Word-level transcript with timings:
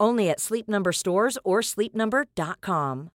Only 0.00 0.30
at 0.30 0.40
Sleep 0.40 0.66
Number 0.68 0.92
stores 0.92 1.38
or 1.44 1.60
sleepnumber.com. 1.60 3.10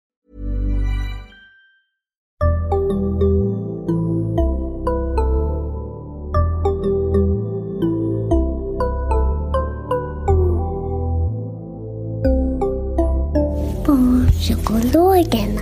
Barnpsykologerna. 13.85 15.61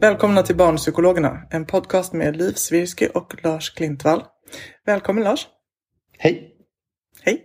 Välkomna 0.00 0.42
till 0.42 0.56
Barnpsykologerna, 0.56 1.42
en 1.50 1.66
podcast 1.66 2.12
med 2.12 2.36
Liv 2.36 2.52
Svirsky 2.52 3.08
och 3.14 3.44
Lars 3.44 3.70
Klintvall. 3.70 4.22
Välkommen 4.86 5.24
Lars! 5.24 5.46
Hej! 6.18 6.53
Hej! 7.22 7.44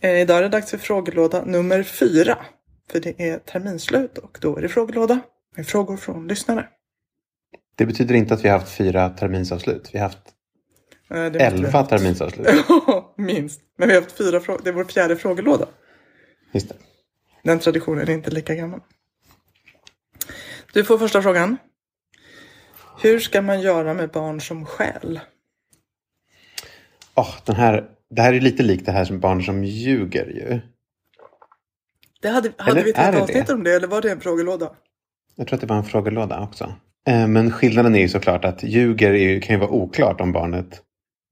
Eh, 0.00 0.20
idag 0.20 0.38
är 0.38 0.42
det 0.42 0.48
dags 0.48 0.70
för 0.70 0.78
frågelåda 0.78 1.44
nummer 1.44 1.82
fyra. 1.82 2.38
För 2.90 3.00
det 3.00 3.20
är 3.20 3.38
terminsslut 3.38 4.18
och 4.18 4.38
då 4.40 4.56
är 4.56 4.62
det 4.62 4.68
frågelåda 4.68 5.20
med 5.56 5.66
frågor 5.66 5.96
från 5.96 6.28
lyssnare. 6.28 6.68
Det 7.74 7.86
betyder 7.86 8.14
inte 8.14 8.34
att 8.34 8.44
vi 8.44 8.48
har 8.48 8.58
haft 8.58 8.76
fyra 8.76 9.10
terminsavslut. 9.10 9.90
Vi 9.92 9.98
har 9.98 10.06
haft 10.06 10.34
Eh, 11.14 11.32
det 11.32 11.40
elva 11.40 11.82
terminsavslut. 11.82 12.48
Minst. 13.16 13.60
Men 13.78 13.88
vi 13.88 13.94
har 13.94 14.02
haft 14.02 14.16
fyra 14.16 14.40
frågor. 14.40 14.60
Det 14.64 14.70
är 14.70 14.74
vår 14.74 14.84
fjärde 14.84 15.16
frågelåda. 15.16 15.68
Just 16.52 16.68
det. 16.68 16.74
Den 17.42 17.58
traditionen 17.58 18.08
är 18.08 18.10
inte 18.10 18.30
lika 18.30 18.54
gammal. 18.54 18.80
Du 20.72 20.84
får 20.84 20.98
första 20.98 21.22
frågan. 21.22 21.56
Hur 23.00 23.20
ska 23.20 23.42
man 23.42 23.60
göra 23.60 23.94
med 23.94 24.10
barn 24.10 24.40
som 24.40 24.66
skäl? 24.66 25.20
Åh, 27.14 27.34
den 27.44 27.56
här, 27.56 27.88
det 28.12 28.22
här 28.22 28.32
är 28.32 28.40
lite 28.40 28.62
likt 28.62 28.86
det 28.86 28.92
här 28.92 29.04
som 29.04 29.20
barn 29.20 29.42
som 29.42 29.64
ljuger 29.64 30.26
ju. 30.26 30.60
Det 32.22 32.28
hade, 32.28 32.52
hade 32.56 32.70
Eller 32.72 32.84
vi 32.84 32.90
ett 32.90 32.96
helt 32.96 33.16
det 33.16 33.22
avsnitt 33.22 33.46
det? 33.46 33.52
om 33.54 33.64
det 33.64 33.74
eller 33.74 33.88
var 33.88 34.02
det 34.02 34.10
en 34.10 34.20
frågelåda? 34.20 34.70
Jag 35.36 35.46
tror 35.46 35.54
att 35.56 35.60
det 35.60 35.66
var 35.66 35.76
en 35.76 35.84
frågelåda 35.84 36.40
också. 36.40 36.72
Eh, 37.06 37.26
Men 37.26 37.50
skillnaden 37.50 37.94
är 37.94 38.00
ju 38.00 38.08
såklart 38.08 38.44
att 38.44 38.62
ljuger 38.62 39.12
ju, 39.12 39.40
kan 39.40 39.54
ju 39.54 39.60
vara 39.60 39.70
oklart 39.70 40.20
om 40.20 40.32
barnet 40.32 40.82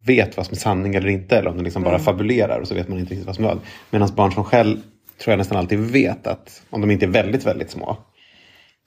vet 0.07 0.37
vad 0.37 0.47
som 0.47 0.53
är 0.55 0.59
sanning 0.59 0.95
eller 0.95 1.09
inte. 1.09 1.37
Eller 1.39 1.51
om 1.51 1.57
de 1.57 1.63
liksom 1.65 1.83
bara 1.83 1.99
fabulerar 1.99 2.61
och 2.61 2.69
så 2.69 2.75
vet 2.75 2.89
man 2.89 2.99
inte 2.99 3.11
riktigt 3.11 3.27
vad 3.27 3.35
som 3.35 3.45
är 3.45 3.49
vad. 3.49 3.59
Medan 3.91 4.15
barn 4.15 4.33
som 4.33 4.45
skäll 4.45 4.81
tror 5.19 5.33
jag 5.33 5.39
nästan 5.39 5.59
alltid 5.59 5.79
vet 5.79 6.27
att 6.27 6.63
om 6.71 6.81
de 6.81 6.91
inte 6.91 7.07
är 7.07 7.11
väldigt, 7.11 7.47
väldigt 7.47 7.71
små. 7.71 7.97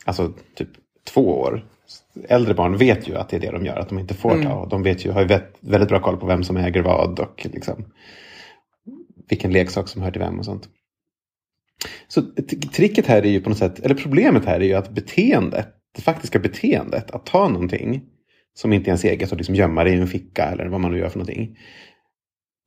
Alltså 0.06 0.34
typ 0.56 0.70
två 1.08 1.40
år. 1.42 1.66
Äldre 2.28 2.54
barn 2.54 2.78
vet 2.78 3.08
ju 3.08 3.16
att 3.16 3.30
det 3.30 3.36
är 3.36 3.40
det 3.40 3.52
de 3.52 3.66
gör, 3.66 3.76
att 3.76 3.90
de 3.90 4.00
inte 4.00 4.14
får 4.14 4.44
ta. 4.44 4.54
Och 4.54 4.70
de 4.70 4.84
vet 4.84 5.06
ju, 5.06 5.12
har 5.12 5.22
ju 5.22 5.40
väldigt 5.60 5.90
bra 5.90 6.00
koll 6.00 6.18
på 6.18 6.26
vem 6.26 6.44
som 6.44 6.58
äger 6.58 6.82
vad 6.82 7.20
och 7.20 7.48
liksom 7.54 7.86
vilken 9.30 9.52
leksak 9.52 9.88
som 9.88 10.02
hör 10.02 10.12
till 10.12 10.22
vem 10.22 10.40
och 10.40 10.46
sånt. 10.46 10.70
Så 12.08 12.22
tricket 12.74 13.08
här 13.08 13.26
är 13.26 13.30
ju 13.30 13.42
på 13.42 13.50
något 13.50 13.58
sätt, 13.58 13.80
eller 13.80 13.96
problemet 13.96 14.46
här 14.46 14.60
är 14.60 14.66
ju 14.66 14.74
att 14.74 14.90
beteendet, 14.90 15.68
det 15.96 16.02
faktiska 16.02 16.40
beteendet, 16.40 17.12
att 17.12 17.26
ta 17.26 17.48
någonting 17.48 18.04
som 18.54 18.74
inte 18.74 18.86
är 18.86 18.90
ens 18.90 19.04
eget 19.04 19.32
och 19.32 19.38
liksom 19.38 19.56
gömma 19.56 19.84
det 19.84 19.90
i 19.90 19.94
en 19.94 20.08
ficka 20.08 20.44
eller 20.44 20.66
vad 20.66 20.82
man 20.82 20.92
nu 20.92 20.98
gör 20.98 21.10
för 21.10 21.20
någonting. 21.20 21.58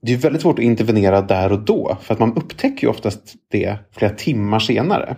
Det 0.03 0.13
är 0.13 0.17
väldigt 0.17 0.43
svårt 0.43 0.59
att 0.59 0.65
intervenera 0.65 1.21
där 1.21 1.53
och 1.53 1.65
då, 1.65 1.99
för 2.03 2.15
att 2.15 2.21
man 2.21 2.37
upptäcker 2.37 2.83
ju 2.83 2.91
oftast 2.91 3.35
det 3.51 3.79
flera 3.93 4.13
timmar 4.13 4.59
senare. 4.59 5.17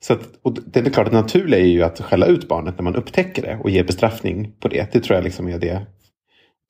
Så 0.00 0.12
att, 0.12 0.20
och 0.42 0.52
det 0.52 0.78
är 0.78 0.82
väl 0.84 0.92
klart 0.92 1.06
det 1.10 1.16
naturliga 1.16 1.60
är 1.60 1.64
ju 1.66 1.82
att 1.82 2.00
skälla 2.00 2.26
ut 2.26 2.48
barnet 2.48 2.74
när 2.78 2.82
man 2.82 2.96
upptäcker 2.96 3.42
det 3.42 3.58
och 3.62 3.70
ge 3.70 3.82
bestraffning 3.82 4.52
på 4.60 4.68
det. 4.68 4.92
Det 4.92 5.00
tror 5.00 5.14
jag 5.14 5.24
liksom 5.24 5.48
är 5.48 5.58
det 5.58 5.86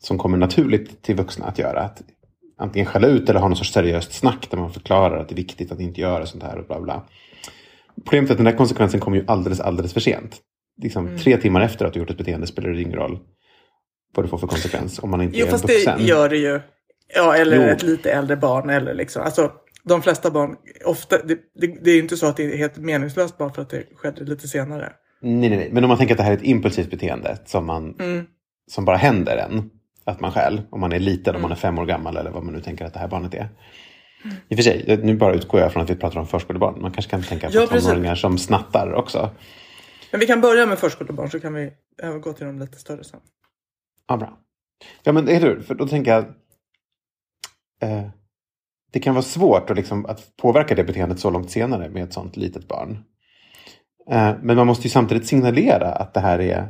som 0.05 0.19
kommer 0.19 0.39
naturligt 0.39 1.03
till 1.03 1.17
vuxna 1.17 1.47
att 1.47 1.59
göra. 1.59 1.81
Att 1.81 2.03
antingen 2.59 2.87
skälla 2.87 3.07
ut 3.09 3.29
eller 3.31 3.41
ha 3.41 3.49
någon 3.49 3.57
sorts 3.57 3.73
seriöst 3.73 4.13
snack 4.13 4.47
där 4.51 4.59
man 4.59 4.73
förklarar 4.73 5.19
att 5.21 5.29
det 5.29 5.33
är 5.33 5.37
viktigt 5.37 5.73
att 5.73 5.81
inte 5.81 6.01
göra 6.01 6.27
sånt 6.27 6.43
här 6.43 6.59
och 6.59 6.67
bla 6.67 6.81
bla. 6.81 7.03
Problemet 8.05 8.31
är 8.31 8.35
att 8.35 8.39
den 8.39 8.45
där 8.45 8.57
konsekvensen 8.57 9.01
kommer 9.01 9.17
ju 9.17 9.25
alldeles, 9.27 9.61
alldeles 9.61 9.93
för 9.93 10.01
sent. 10.01 10.37
Liksom, 10.83 11.19
Tre 11.19 11.37
timmar 11.37 11.61
efter 11.61 11.85
att 11.85 11.93
du 11.93 11.99
gjort 12.01 12.11
ett 12.11 12.19
beteende 12.19 12.47
spelar 12.47 12.71
det 12.71 12.83
ingen 12.83 12.99
roll 12.99 13.19
vad 14.15 14.25
det 14.25 14.29
får 14.29 14.39
för 14.39 14.47
konsekvens 14.47 14.99
om 14.99 15.11
man 15.11 15.23
inte 15.23 15.39
Jo 15.39 15.47
är 15.47 15.51
fast 15.51 15.65
vuxen. 15.65 15.99
det 15.99 16.05
gör 16.05 16.29
det 16.29 16.37
ju. 16.37 16.61
Ja 17.15 17.37
eller 17.37 17.57
Jo. 17.57 17.63
ett 17.63 17.83
lite 17.83 18.11
äldre 18.13 18.37
barn 18.37 18.71
eller 18.71 18.95
liksom. 18.95 19.23
Alltså 19.23 19.53
de 19.89 20.03
flesta 20.03 20.31
barn, 20.31 20.57
ofta, 20.85 21.23
det, 21.23 21.39
det, 21.55 21.67
det 21.85 21.91
är 21.91 21.95
ju 21.95 22.01
inte 22.03 22.17
så 22.17 22.27
att 22.27 22.37
det 22.37 22.53
är 22.53 22.57
helt 22.57 22.77
meningslöst 22.77 23.39
bara 23.39 23.53
för 23.53 23.63
att 23.63 23.71
det 23.71 23.85
skedde 23.97 24.25
lite 24.25 24.49
senare. 24.49 24.93
Nej, 25.21 25.49
nej, 25.51 25.59
nej. 25.59 25.69
Men 25.73 25.85
om 25.85 25.89
man 25.89 25.99
tänker 25.99 26.15
att 26.15 26.19
det 26.19 26.25
här 26.25 26.33
är 26.33 26.37
ett 26.37 26.43
impulsivt 26.43 26.91
beteende 26.91 27.39
som, 27.45 27.67
man, 27.67 27.95
Mm. 28.01 28.27
som 28.71 28.85
bara 28.85 28.97
händer 28.97 29.37
en. 29.37 29.71
Att 30.05 30.21
man 30.21 30.33
själv, 30.33 30.61
om 30.71 30.81
man 30.81 30.93
är 30.93 30.99
liten, 30.99 31.35
om 31.35 31.43
man 31.43 31.49
Mm. 31.51 31.57
är 31.57 31.61
fem 31.61 31.79
år 31.79 31.87
gammal 31.87 32.17
eller 32.17 32.31
vad 32.31 32.45
man 32.45 32.55
nu 32.55 32.61
tänker 32.61 32.85
att 32.85 32.93
det 32.95 32.99
här 33.01 33.09
barnet 33.09 33.35
är. 33.35 33.49
I 34.49 34.55
och 34.55 34.57
för 34.59 34.63
sig, 34.63 35.01
nu 35.03 35.17
bara 35.17 35.35
utgår 35.35 35.61
jag 35.61 35.73
från 35.73 35.83
att 35.83 35.91
vi 35.91 35.97
pratar 35.97 36.21
om 36.21 36.27
förskolebarn. 36.27 36.81
Man 36.83 36.93
kanske 36.93 37.11
kan 37.11 37.23
tänka 37.23 37.47
på 37.51 37.55
Ja, 37.57 37.67
tonåringar 37.67 38.15
som 38.15 38.39
snattar 38.39 38.93
också. 38.93 39.31
Men 40.11 40.21
vi 40.21 40.27
kan 40.27 40.41
börja 40.41 40.67
med 40.67 40.79
förskolebarn 40.79 41.31
så 41.31 41.41
kan 41.41 41.55
vi 41.55 41.73
övergå 42.03 42.33
till 42.33 42.47
de 42.47 42.59
lite 42.59 42.79
större 42.79 43.05
sen. 43.05 43.21
Ja, 44.09 44.17
bra. 44.17 44.39
Ja, 45.03 45.13
men 45.13 45.29
eller 45.29 45.41
hur? 45.49 45.61
För 45.61 45.75
då 45.75 45.89
tänker 45.89 46.11
jag... 46.11 46.25
Eh, 47.83 48.07
det 48.97 49.01
kan 49.01 49.15
vara 49.15 49.23
svårt 49.23 49.71
att, 49.71 49.77
liksom, 49.77 50.07
att 50.07 50.37
påverka 50.37 50.75
det 50.75 50.85
beteendet 50.85 51.21
så 51.21 51.31
långt 51.31 51.51
senare 51.51 51.89
med 51.89 52.05
ett 52.05 52.13
sånt 52.13 52.37
litet 52.37 52.69
barn. 52.69 52.99
Eh, 54.11 54.33
men 54.43 54.57
man 54.57 54.67
måste 54.67 54.83
ju 54.83 54.91
samtidigt 54.91 55.27
signalera 55.27 55.93
att 55.93 56.15
det 56.15 56.21
här 56.21 56.39
är 56.41 56.69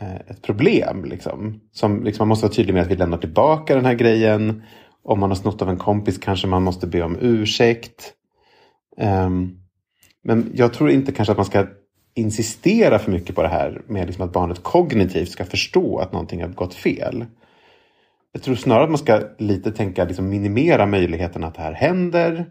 eh, 0.00 0.16
ett 0.16 0.42
problem. 0.42 1.04
Liksom. 1.04 1.60
Som, 1.72 2.04
liksom, 2.04 2.22
man 2.22 2.28
måste 2.28 2.46
vara 2.46 2.54
tydlig 2.54 2.74
med 2.74 2.82
att 2.82 2.90
vi 2.90 2.96
lämnar 2.96 3.18
tillbaka 3.18 3.74
den 3.74 3.84
här 3.84 3.94
grejen. 3.94 4.62
Om 5.02 5.20
man 5.20 5.30
har 5.30 5.36
snott 5.36 5.62
av 5.62 5.70
en 5.70 5.78
kompis 5.78 6.18
kanske 6.18 6.46
man 6.46 6.62
måste 6.62 6.86
be 6.86 7.02
om 7.02 7.16
ursäkt. 7.20 8.12
Ehm, 8.96 9.58
men 10.24 10.50
jag 10.54 10.72
tror 10.72 10.90
inte 10.90 11.12
kanske 11.12 11.32
att 11.32 11.38
man 11.38 11.46
ska 11.46 11.66
insistera 12.14 12.98
för 12.98 13.12
mycket 13.12 13.34
på 13.34 13.42
det 13.42 13.48
här 13.48 13.82
med 13.86 14.06
liksom 14.06 14.24
att 14.24 14.32
barnet 14.32 14.62
kognitivt 14.62 15.28
ska 15.28 15.44
förstå 15.44 15.98
att 15.98 16.12
någonting 16.12 16.42
har 16.42 16.48
gått 16.48 16.74
fel. 16.74 17.24
Jag 18.36 18.42
tror 18.42 18.54
snarare 18.54 18.84
att 18.84 18.90
man 18.90 18.98
ska 18.98 19.20
lite 19.38 19.72
tänka 19.72 20.04
liksom 20.04 20.28
minimera 20.28 20.86
möjligheten 20.86 21.44
att 21.44 21.54
det 21.54 21.62
här 21.62 21.72
händer. 21.72 22.46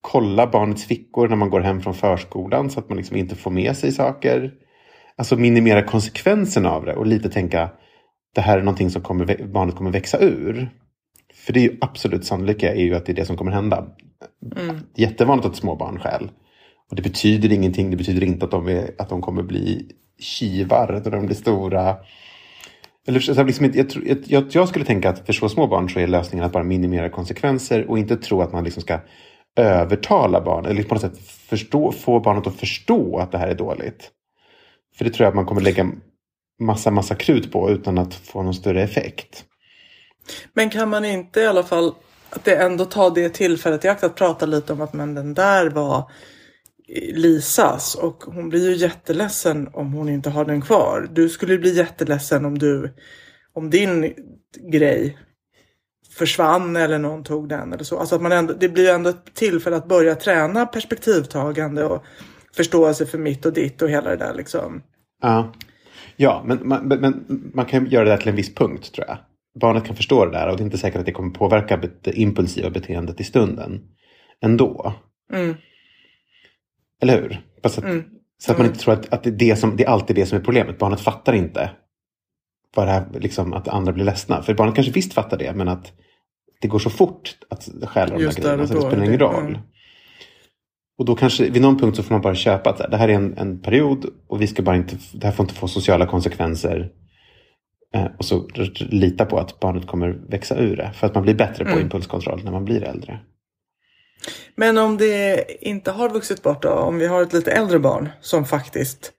Kolla 0.00 0.46
barnets 0.46 0.84
fickor 0.84 1.28
när 1.28 1.36
man 1.36 1.50
går 1.50 1.60
hem 1.60 1.80
från 1.80 1.94
förskolan 1.94 2.70
så 2.70 2.80
att 2.80 2.88
man 2.88 2.98
liksom 2.98 3.16
inte 3.16 3.36
får 3.36 3.50
med 3.50 3.76
sig 3.76 3.92
saker. 3.92 4.52
Alltså 5.16 5.36
minimera 5.36 5.82
konsekvenserna 5.82 6.70
av 6.70 6.84
det 6.84 6.94
och 6.94 7.06
lite 7.06 7.30
tänka 7.30 7.70
det 8.34 8.40
här 8.40 8.58
är 8.58 8.62
någonting 8.62 8.90
som 8.90 9.02
kommer, 9.02 9.46
barnet 9.46 9.74
kommer 9.74 9.90
växa 9.90 10.18
ur. 10.18 10.70
För 11.34 11.52
det 11.52 11.60
är 11.60 11.64
ju 11.64 11.78
absolut 11.80 12.24
sannolika 12.24 12.74
är 12.74 12.84
ju 12.84 12.94
att 12.94 13.06
det 13.06 13.12
är 13.12 13.16
det 13.16 13.24
som 13.24 13.36
kommer 13.36 13.52
hända. 13.52 13.86
Jättevanligt 14.96 15.46
att 15.46 15.56
små 15.56 15.76
barn 15.76 15.98
stjäl. 15.98 16.30
Och 16.90 16.96
det 16.96 17.02
betyder 17.02 17.52
ingenting. 17.52 17.90
Det 17.90 17.96
betyder 17.96 18.26
inte 18.26 18.44
att 18.44 18.50
de, 18.50 18.68
är, 18.68 18.90
att 18.98 19.08
de 19.08 19.22
kommer 19.22 19.42
bli 19.42 19.92
kivar 20.18 21.00
när 21.04 21.10
de 21.10 21.26
blir 21.26 21.36
stora. 21.36 21.96
Eller, 23.08 23.20
så 23.20 23.42
liksom, 23.42 23.72
jag, 23.74 24.18
jag, 24.26 24.44
jag, 24.50 24.68
skulle 24.68 24.84
tänka 24.84 25.10
att 25.10 25.26
för 25.26 25.32
så 25.32 25.48
små 25.48 25.66
barn 25.66 25.90
så 25.90 26.00
är 26.00 26.06
lösningen 26.06 26.46
att 26.46 26.52
bara 26.52 26.64
minimera 26.64 27.08
konsekvenser 27.08 27.90
och 27.90 27.98
inte 27.98 28.16
tro 28.16 28.42
att 28.42 28.52
man 28.52 28.64
liksom 28.64 28.82
ska 28.82 29.00
övertala 29.56 30.40
barn 30.40 30.66
eller 30.66 30.82
på 30.82 30.94
något 30.94 31.02
sätt 31.02 31.18
förstå, 31.48 31.92
få 31.92 32.20
barnet 32.20 32.46
att 32.46 32.56
förstå 32.56 33.18
att 33.18 33.32
det 33.32 33.38
här 33.38 33.48
är 33.48 33.54
dåligt. 33.54 34.10
För 34.96 35.04
det 35.04 35.10
tror 35.10 35.24
jag 35.24 35.28
att 35.28 35.34
man 35.34 35.46
kommer 35.46 35.60
lägga 35.60 35.90
massa, 36.60 36.90
massa 36.90 37.14
krut 37.14 37.52
på 37.52 37.70
utan 37.70 37.98
att 37.98 38.14
få 38.14 38.42
någon 38.42 38.54
större 38.54 38.82
effekt. 38.82 39.44
Men 40.52 40.70
kan 40.70 40.88
man 40.88 41.04
inte 41.04 41.40
i 41.40 41.46
alla 41.46 41.62
fall 41.62 41.94
att 42.30 42.44
det 42.44 42.56
ändå 42.56 42.84
tar 42.84 43.10
det 43.10 43.28
tillfället 43.28 43.84
i 43.84 43.88
akt 43.88 44.04
att 44.04 44.16
prata 44.16 44.46
lite 44.46 44.72
om 44.72 44.80
att 44.80 44.92
men 44.92 45.14
den 45.14 45.34
där 45.34 45.70
var 45.70 46.10
Lisas 47.12 47.94
och 47.94 48.24
hon 48.26 48.48
blir 48.48 48.70
ju 48.70 48.76
jätteledsen 48.76 49.68
om 49.72 49.92
hon 49.92 50.08
inte 50.08 50.30
har 50.30 50.44
den 50.44 50.60
kvar. 50.60 51.08
Du 51.12 51.28
skulle 51.28 51.58
bli 51.58 51.74
jätteledsen 51.76 52.44
om 52.44 52.58
du 52.58 52.94
om 53.52 53.70
din 53.70 54.14
grej 54.72 55.18
försvann 56.10 56.76
eller 56.76 56.98
någon 56.98 57.24
tog 57.24 57.48
den 57.48 57.72
eller 57.72 57.84
så. 57.84 57.98
Alltså 57.98 58.14
att 58.14 58.22
man 58.22 58.32
ändå, 58.32 58.54
det 58.60 58.68
blir 58.68 58.82
ju 58.82 58.90
ändå 58.90 59.10
ett 59.10 59.34
tillfälle 59.34 59.76
att 59.76 59.88
börja 59.88 60.14
träna 60.14 60.66
perspektivtagande 60.66 61.84
och 61.84 62.04
förståelse 62.56 63.06
för 63.06 63.18
mitt 63.18 63.46
och 63.46 63.52
ditt 63.52 63.82
och 63.82 63.90
hela 63.90 64.10
det 64.10 64.16
där 64.16 64.34
liksom. 64.34 64.82
Ja, 65.22 65.52
ja 66.16 66.42
men, 66.46 66.68
man, 66.68 66.88
men 66.88 67.24
man 67.54 67.66
kan 67.66 67.86
göra 67.86 68.04
det 68.04 68.10
där 68.10 68.16
till 68.16 68.28
en 68.28 68.36
viss 68.36 68.54
punkt 68.54 68.94
tror 68.94 69.06
jag. 69.06 69.18
Barnet 69.60 69.84
kan 69.84 69.96
förstå 69.96 70.24
det 70.24 70.32
där 70.32 70.48
och 70.48 70.56
det 70.56 70.62
är 70.62 70.64
inte 70.64 70.78
säkert 70.78 71.00
att 71.00 71.06
det 71.06 71.12
kommer 71.12 71.30
påverka 71.30 71.80
det 72.02 72.12
impulsiva 72.12 72.70
beteendet 72.70 73.20
i 73.20 73.24
stunden 73.24 73.80
ändå. 74.42 74.94
Mm. 75.32 75.54
Eller 77.00 77.22
hur? 77.22 77.40
Att, 77.62 77.78
Mm. 77.78 78.04
Så 78.38 78.52
att 78.52 78.58
man 78.58 78.66
inte 78.66 78.78
tror 78.78 78.94
att, 78.94 79.12
att 79.12 79.22
det, 79.22 79.30
är 79.30 79.34
det, 79.34 79.56
som, 79.56 79.76
det 79.76 79.84
är 79.84 79.88
alltid 79.88 80.16
det 80.16 80.26
som 80.26 80.38
är 80.38 80.42
problemet. 80.42 80.78
Barnet 80.78 81.00
fattar 81.00 81.32
inte 81.32 81.70
vad 82.76 82.88
här, 82.88 83.06
liksom, 83.20 83.52
att 83.52 83.68
andra 83.68 83.92
blir 83.92 84.04
ledsna. 84.04 84.42
För 84.42 84.54
barnet 84.54 84.74
kanske 84.74 84.92
visst 84.92 85.12
fattar 85.12 85.38
det, 85.38 85.52
men 85.56 85.68
att 85.68 85.92
det 86.60 86.68
går 86.68 86.78
så 86.78 86.90
fort 86.90 87.36
att 87.50 87.68
stjäla 87.84 88.16
de 88.18 88.24
där 88.24 88.32
grejerna 88.32 88.66
så 88.66 88.74
det 88.74 88.80
spelar 88.80 89.04
ingen 89.04 89.18
roll. 89.18 89.46
mm. 89.46 89.60
Och 90.98 91.04
då 91.04 91.14
kanske 91.16 91.50
vid 91.50 91.62
någon 91.62 91.78
punkt 91.78 91.96
så 91.96 92.02
får 92.02 92.14
man 92.14 92.22
bara 92.22 92.34
köpa 92.34 92.70
att 92.70 92.90
det 92.90 92.96
här 92.96 93.08
är 93.08 93.12
en, 93.14 93.38
en 93.38 93.60
period 93.62 94.06
och 94.28 94.42
vi 94.42 94.46
ska 94.46 94.62
bara 94.62 94.76
inte, 94.76 94.96
det 95.12 95.26
här 95.26 95.32
får 95.32 95.44
inte 95.44 95.54
få 95.54 95.68
sociala 95.68 96.06
konsekvenser. 96.06 96.90
Eh, 97.94 98.06
och 98.18 98.24
så 98.24 98.48
lita 98.78 99.24
på 99.24 99.38
att 99.38 99.60
barnet 99.60 99.86
kommer 99.86 100.08
växa 100.08 100.56
ur 100.58 100.76
det. 100.76 100.90
För 100.94 101.06
att 101.06 101.14
man 101.14 101.22
blir 101.22 101.34
bättre 101.34 101.64
på 101.64 101.70
Mm. 101.70 101.82
impulskontroll 101.82 102.40
när 102.44 102.52
man 102.52 102.64
blir 102.64 102.82
äldre. 102.82 103.20
Men 104.54 104.78
om 104.78 104.96
det 104.96 105.46
inte 105.60 105.90
har 105.90 106.08
vuxit 106.08 106.42
bort 106.42 106.62
då? 106.62 106.70
Om 106.70 106.98
vi 106.98 107.06
har 107.06 107.22
ett 107.22 107.32
lite 107.32 107.52
äldre 107.52 107.78
barn 107.78 108.08
som 108.20 108.44
faktiskt 108.44 109.12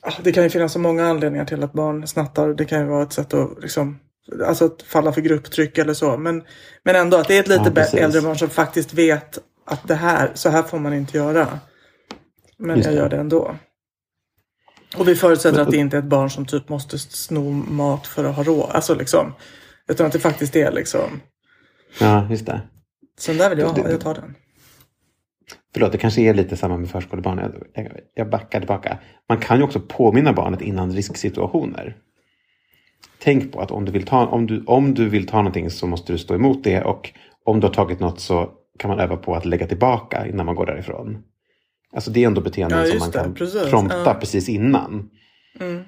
Ah, 0.00 0.12
Det 0.22 0.32
kan 0.32 0.42
ju 0.42 0.50
finnas 0.50 0.72
så 0.72 0.78
många 0.78 1.06
anledningar 1.06 1.44
till 1.44 1.62
att 1.62 1.72
barn 1.72 2.06
snattar. 2.06 2.48
Det 2.48 2.64
kan 2.64 2.80
ju 2.80 2.86
vara 2.86 3.02
ett 3.02 3.12
sätt 3.12 3.34
att 3.34 3.62
liksom 3.62 3.98
Alltså 4.46 4.64
att 4.64 4.82
falla 4.82 5.12
för 5.12 5.20
grupptryck 5.20 5.78
eller 5.78 5.94
så. 5.94 6.16
Men, 6.16 6.42
men 6.82 6.96
ändå 6.96 7.16
att 7.16 7.28
det 7.28 7.36
är 7.36 7.40
ett 7.40 7.48
lite 7.48 7.88
Ja, 7.92 7.98
äldre 7.98 8.20
barn 8.20 8.38
som 8.38 8.50
faktiskt 8.50 8.94
vet 8.94 9.38
att 9.64 9.88
det 9.88 9.94
här, 9.94 10.30
så 10.34 10.48
här 10.48 10.62
får 10.62 10.78
man 10.78 10.94
inte 10.94 11.16
göra. 11.16 11.58
Men 12.56 12.76
Just 12.76 12.88
jag 12.88 12.96
gör 12.96 13.08
det 13.08 13.16
ändå. 13.16 13.56
Och 14.96 15.08
vi 15.08 15.14
förutsätter 15.14 15.60
att 15.60 15.70
det 15.70 15.76
inte 15.76 15.96
är 15.96 15.98
ett 15.98 16.04
barn 16.04 16.30
som 16.30 16.46
typ 16.46 16.68
måste 16.68 16.98
sno 16.98 17.50
mat 17.50 18.06
för 18.06 18.24
att 18.24 18.36
ha 18.36 18.42
råd. 18.42 18.70
Alltså 18.70 18.94
liksom. 18.94 19.34
Utan 19.88 20.06
att 20.06 20.12
det 20.12 20.18
faktiskt 20.18 20.56
är 20.56 20.72
liksom. 20.72 21.20
Ja, 21.98 22.26
just 22.30 22.46
det. 22.46 22.60
Så 23.18 23.30
den 23.30 23.38
där 23.38 23.50
vill 23.50 23.58
jag 23.58 23.68
ha, 23.68 23.90
jag 23.90 24.00
tar 24.00 24.14
den. 24.14 24.34
Förlåt, 25.72 25.92
det 25.92 25.98
kanske 25.98 26.20
är 26.22 26.34
lite 26.34 26.56
samma 26.56 26.76
med 26.76 26.90
förskolebarn. 26.90 27.52
Jag, 28.14 28.30
backar 28.30 28.60
tillbaka. 28.60 28.98
Man 29.28 29.38
kan 29.38 29.58
ju 29.58 29.62
också 29.64 29.80
påminna 29.80 30.32
barnet 30.32 30.60
innan 30.60 30.92
risksituationer. 30.92 31.96
Tänk 33.18 33.52
på 33.52 33.60
att 33.60 33.70
om 33.70 33.84
du, 33.84 33.92
vill 33.92 34.06
ta, 34.06 34.26
om, 34.26 34.46
du, 34.46 34.64
om 34.66 34.94
du 34.94 35.08
vill 35.08 35.26
ta 35.26 35.36
någonting 35.36 35.70
så 35.70 35.86
måste 35.86 36.12
du 36.12 36.18
stå 36.18 36.34
emot 36.34 36.64
det 36.64 36.82
och 36.82 37.12
om 37.44 37.60
du 37.60 37.66
har 37.66 37.74
tagit 37.74 38.00
något 38.00 38.20
så 38.20 38.50
kan 38.78 38.88
man 38.90 39.00
öva 39.00 39.16
på 39.16 39.34
att 39.34 39.44
lägga 39.44 39.66
tillbaka 39.66 40.26
innan 40.26 40.46
man 40.46 40.54
går 40.54 40.66
därifrån. 40.66 41.18
Alltså 41.92 42.10
det 42.10 42.22
är 42.22 42.26
ändå 42.26 42.40
beteenden 42.40 42.78
Ja, 42.78 42.86
som 42.86 42.98
man 42.98 43.10
det, 43.10 43.18
kan 43.18 43.34
precis. 43.34 43.70
prompta 43.70 44.02
Ja. 44.04 44.14
precis 44.14 44.48
innan. 44.48 45.10
Mm. 45.60 45.82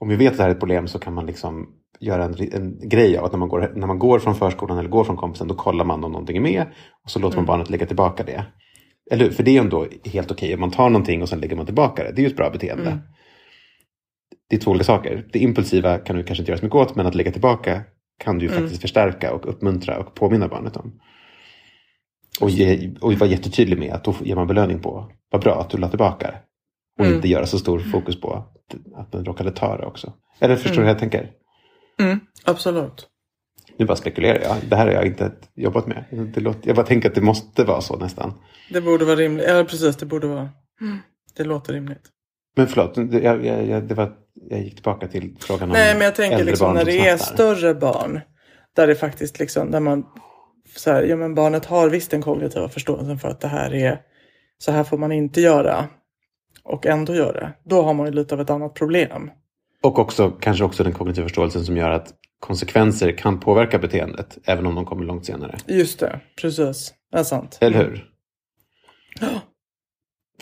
Om 0.00 0.08
vi 0.08 0.16
vet 0.16 0.30
att 0.30 0.36
det 0.36 0.42
här 0.42 0.50
är 0.50 0.54
ett 0.54 0.60
problem 0.60 0.88
så 0.88 0.98
kan 0.98 1.14
man 1.14 1.26
liksom 1.26 1.68
göra 2.00 2.24
en, 2.24 2.34
en 2.52 2.88
grej 2.88 3.18
av 3.18 3.24
att 3.24 3.32
när 3.32 3.38
man, 3.38 3.48
går, 3.48 3.72
när 3.76 3.86
man 3.86 3.98
går 3.98 4.18
från 4.18 4.34
förskolan 4.34 4.78
eller 4.78 4.88
går 4.88 5.04
från 5.04 5.16
kompisen 5.16 5.48
då 5.48 5.54
kollar 5.54 5.84
man 5.84 6.04
om 6.04 6.12
någonting 6.12 6.36
är 6.36 6.40
med 6.40 6.66
och 7.04 7.10
så 7.10 7.18
låter 7.18 7.36
man 7.36 7.46
barnet 7.46 7.70
lägga 7.70 7.86
tillbaka 7.86 8.22
det. 8.24 8.44
Eller 9.10 9.24
hur? 9.24 9.30
För 9.32 9.42
det 9.42 9.56
är 9.56 9.60
ändå 9.60 9.86
helt 10.04 10.30
okej 10.30 10.54
om 10.54 10.60
man 10.60 10.70
tar 10.70 10.90
någonting 10.90 11.22
och 11.22 11.28
sen 11.28 11.40
lägger 11.40 11.56
man 11.56 11.66
tillbaka 11.66 12.04
det. 12.04 12.12
Det 12.12 12.20
är 12.20 12.22
ju 12.22 12.30
ett 12.30 12.36
bra 12.36 12.50
beteende. 12.50 12.86
Mm. 12.90 12.98
Det 14.50 14.56
är 14.56 14.60
två 14.60 14.70
olika 14.70 14.84
saker. 14.84 15.26
Det 15.32 15.38
impulsiva 15.38 15.98
kan 15.98 16.16
du 16.16 16.22
kanske 16.22 16.42
inte 16.42 16.50
göra 16.50 16.58
så 16.58 16.64
mycket 16.64 16.76
åt 16.76 16.96
men 16.96 17.06
att 17.06 17.14
lägga 17.14 17.32
tillbaka 17.32 17.82
kan 18.18 18.38
du 18.38 18.44
ju 18.46 18.50
Mm. 18.50 18.62
faktiskt 18.62 18.82
förstärka 18.82 19.34
och 19.34 19.48
uppmuntra 19.48 19.98
och 19.98 20.14
påminna 20.14 20.48
barnet 20.48 20.76
om. 20.76 20.92
Och, 22.40 22.50
ge, 22.50 22.94
och 23.00 23.12
vara 23.12 23.30
jättetydlig 23.30 23.78
med 23.78 23.92
att 23.92 24.04
då 24.04 24.14
ger 24.20 24.34
man 24.34 24.46
belöning 24.46 24.78
på 24.80 25.10
vad 25.30 25.40
bra 25.40 25.60
att 25.60 25.70
du 25.70 25.78
la 25.78 25.88
tillbaka 25.88 26.26
det. 26.26 26.38
Och 26.98 27.04
Mm. 27.04 27.16
inte 27.16 27.28
göra 27.28 27.46
så 27.46 27.58
stor 27.58 27.78
fokus 27.78 28.20
på 28.20 28.44
att, 28.96 29.12
man 29.12 29.24
råkade 29.24 29.50
ta 29.50 29.76
det 29.76 29.86
också. 29.86 30.12
Eller 30.40 30.56
förstår 30.56 30.70
du 30.70 30.76
Mm. 30.76 30.84
hur 30.86 30.92
jag 30.92 30.98
tänker? 30.98 31.30
Mm, 32.00 32.20
absolut. 32.44 33.08
Nu 33.76 33.86
bara 33.86 33.96
spekulerar 33.96 34.40
jag. 34.42 34.56
Det 34.68 34.76
här 34.76 34.86
har 34.86 34.92
jag 34.92 35.06
inte 35.06 35.32
jobbat 35.54 35.86
med. 35.86 36.04
Det 36.34 36.40
låter, 36.40 36.68
jag 36.68 36.76
bara 36.76 36.86
tänker 36.86 37.08
att 37.08 37.14
det 37.14 37.20
måste 37.20 37.64
vara 37.64 37.80
så 37.80 37.96
nästan. 37.96 38.34
Det 38.70 38.80
borde 38.80 39.04
vara 39.04 39.16
rimligt. 39.16 39.46
Ja, 39.48 39.64
precis. 39.64 39.96
Det 39.96 40.06
borde 40.06 40.26
vara. 40.26 40.48
Det 41.36 41.44
låter 41.44 41.72
rimligt. 41.72 42.02
Men 42.56 42.66
förlåt, 42.66 42.96
jag, 42.96 43.44
jag, 43.46 43.66
jag, 43.66 43.88
det 43.88 43.94
var, 43.94 44.12
jag 44.50 44.60
gick 44.60 44.74
tillbaka 44.74 45.08
till 45.08 45.36
frågan 45.40 45.62
om 45.62 45.72
Nej, 45.72 45.94
men 45.94 46.04
jag 46.04 46.14
tänker 46.14 46.44
liksom 46.44 46.74
när 46.74 46.84
det 46.84 47.08
är 47.08 47.16
större 47.16 47.74
barn. 47.74 48.20
Där 48.76 48.86
det 48.86 48.94
faktiskt 48.94 49.38
liksom, 49.38 49.70
där 49.70 49.80
man 49.80 50.04
så 50.76 50.90
här, 50.92 51.02
ja 51.02 51.16
men 51.16 51.34
barnet 51.34 51.64
har 51.64 51.88
visst 51.90 52.10
den 52.10 52.22
kognitiva 52.22 52.68
förståelsen 52.68 53.18
för 53.18 53.28
att 53.28 53.40
det 53.40 53.48
här 53.48 53.74
är, 53.74 54.00
så 54.58 54.72
här 54.72 54.84
får 54.84 54.98
man 54.98 55.12
inte 55.12 55.40
göra. 55.40 55.84
Och 56.68 56.86
ändå 56.86 57.14
gör 57.14 57.32
det. 57.32 57.52
Då 57.70 57.82
har 57.82 57.94
man 57.94 58.06
ju 58.06 58.12
lite 58.12 58.34
av 58.34 58.40
ett 58.40 58.50
annat 58.50 58.74
problem. 58.74 59.30
Och 59.82 59.98
också, 59.98 60.30
kanske 60.30 60.64
också 60.64 60.84
den 60.84 60.92
kognitiva 60.92 61.24
förståelsen 61.24 61.64
som 61.64 61.76
gör 61.76 61.90
att 61.90 62.14
konsekvenser 62.40 63.12
kan 63.12 63.40
påverka 63.40 63.78
beteendet. 63.78 64.38
Även 64.44 64.66
om 64.66 64.74
de 64.74 64.84
kommer 64.84 65.04
långt 65.04 65.26
senare. 65.26 65.56
Just 65.66 66.00
det, 66.00 66.20
precis. 66.40 66.94
Det 67.12 67.18
är 67.18 67.22
sant. 67.24 67.58
Eller 67.60 67.78
hur? 67.78 68.10
Ja. 69.20 69.28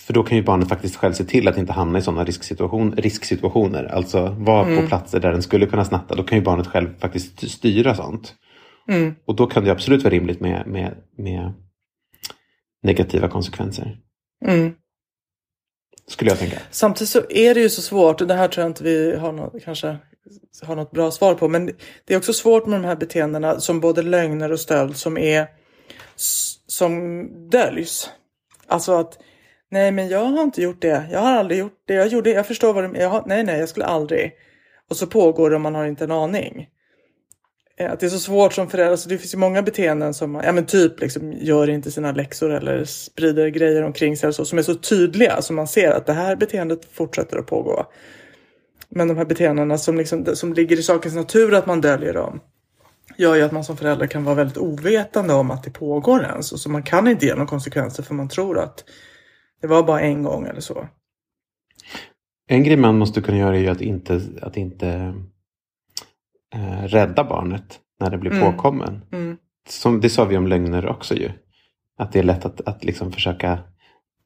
För 0.01 0.13
då 0.15 0.23
kan 0.23 0.37
ju 0.37 0.43
barnet 0.43 0.69
faktiskt 0.69 0.97
själv 0.97 1.13
se 1.13 1.25
till 1.25 1.49
att 1.49 1.59
inte 1.59 1.73
hamna 1.73 1.99
i 1.99 2.03
sådana 2.03 2.25
risksituation, 2.25 2.93
risksituationer. 2.97 3.85
Alltså 3.85 4.29
vara 4.39 4.67
Mm. 4.67 4.83
på 4.83 4.89
platser 4.89 5.21
där 5.21 5.33
den 5.33 5.43
skulle 5.43 5.67
kunna 5.67 5.85
snatta. 5.85 6.15
Då 6.15 6.23
kan 6.23 6.39
ju 6.39 6.45
barnet 6.45 6.67
själv 6.67 6.99
faktiskt 6.99 7.51
styra 7.51 7.95
sånt. 7.95 8.35
Mm. 8.89 9.15
Och 9.27 9.37
då 9.37 9.47
kan 9.47 9.65
det 9.65 9.71
absolut 9.71 10.03
vara 10.05 10.15
rimligt 10.15 10.41
med, 10.41 10.67
med, 10.67 10.95
med 11.19 11.53
negativa 12.83 13.29
konsekvenser. 13.29 13.99
Mm. 14.47 14.73
Skulle 16.07 16.31
jag 16.31 16.39
tänka. 16.39 16.59
Samtidigt 16.71 17.11
så 17.11 17.23
är 17.31 17.55
det 17.55 17.61
ju 17.61 17.69
så 17.69 17.83
svårt, 17.83 18.21
och 18.21 18.27
det 18.27 18.35
här 18.35 18.49
tror 18.49 18.63
jag 18.63 18.71
inte 18.71 18.85
vi 18.85 19.17
har 19.17 19.33
något, 19.33 19.63
kanske 19.65 19.97
har 20.63 20.77
något 20.77 20.91
bra 20.91 21.11
svar 21.11 21.35
på, 21.35 21.49
men 21.49 21.67
det 22.05 22.15
är 22.15 22.19
också 22.19 22.33
svårt 22.33 22.67
med 22.67 22.81
de 22.81 22.87
här 22.87 22.97
beteendena 22.97 23.61
som 23.61 23.81
både 23.81 24.03
lögner 24.03 24.53
och 24.53 24.61
stöld 24.61 24.97
som 24.97 25.19
är 25.19 25.47
som 26.67 27.29
döljs. 27.51 28.11
Alltså 28.67 28.93
att 28.93 29.19
nej 29.71 29.93
men 29.93 30.09
jag 30.09 30.25
har 30.25 30.43
inte 30.43 30.63
gjort 30.63 30.83
det, 30.83 31.05
jag 31.13 31.21
har 31.21 31.33
aldrig 31.33 31.59
gjort 31.59 31.83
det, 31.87 31.95
jag 31.95 32.09
gjorde 32.09 32.31
jag 32.31 32.47
förstår 32.47 32.73
vad 32.73 32.85
du 32.85 32.89
menar, 32.89 33.23
nej 33.27 33.45
nej 33.45 33.61
jag 33.61 33.69
skulle 33.69 33.87
aldrig. 33.87 34.33
Och 34.91 34.97
så 34.97 35.07
pågår 35.07 35.51
det 35.51 35.57
och 35.57 35.63
man 35.63 35.75
har 35.75 35.87
inte 35.87 36.05
en 36.05 36.11
aning. 36.11 36.69
Eh, 37.77 37.93
att 37.93 38.01
det 38.01 38.07
är 38.07 38.11
så 38.11 38.19
svårt 38.19 38.53
som 38.53 38.71
förälder, 38.71 38.91
alltså 38.91 39.09
det 39.09 39.19
finns 39.19 39.35
ju 39.35 39.39
många 39.39 39.63
beteenden 39.63 40.15
som, 40.15 40.35
ja 40.45 40.53
men 40.53 40.67
typ 40.67 41.01
liksom 41.01 41.33
gör 41.33 41.71
inte 41.71 41.91
sina 41.91 42.13
läxor 42.13 42.51
eller 42.51 42.85
sprider 42.85 43.49
grejer 43.49 43.83
omkring 43.83 44.17
sig 44.17 44.27
eller 44.27 44.33
så, 44.33 44.45
som 44.45 44.59
är 44.59 44.63
så 44.63 44.75
tydliga 44.75 45.43
så 45.43 45.53
man 45.53 45.67
ser 45.67 45.91
att 45.91 46.07
det 46.07 46.13
här 46.13 46.37
beteendet 46.37 46.85
fortsätter 46.93 47.39
att 47.39 47.47
pågå. 47.47 47.87
Men 48.89 49.09
de 49.09 49.17
här 49.17 49.25
beteendena 49.25 49.79
som, 49.79 49.97
liksom, 49.97 50.27
som 50.35 50.55
ligger 50.55 50.79
i 50.79 50.83
sakens 50.83 51.15
natur 51.15 51.55
att 51.55 51.67
man 51.67 51.81
döljer 51.81 52.13
dem 52.13 52.41
gör 53.17 53.35
ju 53.35 53.43
att 53.43 53.53
man 53.53 53.65
som 53.65 53.77
förälder 53.77 54.07
kan 54.07 54.25
vara 54.25 54.35
väldigt 54.35 54.57
ovetande 54.57 55.35
om 55.35 55.51
att 55.51 55.63
det 55.63 55.71
pågår 55.71 56.23
ens. 56.23 56.53
Och 56.53 56.61
så 56.61 56.71
man 56.71 56.83
kan 56.83 57.09
inte 57.09 57.27
ge 57.27 57.35
några 57.35 57.47
konsekvenser 57.47 58.03
för 58.03 58.15
man 58.15 58.29
tror 58.29 58.59
att 58.59 58.85
det 59.61 59.67
var 59.67 59.83
bara 59.83 60.01
en 60.01 60.23
gång 60.23 60.47
eller 60.47 60.61
så. 60.61 60.89
En 62.49 62.63
grej 62.63 62.77
man 62.77 62.99
måste 62.99 63.21
kunna 63.21 63.39
göra 63.39 63.57
är 63.57 63.61
ju 63.61 63.69
att 63.69 63.81
inte, 63.81 64.21
att 64.43 64.57
inte 64.57 65.15
eh, 66.55 66.83
rädda 66.87 67.25
barnet 67.25 67.81
när 68.01 68.11
det 68.11 68.19
blir 68.19 68.31
Mm. 68.33 68.53
påkommen. 68.53 69.01
Mm. 69.13 69.37
Som, 69.69 70.01
det 70.01 70.11
sa 70.11 70.25
vi 70.25 70.37
om 70.37 70.47
lögner 70.47 70.87
också 70.89 71.15
ju. 71.15 71.31
Att 71.99 72.13
det 72.13 72.19
är 72.19 72.23
lätt 72.23 72.45
att, 72.45 72.61
att 72.61 72.85
liksom 72.85 73.13
försöka 73.13 73.59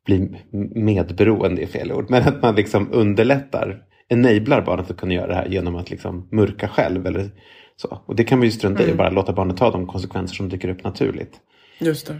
bli 0.07 0.37
medberoende, 0.75 1.63
är 1.63 1.67
fel 1.67 1.93
ord. 1.93 2.07
Men 2.11 2.29
att 2.29 2.43
man 2.43 2.55
liksom 2.55 2.89
underlättar, 2.93 3.83
enablar 4.09 4.63
barnet 4.63 4.91
att 4.91 4.97
kunna 4.97 5.15
göra 5.15 5.27
det 5.27 5.35
här 5.35 5.47
genom 5.49 5.77
att 5.77 5.91
liksom 5.91 6.29
mörka 6.33 6.69
själv. 6.69 7.07
Eller 7.07 7.31
så. 7.77 8.03
Och 8.07 8.17
det 8.17 8.25
kan 8.25 8.39
man 8.39 8.45
ju 8.45 8.51
strunta 8.51 8.83
i 8.83 8.85
Mm. 8.85 8.93
och 8.95 8.99
bara 8.99 9.11
låta 9.11 9.33
barnet 9.33 9.57
ta 9.57 9.71
de 9.71 9.87
konsekvenser 9.87 10.35
som 10.37 10.49
dyker 10.49 10.69
upp 10.69 10.85
naturligt. 10.85 11.41
Just 11.81 12.07
det. 12.07 12.17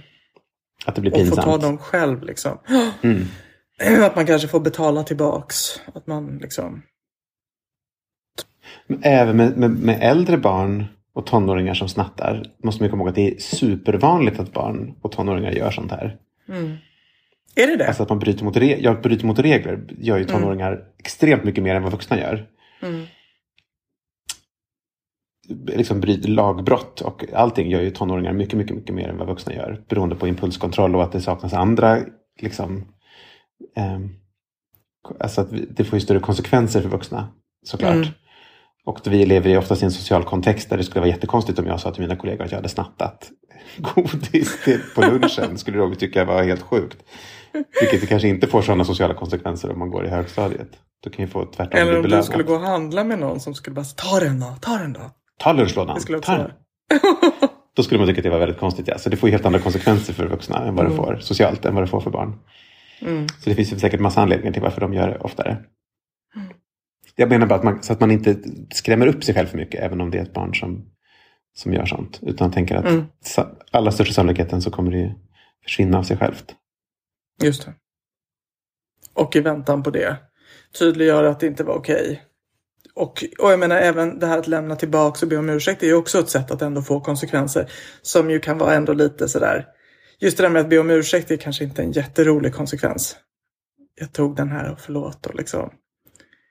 Att 0.87 0.95
det 0.95 1.01
blir 1.01 1.13
Och 1.13 1.19
få 1.19 1.25
pinsamt. 1.25 1.45
ta 1.47 1.59
dem 1.59 1.79
själv 1.79 2.23
liksom. 2.23 2.59
Mm. 3.03 3.23
Att 4.05 4.17
man 4.17 4.27
kanske 4.27 4.49
får 4.49 4.61
betala 4.61 5.03
tillbaks. 5.03 5.81
Att 5.95 6.07
man 6.07 6.39
liksom. 6.39 6.83
Även 9.03 9.37
med, 9.37 9.57
med, 9.57 9.71
med 9.71 9.99
äldre 10.01 10.39
barn 10.39 10.85
och 11.13 11.27
tonåringar 11.27 11.75
som 11.75 11.89
snattar 11.89 12.43
måste 12.63 12.83
man 12.83 12.91
komma 12.91 13.03
ihåg 13.03 13.09
att 13.09 13.15
det 13.15 13.35
är 13.35 13.39
supervanligt 13.39 14.39
att 14.39 14.53
barn 14.53 14.95
och 15.03 15.13
tonåringar 15.13 15.53
gör 15.53 15.71
sånt 15.71 15.91
här. 15.91 16.17
Mm. 16.49 16.77
Är 17.55 17.67
det 17.67 17.77
det? 17.77 17.87
Alltså 17.87 18.03
att 18.03 18.09
man 18.09 18.19
bryter 18.19 18.45
mot, 18.45 18.57
re- 18.57 18.79
ja, 18.81 18.95
bryter 18.95 19.27
mot 19.27 19.39
regler 19.39 19.81
gör 19.99 20.19
ju 20.19 20.25
tonåringar 20.25 20.85
extremt 20.99 21.45
mycket 21.45 21.65
mer 21.65 21.75
än 21.75 21.83
vad 21.83 21.93
vuxna 21.93 22.19
gör. 22.19 22.47
Mm. 22.83 23.07
Liksom 25.67 26.01
bryter 26.01 26.29
lagbrott 26.29 27.01
och 27.01 27.25
allting 27.35 27.71
gör 27.71 27.81
ju 27.81 27.91
tonåringar 27.91 28.33
mycket, 28.33 28.59
mycket, 28.59 28.77
mycket 28.77 28.95
mer 28.95 29.09
än 29.09 29.19
vad 29.19 29.27
vuxna 29.27 29.55
gör. 29.55 29.83
Beroende 29.89 30.15
på 30.15 30.29
impulskontroll 30.29 30.97
och 30.97 31.03
att 31.03 31.13
det 31.13 31.21
saknas 31.21 31.53
andra 31.53 31.99
liksom, 32.41 32.85
eh, 33.77 33.99
alltså 35.21 35.41
att 35.41 35.49
det 35.71 35.85
får 35.85 35.97
ju 35.97 36.01
större 36.01 36.21
konsekvenser 36.21 36.81
för 36.81 36.89
vuxna 36.89 37.29
såklart. 37.65 38.07
Mm. 38.89 38.95
Och 38.95 39.13
vi 39.13 39.27
lever 39.27 39.51
ju 39.51 39.59
oftast 39.59 39.83
i 39.83 39.85
en 39.85 39.91
social 39.93 40.25
kontext 40.25 40.71
där 40.71 40.77
det 40.77 40.85
skulle 40.85 41.01
vara 41.01 41.11
jättekonstigt 41.11 41.59
om 41.59 41.67
jag 41.67 41.81
sa 41.81 41.91
till 41.91 42.03
mina 42.03 42.17
kollegor 42.17 42.45
att 42.45 42.51
jag 42.51 42.59
hade 42.59 42.69
snattat 42.69 43.31
godis 43.77 44.65
till, 44.65 44.81
på 44.95 45.01
lunchen. 45.01 45.59
skulle 45.59 45.79
de 45.79 45.95
tycka 45.97 46.25
var 46.25 46.43
helt 46.43 46.63
sjukt. 46.63 46.99
Vilket 47.81 48.01
det 48.01 48.07
kanske 48.07 48.29
inte 48.29 48.47
får 48.47 48.63
sådana 48.63 48.85
sociala 48.85 49.15
konsekvenser 49.15 49.73
om 49.73 49.79
man 49.79 49.91
går 49.91 50.07
i 50.07 50.09
högstadiet. 50.09 50.69
Då 51.05 51.11
kan 51.11 51.25
ju 51.25 51.31
få 51.31 51.45
tvärtom 51.45 51.81
Eller 51.81 51.97
om 51.99 52.11
du 52.11 52.23
skulle 52.23 52.43
gå 52.43 52.55
och 52.55 52.61
handla 52.61 53.05
med 53.05 53.19
någon 53.19 53.41
som 53.41 53.55
skulle 53.55 53.75
bara 53.75 53.85
ta 53.85 54.21
den 54.21 54.41
då, 54.41 54.57
ta 54.61 54.79
den 54.79 54.93
då. 54.93 55.01
Ta 55.39 55.53
lunchlådan. 55.53 55.99
Ta 56.23 56.37
den. 56.37 56.51
Då 57.77 57.83
skulle 57.83 57.99
man 57.99 58.09
tycka 58.09 58.21
att 58.21 58.25
det 58.25 58.31
var 58.31 58.39
väldigt 58.39 58.59
konstigt. 58.59 58.89
Ja. 58.89 58.99
Så 58.99 59.11
det 59.11 59.17
får 59.17 59.29
helt 59.29 59.47
andra 59.47 59.59
konsekvenser 59.59 60.13
för 60.13 60.27
vuxna 60.27 60.67
än 60.67 60.75
vad 60.75 60.87
det 60.87 60.97
får 60.97 61.19
socialt 61.21 61.65
än 61.65 61.75
vad 61.75 61.83
det 61.83 61.89
får 61.89 62.01
för 62.01 62.11
barn. 62.11 62.39
Mm. 63.01 63.29
Så 63.29 63.51
det 63.51 63.55
finns 63.55 63.81
säkert 63.81 64.01
massa 64.01 64.23
anledningar 64.23 64.53
till 64.53 64.63
varför 64.63 64.81
de 64.81 64.95
gör 64.95 65.09
det 65.09 65.19
oftare. 65.19 65.57
Jag 67.21 67.29
menar 67.29 67.47
bara 67.47 67.59
att 67.59 67.65
man, 67.65 67.83
så 67.83 67.93
att 67.93 68.01
man 68.01 68.11
inte 68.11 68.37
skrämmer 68.71 69.07
upp 69.07 69.25
sig 69.25 69.35
själv 69.35 69.47
för 69.47 69.57
mycket 69.57 69.81
även 69.81 70.01
om 70.01 70.11
det 70.11 70.19
är 70.19 70.23
ett 70.23 70.33
barn 70.33 70.55
som, 70.55 70.85
som 71.55 71.73
gör 71.73 71.87
sånt. 71.87 72.19
Utan 72.23 72.53
tänker 72.53 72.77
att 72.77 72.85
Mm. 72.85 73.05
alla 73.71 73.93
största 73.93 74.15
sannolikheten 74.15 74.63
så 74.63 74.71
kommer 74.71 74.91
det 74.91 75.15
försvinna 75.65 75.99
av 75.99 76.03
sig 76.03 76.17
självt. 76.17 76.55
Just 77.43 77.65
det. 77.65 77.75
Och 79.15 79.37
i 79.37 79.41
väntan 79.41 79.83
på 79.83 79.91
det 79.91 80.17
tydliggör 80.79 81.25
att 81.25 81.41
det 81.41 81.47
inte 81.47 81.65
var 81.65 81.75
okej. 81.75 82.23
Och, 82.95 83.25
och 83.39 83.53
jag 83.53 83.59
menar 83.59 83.77
även 83.77 84.19
det 84.19 84.27
här 84.27 84.39
att 84.39 84.49
lämna 84.49 84.77
tillbaka 84.77 85.27
och 85.27 85.31
be 85.31 85.37
om 85.37 85.51
ursäkt 85.51 85.83
är 85.83 85.87
ju 85.87 85.95
också 85.95 86.19
ett 86.19 86.29
sätt 86.29 86.51
att 86.51 86.63
ändå 86.63 86.83
få 86.83 87.01
konsekvenser. 87.01 87.71
Som 88.03 88.31
ju 88.31 88.41
kan 88.41 88.59
vara 88.59 88.75
ändå 88.75 88.93
lite 88.93 89.29
sådär. 89.29 89.67
Just 90.21 90.37
det 90.37 90.43
där 90.43 90.51
med 90.51 90.61
att 90.63 90.71
be 90.71 90.79
om 90.79 90.91
ursäkt 90.91 91.31
är 91.31 91.37
kanske 91.37 91.65
inte 91.65 91.83
en 91.83 91.93
jätterolig 91.93 92.55
konsekvens. 92.55 93.17
Jag 94.01 94.13
tog 94.13 94.37
den 94.37 94.49
här 94.49 94.73
och 94.73 94.81
förlåt 94.81 95.27
och 95.27 95.35
liksom. 95.35 95.71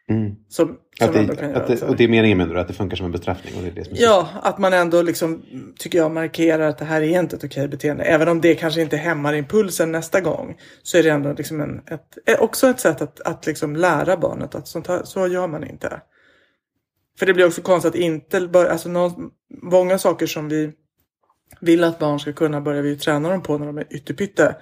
Mm. 0.09 0.35
Som, 0.49 0.67
som 0.67 1.07
Att 1.07 1.13
det, 1.13 1.35
kan 1.35 1.55
att 1.55 1.67
det, 1.67 1.77
så. 1.77 1.87
och 1.87 1.95
det 1.95 2.03
är 2.03 2.07
meningen 2.07 2.37
med 2.37 2.49
det, 2.49 2.61
att 2.61 2.67
det 2.67 2.73
funkar 2.73 2.97
som 2.97 3.05
en 3.05 3.11
bestraffning. 3.11 3.55
Och 3.55 3.61
det 3.61 3.67
är 3.67 3.71
det 3.71 3.85
som 3.85 3.93
är 3.93 4.01
Ja, 4.01 4.29
att 4.41 4.57
man 4.57 4.73
ändå 4.73 5.01
liksom, 5.01 5.43
tycker 5.77 5.97
jag, 5.97 6.11
markerar 6.11 6.69
att 6.69 6.77
det 6.77 6.85
här 6.85 7.01
är 7.01 7.19
inte 7.19 7.35
ett 7.35 7.43
okej 7.43 7.67
beteende. 7.67 8.03
Även 8.03 8.27
om 8.27 8.41
det 8.41 8.55
kanske 8.55 8.81
inte 8.81 8.97
hämmar 8.97 9.33
impulsen 9.33 9.91
nästa 9.91 10.21
gång. 10.21 10.57
Så 10.83 10.97
är 10.97 11.03
det 11.03 11.09
ändå 11.09 11.33
liksom 11.33 11.61
en, 11.61 11.81
ett, 11.87 12.39
också 12.39 12.67
ett 12.67 12.79
sätt 12.79 13.01
att, 13.01 13.21
att 13.21 13.45
liksom 13.45 13.75
lära 13.75 14.17
barnet 14.17 14.55
att 14.55 14.67
sånt 14.67 14.87
här, 14.87 15.03
så 15.03 15.27
gör 15.27 15.47
man 15.47 15.63
inte. 15.63 16.01
För 17.19 17.25
det 17.25 17.33
blir 17.33 17.47
också 17.47 17.61
konstigt 17.61 17.89
att 17.89 17.99
inte 17.99 18.47
börja, 18.47 18.71
alltså 18.71 18.89
någon, 18.89 19.29
många 19.61 19.97
saker 19.97 20.27
som 20.27 20.49
vi 20.49 20.71
vill 21.61 21.83
att 21.83 21.99
barn 21.99 22.19
ska 22.19 22.33
kunna 22.33 22.61
börjar 22.61 22.81
vi 22.81 22.97
träna 22.97 23.29
dem 23.29 23.41
på 23.43 23.57
när 23.57 23.65
de 23.65 23.77
är 23.77 23.87
ytterpytte. 23.89 24.55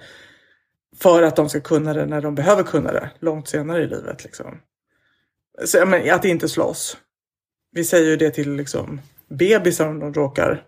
För 0.98 1.22
att 1.22 1.36
de 1.36 1.48
ska 1.48 1.60
kunna 1.60 1.94
det 1.94 2.06
när 2.06 2.20
de 2.20 2.34
behöver 2.34 2.62
kunna 2.62 2.92
det 2.92 3.10
långt 3.20 3.48
senare 3.48 3.82
i 3.82 3.86
livet. 3.86 4.24
Liksom. 4.24 4.58
Så, 5.64 5.86
menar, 5.86 6.08
att 6.14 6.24
inte 6.24 6.48
slåss. 6.48 6.96
Vi 7.72 7.84
säger 7.84 8.06
ju 8.10 8.16
det 8.16 8.30
till 8.30 8.52
liksom 8.56 9.00
bebisar 9.28 9.88
om 9.88 9.98
de 9.98 10.14
råkar 10.14 10.64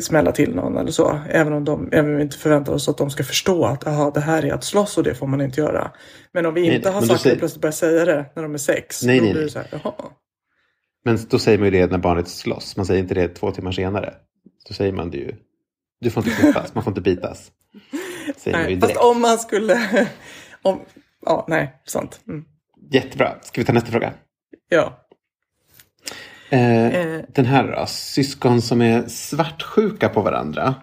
smälla 0.00 0.32
till 0.32 0.54
någon 0.54 0.76
eller 0.76 0.90
så. 0.90 1.20
Även 1.30 1.52
om, 1.52 1.64
de, 1.64 1.88
även 1.92 2.10
om 2.10 2.16
vi 2.16 2.22
inte 2.22 2.38
förväntar 2.38 2.72
oss 2.72 2.88
att 2.88 2.98
de 2.98 3.10
ska 3.10 3.24
förstå 3.24 3.64
att 3.64 3.86
aha, 3.86 4.10
det 4.10 4.20
här 4.20 4.44
är 4.44 4.52
att 4.52 4.64
slåss 4.64 4.98
och 4.98 5.04
det 5.04 5.14
får 5.14 5.26
man 5.26 5.40
inte 5.40 5.60
göra. 5.60 5.92
Men 6.32 6.46
om 6.46 6.54
vi 6.54 6.60
Nej, 6.66 6.76
inte 6.76 6.90
har 6.90 7.00
men 7.00 7.08
sagt 7.08 7.18
det 7.18 7.22
säger- 7.22 7.36
och 7.36 7.40
plötsligt 7.40 7.62
börjar 7.62 7.72
säga 7.72 8.04
det 8.04 8.26
när 8.36 8.42
de 8.42 8.54
är 8.54 8.58
sex. 8.58 9.02
Nej, 9.02 9.18
då 9.18 9.24
nej, 9.24 9.32
blir 9.32 9.42
det 9.42 9.46
nej. 9.46 9.50
så 9.70 9.76
här, 9.76 9.80
jaha. 9.84 10.10
Men 11.04 11.18
då 11.28 11.38
säger 11.38 11.58
man 11.58 11.64
ju 11.64 11.70
det 11.70 11.86
när 11.90 11.98
barnet 11.98 12.28
slåss. 12.28 12.76
Man 12.76 12.86
säger 12.86 13.02
inte 13.02 13.14
det 13.14 13.28
två 13.28 13.50
timmar 13.50 13.72
senare. 13.72 14.14
Då 14.68 14.74
säger 14.74 14.92
man 14.92 15.10
det 15.10 15.18
ju. 15.18 15.34
Du 16.00 16.10
får 16.10 16.26
inte 16.26 16.40
knuffas, 16.40 16.74
man 16.74 16.84
får 16.84 16.90
inte 16.90 17.00
bitas. 17.00 17.52
Säger 18.36 18.56
man 18.58 18.70
ju 18.70 18.76
Nej, 18.76 18.80
fast 18.88 18.96
om 18.96 19.20
man 19.20 19.38
skulle... 19.38 20.06
Om, 20.62 20.80
ja, 21.26 21.44
nej, 21.48 21.80
sant. 21.86 22.20
Mm. 22.28 22.44
Jättebra. 22.90 23.34
Ska 23.42 23.60
vi 23.60 23.64
ta 23.64 23.72
nästa 23.72 23.90
fråga? 23.90 24.12
Ja. 24.68 25.06
Eh, 26.50 26.86
Eh. 26.86 27.20
Den 27.28 27.44
här 27.46 27.72
då. 27.72 27.86
Syskon 27.86 28.62
som 28.62 28.82
är 28.82 29.06
svartsjuka 29.06 30.08
på 30.08 30.22
varandra. 30.22 30.74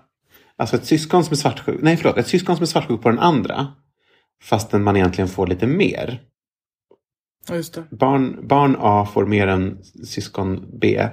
Alltså 0.58 0.76
ett 0.76 0.86
syskon 0.86 1.24
som 1.24 1.32
är 1.34 1.36
svartsjuk. 1.38 1.80
Nej, 1.82 1.98
förlåt. 1.98 2.18
Ett 2.18 2.28
syskon 2.28 2.56
som 2.56 2.64
är 2.64 2.68
svartsjuk 2.68 3.02
på 3.02 3.10
den 3.10 3.20
andra. 3.20 3.68
Fastän 4.44 4.84
man 4.84 4.96
egentligen 4.96 5.28
får 5.28 5.48
lite 5.48 5.68
mer. 5.68 6.22
Ja, 7.50 7.56
Just 7.56 7.74
det. 7.74 7.84
Barn, 7.92 8.48
barn 8.48 8.76
A 8.80 9.08
får 9.14 9.26
mer 9.26 9.48
än 9.48 9.84
syskon 9.84 10.80
B. 10.80 11.08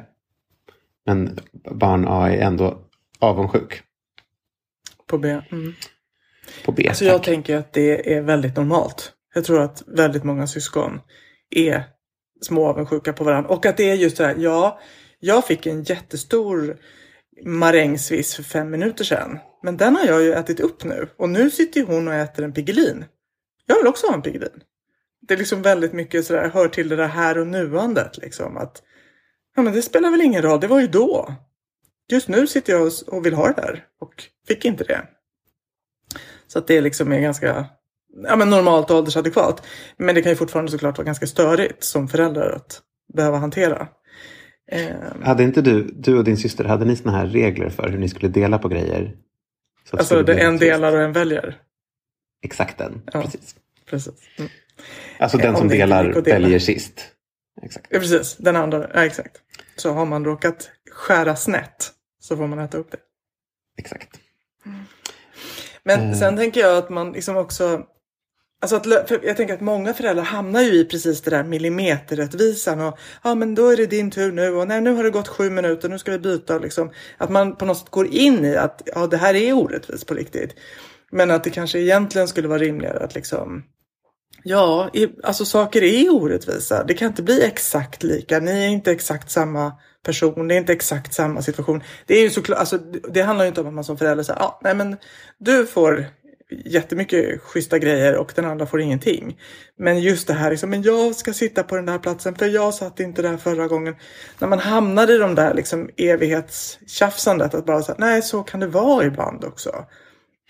Men 1.06 1.38
barn 1.70 2.08
A 2.08 2.30
är 2.30 2.38
ändå 2.38 2.84
avundsjuk 3.18 3.82
På 5.06 5.18
B. 5.18 5.28
Mm. 5.50 5.74
på 6.64 6.72
B. 6.72 6.88
Alltså 6.88 7.04
jag 7.04 7.22
tänker 7.22 7.56
att 7.56 7.72
det 7.72 8.14
är 8.14 8.22
väldigt 8.22 8.56
normalt. 8.56 9.12
Jag 9.34 9.44
tror 9.44 9.60
att 9.62 9.82
väldigt 9.86 10.24
många 10.24 10.46
syskon 10.46 11.00
är 11.50 11.82
små 12.40 12.66
avundsjuka 12.66 13.12
på 13.12 13.24
varandra. 13.24 13.50
Och 13.50 13.66
att 13.66 13.76
det 13.76 13.90
är 13.90 13.94
just 13.94 14.16
det 14.16 14.24
här, 14.26 14.34
ja, 14.38 14.80
jag 15.18 15.46
fick 15.46 15.66
en 15.66 15.82
jättestor 15.82 16.78
marängsviss 17.44 18.34
för 18.34 18.42
fem 18.42 18.70
minuter 18.70 19.04
sedan. 19.04 19.38
Men 19.62 19.76
den 19.76 19.96
har 19.96 20.04
jag 20.06 20.22
ju 20.22 20.32
ätit 20.32 20.60
upp 20.60 20.84
nu. 20.84 21.08
Och 21.16 21.28
nu 21.28 21.50
sitter 21.50 21.82
hon 21.82 22.08
och 22.08 22.14
äter 22.14 22.44
en 22.44 22.52
Piggelin. 22.52 23.04
Jag 23.66 23.76
vill 23.76 23.86
också 23.86 24.06
ha 24.06 24.14
en 24.14 24.22
Piggelin. 24.22 24.62
Det 25.28 25.34
är 25.34 25.38
liksom 25.38 25.62
väldigt 25.62 25.92
mycket 25.92 26.24
sådär, 26.26 26.48
hör 26.54 26.68
till 26.68 26.88
det 26.88 26.96
där 26.96 27.06
här 27.08 27.38
och 27.38 27.46
nuandet 27.46 28.18
liksom. 28.18 28.56
Att, 28.56 28.82
ja 29.56 29.62
men 29.62 29.72
det 29.72 29.82
spelar 29.82 30.10
väl 30.10 30.20
ingen 30.20 30.42
roll, 30.42 30.60
det 30.60 30.66
var 30.66 30.80
ju 30.80 30.86
då. 30.86 31.34
Just 32.10 32.28
nu 32.28 32.46
sitter 32.46 32.72
jag 32.72 32.82
och- 32.86 33.08
och 33.14 33.26
vill 33.26 33.34
ha 33.34 33.46
det 33.46 33.62
där 33.62 33.84
och 34.00 34.24
fick 34.48 34.64
inte 34.64 34.84
det. 34.84 35.08
Så 36.46 36.58
att 36.58 36.66
det 36.66 36.80
liksom 36.80 37.12
är 37.12 37.20
ganska 37.20 37.66
ja, 38.24 38.36
men 38.36 38.50
normalt 38.50 38.90
och 38.90 38.96
åldersadekvat. 38.96 39.66
Men 39.96 40.14
det 40.14 40.22
kan 40.22 40.32
ju 40.32 40.36
fortfarande 40.36 40.70
såklart 40.70 40.98
vara 40.98 41.04
ganska 41.06 41.26
störigt 41.26 41.84
som 41.84 42.08
förälder 42.08 42.50
att 42.50 42.82
behöva 43.14 43.38
hantera. 43.38 43.88
Ehm, 44.72 45.22
Hade 45.22 45.42
inte 45.42 45.62
du, 45.62 45.82
du 45.82 46.18
och 46.18 46.24
din 46.24 46.36
syster, 46.36 46.64
hade 46.64 46.84
ni 46.84 46.96
såna 46.96 47.16
här 47.16 47.26
regler 47.26 47.68
för 47.70 47.88
hur 47.88 47.98
ni 47.98 48.08
skulle 48.08 48.28
dela 48.28 48.58
på 48.58 48.68
grejer? 48.68 49.16
Så 49.90 49.96
att 49.96 50.00
alltså 50.00 50.22
det 50.22 50.34
en 50.40 50.58
delar 50.58 50.96
och 50.96 51.02
en 51.02 51.12
väljer. 51.12 51.58
Exakt 52.42 52.78
den, 52.78 53.02
Ja. 53.12 53.22
precis. 53.22 53.56
Precis. 53.86 54.14
Mm. 54.38 54.50
Alltså 55.18 55.38
Eh, 55.38 55.42
den 55.42 55.54
om 55.54 55.58
som 55.58 55.68
delar 55.68 56.04
dela. 56.04 56.20
väljer 56.20 56.58
sist. 56.58 57.00
Exakt. 57.62 57.86
Ja, 57.90 57.98
precis. 57.98 58.36
Den 58.36 58.56
andra, 58.56 58.90
ja 58.94 59.04
exakt. 59.04 59.36
Så 59.76 59.92
har 59.92 60.06
man 60.06 60.24
råkat 60.24 60.70
skära 60.92 61.36
snett 61.36 61.90
så 62.20 62.36
får 62.36 62.46
man 62.46 62.58
äta 62.58 62.78
upp 62.78 62.90
det. 62.90 62.98
Exakt. 63.78 64.08
Men 65.84 66.00
Eh. 66.00 66.14
sen 66.18 66.36
tänker 66.36 66.60
jag 66.60 66.76
att 66.78 66.90
man 66.90 67.12
liksom 67.12 67.36
också 67.36 67.82
Alltså 68.62 68.76
att, 68.76 68.86
jag 69.22 69.36
tänker 69.36 69.54
att 69.54 69.60
många 69.60 69.94
föräldrar 69.94 70.24
hamnar 70.24 70.60
ju 70.60 70.74
i 70.74 70.84
precis 70.84 71.20
det 71.20 71.30
där 71.30 71.44
millimeterrättvisan 71.44 72.80
och 72.80 72.98
ja 73.24 73.34
men 73.34 73.54
då 73.54 73.68
är 73.68 73.76
det 73.76 73.86
din 73.86 74.10
tur 74.10 74.32
nu 74.32 74.54
och 74.54 74.68
nej 74.68 74.80
nu 74.80 74.94
har 74.94 75.04
det 75.04 75.10
gått 75.10 75.28
sju 75.28 75.50
minuter 75.50 75.88
nu 75.88 75.98
ska 75.98 76.10
vi 76.10 76.18
byta 76.18 76.54
och 76.54 76.60
liksom 76.60 76.90
att 77.18 77.30
man 77.30 77.56
på 77.56 77.64
något 77.64 77.78
sätt 77.78 77.90
går 77.90 78.06
in 78.06 78.44
i 78.44 78.56
att 78.56 78.82
ja 78.94 79.06
det 79.06 79.16
här 79.16 79.34
är 79.34 79.52
orättvist 79.52 80.06
på 80.06 80.14
riktigt. 80.14 80.54
Men 81.12 81.30
att 81.30 81.44
det 81.44 81.50
kanske 81.50 81.78
egentligen 81.78 82.28
skulle 82.28 82.48
vara 82.48 82.58
rimligare 82.58 83.04
att 83.04 83.14
liksom 83.14 83.62
Ja, 84.44 84.90
alltså 85.22 85.44
saker 85.44 85.82
är 85.82 86.14
orättvisa. 86.14 86.84
Det 86.84 86.94
kan 86.94 87.08
inte 87.08 87.22
bli 87.22 87.42
exakt 87.42 88.02
lika. 88.02 88.40
Ni 88.40 88.50
är 88.50 88.68
inte 88.68 88.92
exakt 88.92 89.30
samma 89.30 89.72
person. 90.04 90.48
Det 90.48 90.54
är 90.54 90.58
inte 90.58 90.72
exakt 90.72 91.14
samma 91.14 91.42
situation. 91.42 91.82
Det 92.06 92.14
är 92.14 92.22
ju 92.22 92.30
såklart, 92.30 92.58
alltså 92.58 92.78
det, 92.78 93.00
det 93.12 93.22
handlar 93.22 93.44
ju 93.44 93.48
inte 93.48 93.60
om 93.60 93.66
att 93.66 93.74
man 93.74 93.84
som 93.84 93.98
förälder 93.98 94.24
säger, 94.24 94.40
ja, 94.40 94.60
nej 94.62 94.74
men 94.74 94.96
du 95.38 95.66
får 95.66 96.06
jättemycket 96.50 97.40
schyssta 97.40 97.78
grejer 97.78 98.16
och 98.16 98.32
den 98.36 98.44
andra 98.44 98.66
får 98.66 98.80
ingenting. 98.80 99.38
Men 99.78 100.00
just 100.00 100.26
det 100.26 100.34
här 100.34 100.50
liksom, 100.50 100.70
men 100.70 100.82
jag 100.82 101.14
ska 101.14 101.32
sitta 101.32 101.62
på 101.62 101.76
den 101.76 101.86
där 101.86 101.98
platsen 101.98 102.34
för 102.34 102.46
jag 102.46 102.74
satt 102.74 103.00
inte 103.00 103.22
där 103.22 103.36
förra 103.36 103.66
gången. 103.66 103.94
När 104.38 104.48
man 104.48 104.58
hamnar 104.58 105.10
i 105.10 105.18
de 105.18 105.34
där 105.34 105.54
liksom 105.54 105.90
evighetstjafsandet 105.96 107.54
att 107.54 107.66
bara 107.66 107.82
säga, 107.82 107.96
nej 107.98 108.22
så 108.22 108.42
kan 108.42 108.60
det 108.60 108.66
vara 108.66 109.06
ibland 109.06 109.44
också. 109.44 109.70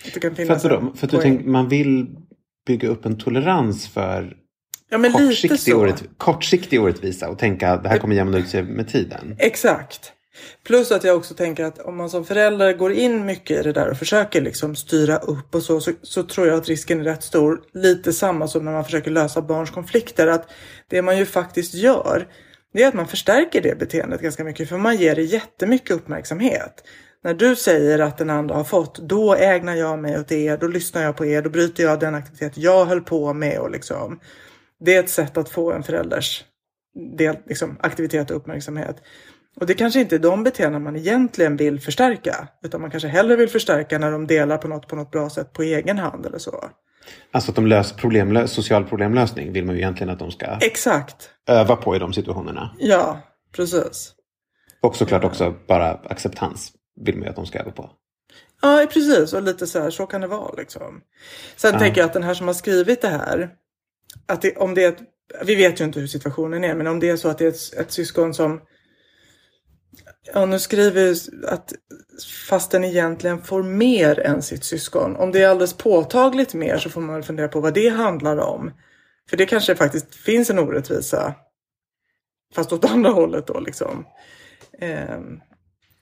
Att 0.07 0.15
det 0.15 0.21
kan 0.21 0.31
För 0.31 0.43
finnas 0.43 0.65
att, 0.65 0.73
en 0.73 0.85
vadå? 0.85 0.97
för 0.97 1.07
att 1.07 1.11
du 1.11 1.19
tänk, 1.19 1.47
man 1.47 1.69
vill 1.69 2.07
bygga 2.67 2.89
upp 2.89 3.05
en 3.05 3.19
tolerans 3.19 3.89
för 3.89 4.37
ja, 4.91 4.99
kortsiktig, 5.13 5.77
orätt, 5.77 6.05
kortsiktig 6.17 6.81
orättvisa 6.81 7.29
och 7.29 7.39
tänka 7.39 7.71
att 7.71 7.83
det 7.83 7.89
här 7.89 7.99
kommer 7.99 8.17
jämna 8.17 8.39
ut 8.39 8.49
sig 8.49 8.63
med 8.63 8.89
tiden. 8.89 9.37
Exakt. 9.39 10.13
Plus 10.65 10.93
att 10.93 11.05
jag 11.05 11.17
också 11.17 11.35
tänker 11.35 11.65
att 11.65 11.79
om 11.79 11.97
man 11.97 12.11
som 12.11 12.25
förälder 12.25 12.73
går 12.73 12.93
in 12.93 13.27
mycket 13.27 13.61
i 13.61 13.63
det 13.63 13.73
där 13.73 13.91
och 13.91 13.97
försöker 13.97 14.41
liksom 14.41 14.77
styra 14.77 15.19
upp 15.19 15.55
och 15.55 15.63
så, 15.63 15.81
så, 15.81 15.93
så 16.03 16.23
tror 16.23 16.47
jag 16.47 16.57
att 16.57 16.69
risken 16.69 17.01
är 17.01 17.05
rätt 17.05 17.23
stor. 17.23 17.61
Lite 17.73 18.13
samma 18.13 18.49
som 18.49 18.65
när 18.65 18.73
man 18.73 18.85
försöker 18.85 19.11
lösa 19.11 19.43
barns 19.43 19.71
konflikter. 19.71 20.27
Att 20.27 20.51
det 20.89 21.03
man 21.03 21.19
ju 21.19 21.27
faktiskt 21.27 21.75
gör, 21.75 22.29
det 22.73 22.83
är 22.83 22.89
att 22.89 22.95
man 22.95 23.09
förstärker 23.09 23.63
det 23.63 23.79
beteendet 23.79 24.21
ganska 24.21 24.45
mycket. 24.45 24.69
För 24.69 24.79
man 24.79 24.97
ger 24.97 25.15
det 25.15 25.23
jättemycket 25.23 25.91
uppmärksamhet. 25.91 26.85
När 27.25 27.35
du 27.35 27.57
säger 27.57 27.99
att 27.99 28.19
den 28.19 28.31
andra 28.31 28.55
har 28.55 28.65
fått, 28.65 28.99
då 28.99 29.35
ägnar 29.35 29.75
jag 29.75 29.99
mig 29.99 30.21
åt 30.21 30.33
er, 30.33 30.57
då 30.57 30.67
lyssnar 30.67 31.03
jag 31.03 31.17
på 31.17 31.27
er, 31.27 31.43
då 31.43 31.51
bryter 31.51 31.85
jag 31.85 32.01
den 32.01 32.15
aktivitet 32.15 32.57
jag 32.57 32.85
höll 32.85 33.01
på 33.01 33.33
med 33.33 33.59
och 33.59 33.71
liksom. 33.71 34.21
Det 34.85 34.95
är 34.95 35.01
ett 35.01 35.11
sätt 35.11 35.37
att 35.37 35.49
få 35.49 35.73
en 35.73 35.83
förälders 35.83 36.45
del, 37.19 37.37
liksom, 37.47 37.77
aktivitet 37.81 38.31
och 38.31 38.37
uppmärksamhet. 38.37 38.97
Och 39.61 39.67
det 39.67 39.75
kanske 39.75 40.01
inte 40.01 40.15
är 40.15 40.19
de 40.19 40.43
beteenden 40.45 40.83
man 40.83 40.97
egentligen 40.97 41.57
vill 41.57 41.81
förstärka. 41.81 42.49
Utan 42.65 42.81
man 42.81 42.91
kanske 42.91 43.09
hellre 43.09 43.37
vill 43.37 43.49
förstärka 43.49 43.99
när 43.99 44.11
de 44.11 44.27
delar 44.27 44.59
på 44.59 44.69
något 44.69 44.89
på 44.89 44.97
något 44.97 45.11
bra 45.11 45.31
sätt 45.31 45.53
på 45.53 45.63
egen 45.63 45.99
hand 45.99 46.27
eller 46.27 46.39
så. 46.39 46.71
Alltså 47.33 47.51
att 47.51 47.57
de 47.57 47.67
löser 47.67 47.97
problemlö- 47.97 48.47
social 48.47 48.85
problemlösning 48.85 49.53
vill 49.53 49.65
man 49.65 49.75
ju 49.75 49.81
egentligen 49.81 50.11
att 50.11 50.19
de 50.19 50.31
ska 50.31 50.47
Exakt. 50.61 51.31
öva 51.49 51.77
på 51.77 51.97
i 51.97 51.99
de 51.99 52.13
situationerna. 52.13 52.75
Ja, 52.79 53.21
precis. 53.57 54.13
Och 54.83 54.97
såklart 54.97 55.25
också 55.25 55.55
bara 55.69 55.91
acceptans 55.91 56.73
vill 57.01 57.15
man 57.15 57.25
ju 57.25 57.29
att 57.31 57.37
de 57.37 57.47
ska 57.47 57.59
öva 57.59 57.71
på. 57.71 57.91
Ja, 58.63 58.87
precis. 58.93 59.33
Och 59.33 59.43
lite 59.43 59.67
så 59.67 59.81
här, 59.81 59.91
så 59.91 60.07
kan 60.07 60.21
det 60.21 60.27
vara 60.27 60.55
liksom. 60.57 61.01
Sen 61.57 61.73
Ja. 61.73 61.79
tänker 61.79 62.01
jag 62.01 62.07
att 62.07 62.13
den 62.15 62.23
här 62.23 62.35
som 62.35 62.47
har 62.47 62.55
skrivit 62.55 63.03
det 63.03 63.09
här, 63.09 63.51
att 64.27 64.43
det, 64.43 64.57
om 64.57 64.75
det 64.75 64.85
är 64.85 64.89
ett, 64.89 64.99
vi 65.45 65.55
vet 65.55 65.81
ju 65.81 65.85
inte 65.85 66.01
hur 66.01 66.07
situationen 66.07 66.65
är, 66.65 66.75
men 66.75 66.87
om 66.87 67.01
det 67.01 67.09
är 67.11 67.17
så 67.17 67.29
att 67.29 67.39
det 67.39 67.45
är 67.45 67.49
ett, 67.49 67.75
ett 67.81 67.93
syskon 67.93 68.35
som 68.35 68.61
Ja, 70.27 70.47
nu 70.47 70.59
skriver 70.59 71.03
ju 71.03 71.15
att 71.47 71.73
fast 72.49 72.71
den 72.71 72.85
egentligen 72.85 73.43
får 73.43 73.63
mer 73.63 74.21
än 74.21 74.43
sitt 74.43 74.65
syskon. 74.65 75.17
Om 75.17 75.33
det 75.33 75.43
är 75.43 75.49
alldeles 75.49 75.75
påtagligt 75.75 76.55
mer 76.55 76.79
så 76.79 76.91
får 76.91 77.01
man 77.01 77.15
väl 77.15 77.23
fundera 77.25 77.49
på 77.49 77.61
vad 77.61 77.75
det 77.75 77.89
handlar 77.89 78.37
om. 78.39 78.73
För 79.31 79.37
det 79.37 79.47
kanske 79.47 79.75
faktiskt 79.77 80.15
finns 80.15 80.51
en 80.51 80.59
orättvisa. 80.59 81.35
Fast 82.55 82.73
åt 82.73 82.85
andra 82.91 83.11
hållet 83.11 83.47
då 83.47 83.61
liksom. 83.61 84.07
Ehm, 84.79 85.41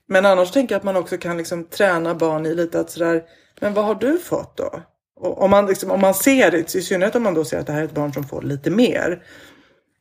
men 0.09 0.27
annars 0.27 0.51
tänker 0.51 0.75
jag 0.75 0.79
att 0.79 0.85
man 0.85 0.97
också 0.97 1.19
kan 1.19 1.37
liksom 1.37 1.65
träna 1.65 2.15
barn 2.15 2.47
i 2.47 2.55
lite 2.55 2.81
att 2.81 2.91
sådär, 2.91 3.23
men 3.61 3.75
vad 3.75 3.85
har 3.85 3.95
du 3.95 4.19
fått 4.19 4.57
då? 4.57 4.83
Och 5.21 5.43
om, 5.43 5.51
man 5.51 5.67
liksom, 5.67 5.91
om 5.91 6.01
man 6.01 6.15
ser 6.15 6.51
det, 6.51 6.75
i 6.75 6.83
synnerhet 6.83 7.15
om 7.17 7.23
man 7.23 7.35
då 7.35 7.45
ser 7.45 7.59
att 7.59 7.67
det 7.67 7.73
här 7.73 7.81
är 7.81 7.85
ett 7.85 7.95
barn 7.95 8.13
som 8.13 8.25
får 8.25 8.43
lite 8.43 8.71
mer. 8.71 9.23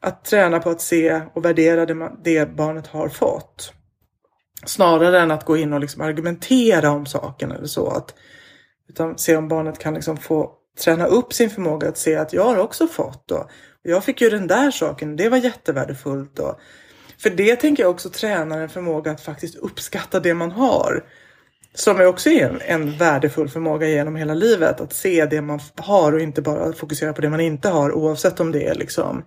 Att 0.01 0.25
träna 0.25 0.59
på 0.59 0.69
att 0.69 0.81
se 0.81 1.21
och 1.33 1.45
värdera 1.45 1.85
det, 1.85 1.93
man- 1.95 2.19
det 2.23 2.55
barnet 2.55 2.87
har 2.87 3.09
fått. 3.09 3.73
Snarare 4.65 5.19
än 5.19 5.31
att 5.31 5.45
gå 5.45 5.57
in 5.57 5.73
och 5.73 5.79
liksom 5.79 6.01
argumentera 6.01 6.91
om 6.91 7.05
saken 7.05 7.51
eller 7.51 7.67
så. 7.67 7.87
Att, 7.87 8.13
utan 8.89 9.17
se 9.17 9.35
om 9.35 9.47
barnet 9.47 9.79
kan 9.79 9.93
liksom 9.93 10.17
få 10.17 10.51
träna 10.83 11.05
upp 11.05 11.33
sin 11.33 11.49
förmåga 11.49 11.89
att 11.89 11.97
se 11.97 12.15
att 12.15 12.33
jag 12.33 12.43
har 12.43 12.57
också 12.57 12.87
fått. 12.87 13.31
Och 13.31 13.49
jag 13.81 14.03
fick 14.03 14.21
ju 14.21 14.29
den 14.29 14.47
där 14.47 14.71
saken, 14.71 15.15
det 15.15 15.29
var 15.29 15.37
jättevärdefullt. 15.37 16.39
Och, 16.39 16.59
för 17.17 17.29
det 17.29 17.55
tänker 17.55 17.83
jag 17.83 17.89
också 17.89 18.09
tränar 18.09 18.59
en 18.59 18.69
förmåga 18.69 19.11
att 19.11 19.21
faktiskt 19.21 19.55
uppskatta 19.55 20.19
det 20.19 20.33
man 20.33 20.51
har. 20.51 21.03
Som 21.73 21.97
är 21.97 22.05
också 22.05 22.29
en, 22.29 22.61
en 22.61 22.97
värdefull 22.97 23.49
förmåga 23.49 23.87
genom 23.87 24.15
hela 24.15 24.33
livet. 24.33 24.81
Att 24.81 24.93
se 24.93 25.25
det 25.25 25.41
man 25.41 25.59
har 25.75 26.13
och 26.13 26.19
inte 26.19 26.41
bara 26.41 26.73
fokusera 26.73 27.13
på 27.13 27.21
det 27.21 27.29
man 27.29 27.39
inte 27.39 27.69
har 27.69 27.91
oavsett 27.91 28.39
om 28.39 28.51
det 28.51 28.67
är 28.67 28.75
liksom 28.75 29.23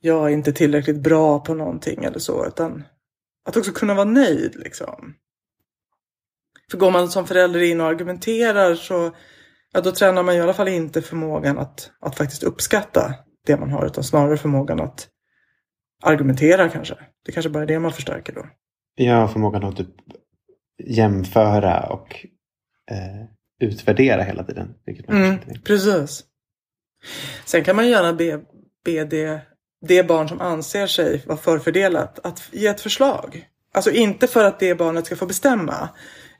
jag 0.00 0.24
är 0.24 0.28
inte 0.28 0.52
tillräckligt 0.52 1.02
bra 1.02 1.38
på 1.38 1.54
någonting 1.54 2.04
eller 2.04 2.18
så. 2.18 2.46
Utan 2.46 2.84
att 3.48 3.56
också 3.56 3.72
kunna 3.72 3.94
vara 3.94 4.04
nöjd 4.04 4.56
liksom. 4.56 5.14
För 6.70 6.78
går 6.78 6.90
man 6.90 7.08
som 7.08 7.26
förälder 7.26 7.60
in 7.60 7.80
och 7.80 7.86
argumenterar 7.86 8.74
så 8.74 9.16
ja, 9.72 9.80
då 9.80 9.92
tränar 9.92 10.22
man 10.22 10.34
i 10.34 10.40
alla 10.40 10.54
fall 10.54 10.68
inte 10.68 11.02
förmågan 11.02 11.58
att, 11.58 11.90
att 12.00 12.16
faktiskt 12.16 12.42
uppskatta 12.42 13.14
det 13.46 13.56
man 13.56 13.70
har 13.70 13.86
utan 13.86 14.04
snarare 14.04 14.36
förmågan 14.36 14.80
att 14.80 15.08
argumentera 16.02 16.68
kanske. 16.68 16.94
Det 17.24 17.32
kanske 17.32 17.50
bara 17.50 17.62
är 17.62 17.66
det 17.66 17.78
man 17.78 17.92
förstärker 17.92 18.32
då. 18.32 18.46
Ja, 18.94 19.28
förmågan 19.28 19.64
att 19.64 19.76
typ 19.76 19.94
jämföra 20.84 21.80
och 21.80 22.26
eh, 22.90 23.24
utvärdera 23.60 24.22
hela 24.22 24.44
tiden. 24.44 24.74
Vilket 24.86 25.08
man 25.08 25.24
Mm, 25.24 25.38
precis. 25.64 26.24
Sen 27.44 27.64
kan 27.64 27.76
man 27.76 27.88
gärna 27.88 28.12
be, 28.12 28.40
be 28.84 29.04
det, 29.04 29.42
det 29.86 30.02
barn 30.08 30.28
som 30.28 30.40
anser 30.40 30.86
sig 30.86 31.22
vara 31.26 31.38
förfördelat 31.38 32.18
att 32.22 32.42
ge 32.50 32.66
ett 32.66 32.80
förslag. 32.80 33.48
Alltså 33.74 33.90
inte 33.90 34.26
för 34.26 34.44
att 34.44 34.60
det 34.60 34.74
barnet 34.74 35.06
ska 35.06 35.16
få 35.16 35.26
bestämma. 35.26 35.88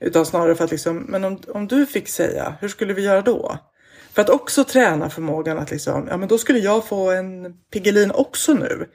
Utan 0.00 0.26
snarare 0.26 0.54
för 0.54 0.64
att 0.64 0.70
liksom, 0.70 0.96
men 0.96 1.24
om, 1.24 1.40
om 1.48 1.66
du 1.66 1.86
fick 1.86 2.08
säga, 2.08 2.54
hur 2.60 2.68
skulle 2.68 2.94
vi 2.94 3.02
göra 3.02 3.22
då? 3.22 3.58
För 4.12 4.22
att 4.22 4.30
också 4.30 4.64
träna 4.64 5.10
förmågan 5.10 5.58
att 5.58 5.70
liksom, 5.70 6.06
ja 6.10 6.16
men 6.16 6.28
då 6.28 6.38
skulle 6.38 6.58
jag 6.58 6.86
få 6.86 7.10
en 7.10 7.52
Piggelin 7.72 8.10
också 8.10 8.54
nu. 8.54 8.86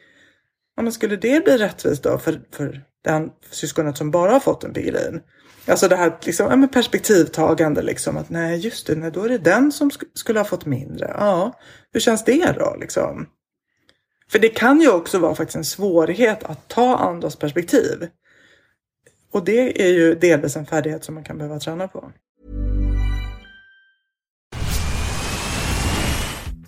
Ja 0.76 0.84
men 0.84 0.94
skulle 0.94 1.16
det 1.16 1.44
bli 1.46 1.58
rättvist 1.58 2.04
då 2.04 2.18
för, 2.18 2.42
för 2.52 2.84
den 3.04 3.30
syskonet 3.52 3.98
som 3.98 4.12
bara 4.12 4.32
har 4.32 4.40
fått 4.40 4.64
en 4.64 4.74
Piggelin? 4.74 5.22
Alltså 5.68 5.88
det 5.88 5.96
här 5.96 6.18
liksom, 6.22 6.48
ja, 6.50 6.56
men 6.56 6.70
perspektivtagande 6.70 7.82
liksom 7.82 8.18
att 8.18 8.30
nej 8.30 8.60
just 8.60 8.88
det, 8.88 8.96
nej, 8.96 9.12
då 9.12 9.24
är 9.24 9.30
det 9.30 9.38
den 9.38 9.72
som 9.72 9.90
sk- 9.90 10.06
skulle 10.14 10.40
ha 10.40 10.46
fått 10.46 10.66
mindre. 10.66 11.16
Ja, 11.18 11.60
hur 11.94 12.00
känns 12.00 12.26
det 12.26 12.56
då 12.60 12.76
liksom? 12.80 13.28
För 14.34 14.40
det 14.40 14.50
kan 14.50 14.82
ju 14.82 14.92
också 14.92 15.20
vara 15.20 15.36
faktiskt 15.36 15.56
en 15.56 15.66
svårighet 15.66 16.44
att 16.44 16.68
ta 16.68 16.98
andras 16.98 17.36
perspektiv. 17.36 18.08
Och 19.32 19.46
det 19.46 19.82
är 19.82 19.94
ju 19.94 20.16
delvis 20.16 20.56
en 20.56 20.66
färdighet 20.66 21.04
som 21.04 21.16
man 21.16 21.24
kan 21.24 21.38
behöva 21.38 21.60
träna 21.60 21.88
på. 21.88 22.12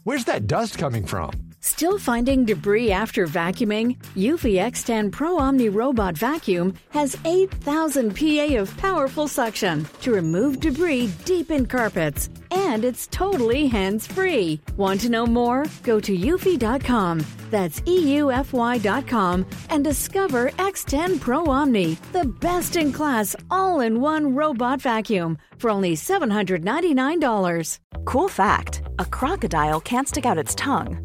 Where's 0.03 0.25
that 0.25 0.47
dust 0.47 0.77
coming 0.77 1.07
from? 1.07 1.31
Still 1.61 1.97
finding 1.99 2.45
debris 2.45 2.91
after 2.91 3.25
vacuuming? 3.25 3.97
Eufy 4.15 4.59
X10 4.59 5.11
Pro 5.11 5.37
Omni 5.39 5.69
Robot 5.69 6.17
Vacuum 6.17 6.73
has 6.89 7.17
8,000 7.25 8.15
PA 8.15 8.61
of 8.61 8.77
powerful 8.77 9.27
suction 9.27 9.87
to 10.01 10.11
remove 10.11 10.59
debris 10.59 11.07
deep 11.25 11.51
in 11.51 11.65
carpets. 11.65 12.29
And 12.55 12.85
it's 12.85 13.07
totally 13.07 13.67
hands 13.67 14.07
free. 14.07 14.61
Want 14.77 15.01
to 15.01 15.09
know 15.09 15.25
more? 15.25 15.65
Go 15.83 15.99
to 15.99 16.17
eufy.com. 16.17 17.25
That's 17.51 17.79
EUFY.com 17.81 19.45
and 19.69 19.83
discover 19.83 20.49
X10 20.51 21.19
Pro 21.19 21.45
Omni, 21.45 21.97
the 22.11 22.25
best 22.25 22.75
in 22.75 22.91
class 22.91 23.35
all 23.51 23.81
in 23.81 24.01
one 24.01 24.33
robot 24.35 24.81
vacuum 24.81 25.37
for 25.57 25.69
only 25.69 25.95
$799. 25.95 27.79
Cool 28.05 28.27
fact 28.27 28.81
a 28.99 29.05
crocodile 29.05 29.79
can't 29.79 30.07
stick 30.07 30.25
out 30.25 30.37
its 30.37 30.55
tongue. 30.55 31.04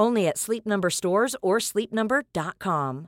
Only 0.00 0.28
at 0.28 0.38
Sleep 0.38 0.64
Number 0.64 0.90
stores 0.90 1.36
or 1.42 1.58
sleepnumber.com. 1.60 3.06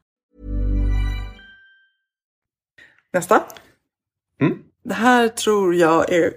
Nästa. 3.13 3.45
Mm. 4.41 4.59
Det 4.85 4.95
här 4.95 5.29
tror 5.29 5.75
jag 5.75 6.13
är 6.13 6.33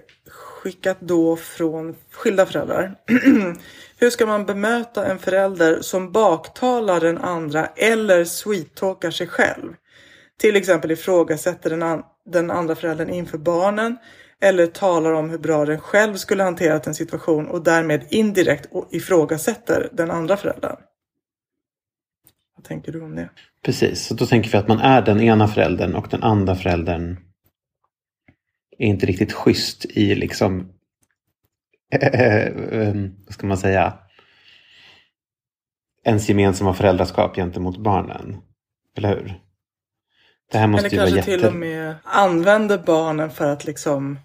skickat 0.62 1.00
då 1.00 1.36
från 1.36 1.94
skilda 2.10 2.46
föräldrar. 2.46 2.94
Hur 3.98 4.10
ska 4.10 4.26
man 4.26 4.46
bemöta 4.46 5.06
en 5.06 5.18
förälder 5.18 5.80
som 5.80 6.12
baktalar 6.12 7.00
den 7.00 7.18
andra 7.18 7.66
eller 7.66 8.24
sweet-talkar 8.24 9.10
sig 9.10 9.26
själv? 9.26 9.74
Till 10.38 10.56
exempel 10.56 10.90
ifrågasätter 10.90 11.70
den, 11.70 11.82
an- 11.82 12.04
den 12.26 12.50
andra 12.50 12.74
föräldern 12.74 13.10
inför 13.10 13.38
barnen 13.38 13.96
eller 14.42 14.66
talar 14.66 15.12
om 15.12 15.30
hur 15.30 15.38
bra 15.38 15.64
den 15.64 15.80
själv 15.80 16.14
skulle 16.14 16.42
hanterat 16.42 16.86
en 16.86 16.94
situation 16.94 17.48
och 17.48 17.64
därmed 17.64 18.06
indirekt 18.10 18.68
ifrågasätter 18.90 19.88
den 19.92 20.10
andra 20.10 20.36
föräldern. 20.36 20.76
Vad 22.56 22.64
tänker 22.64 22.92
du 22.92 23.02
om 23.02 23.16
det? 23.16 23.30
Precis, 23.64 24.06
så 24.06 24.14
då 24.14 24.26
tänker 24.26 24.50
vi 24.50 24.58
att 24.58 24.68
man 24.68 24.78
är 24.78 25.02
den 25.02 25.20
ena 25.20 25.48
föräldern 25.48 25.94
och 25.94 26.08
den 26.10 26.22
andra 26.22 26.54
föräldern 26.54 27.16
är 28.78 28.86
inte 28.86 29.06
riktigt 29.06 29.32
schysst 29.32 29.84
i 29.84 30.14
liksom, 30.14 30.72
vad 33.26 33.34
ska 33.34 33.46
man 33.46 33.58
säga, 33.58 33.98
ens 36.04 36.28
gemensamma 36.28 36.74
föräldraskap 36.74 37.36
gentemot 37.36 37.76
barnen. 37.76 38.36
Eller 38.96 39.08
hur? 39.08 39.40
Det 40.52 40.58
här 40.58 40.66
måste 40.66 40.86
Eller 40.86 40.96
ju 40.96 40.98
vara 41.00 41.10
kanske 41.10 41.30
jätte... 41.30 41.42
till 41.42 41.48
och 41.48 41.60
med 41.60 41.94
använder 42.04 42.78
barnen 42.78 43.30
för 43.30 43.46
att 43.46 43.64
liksom 43.64 44.18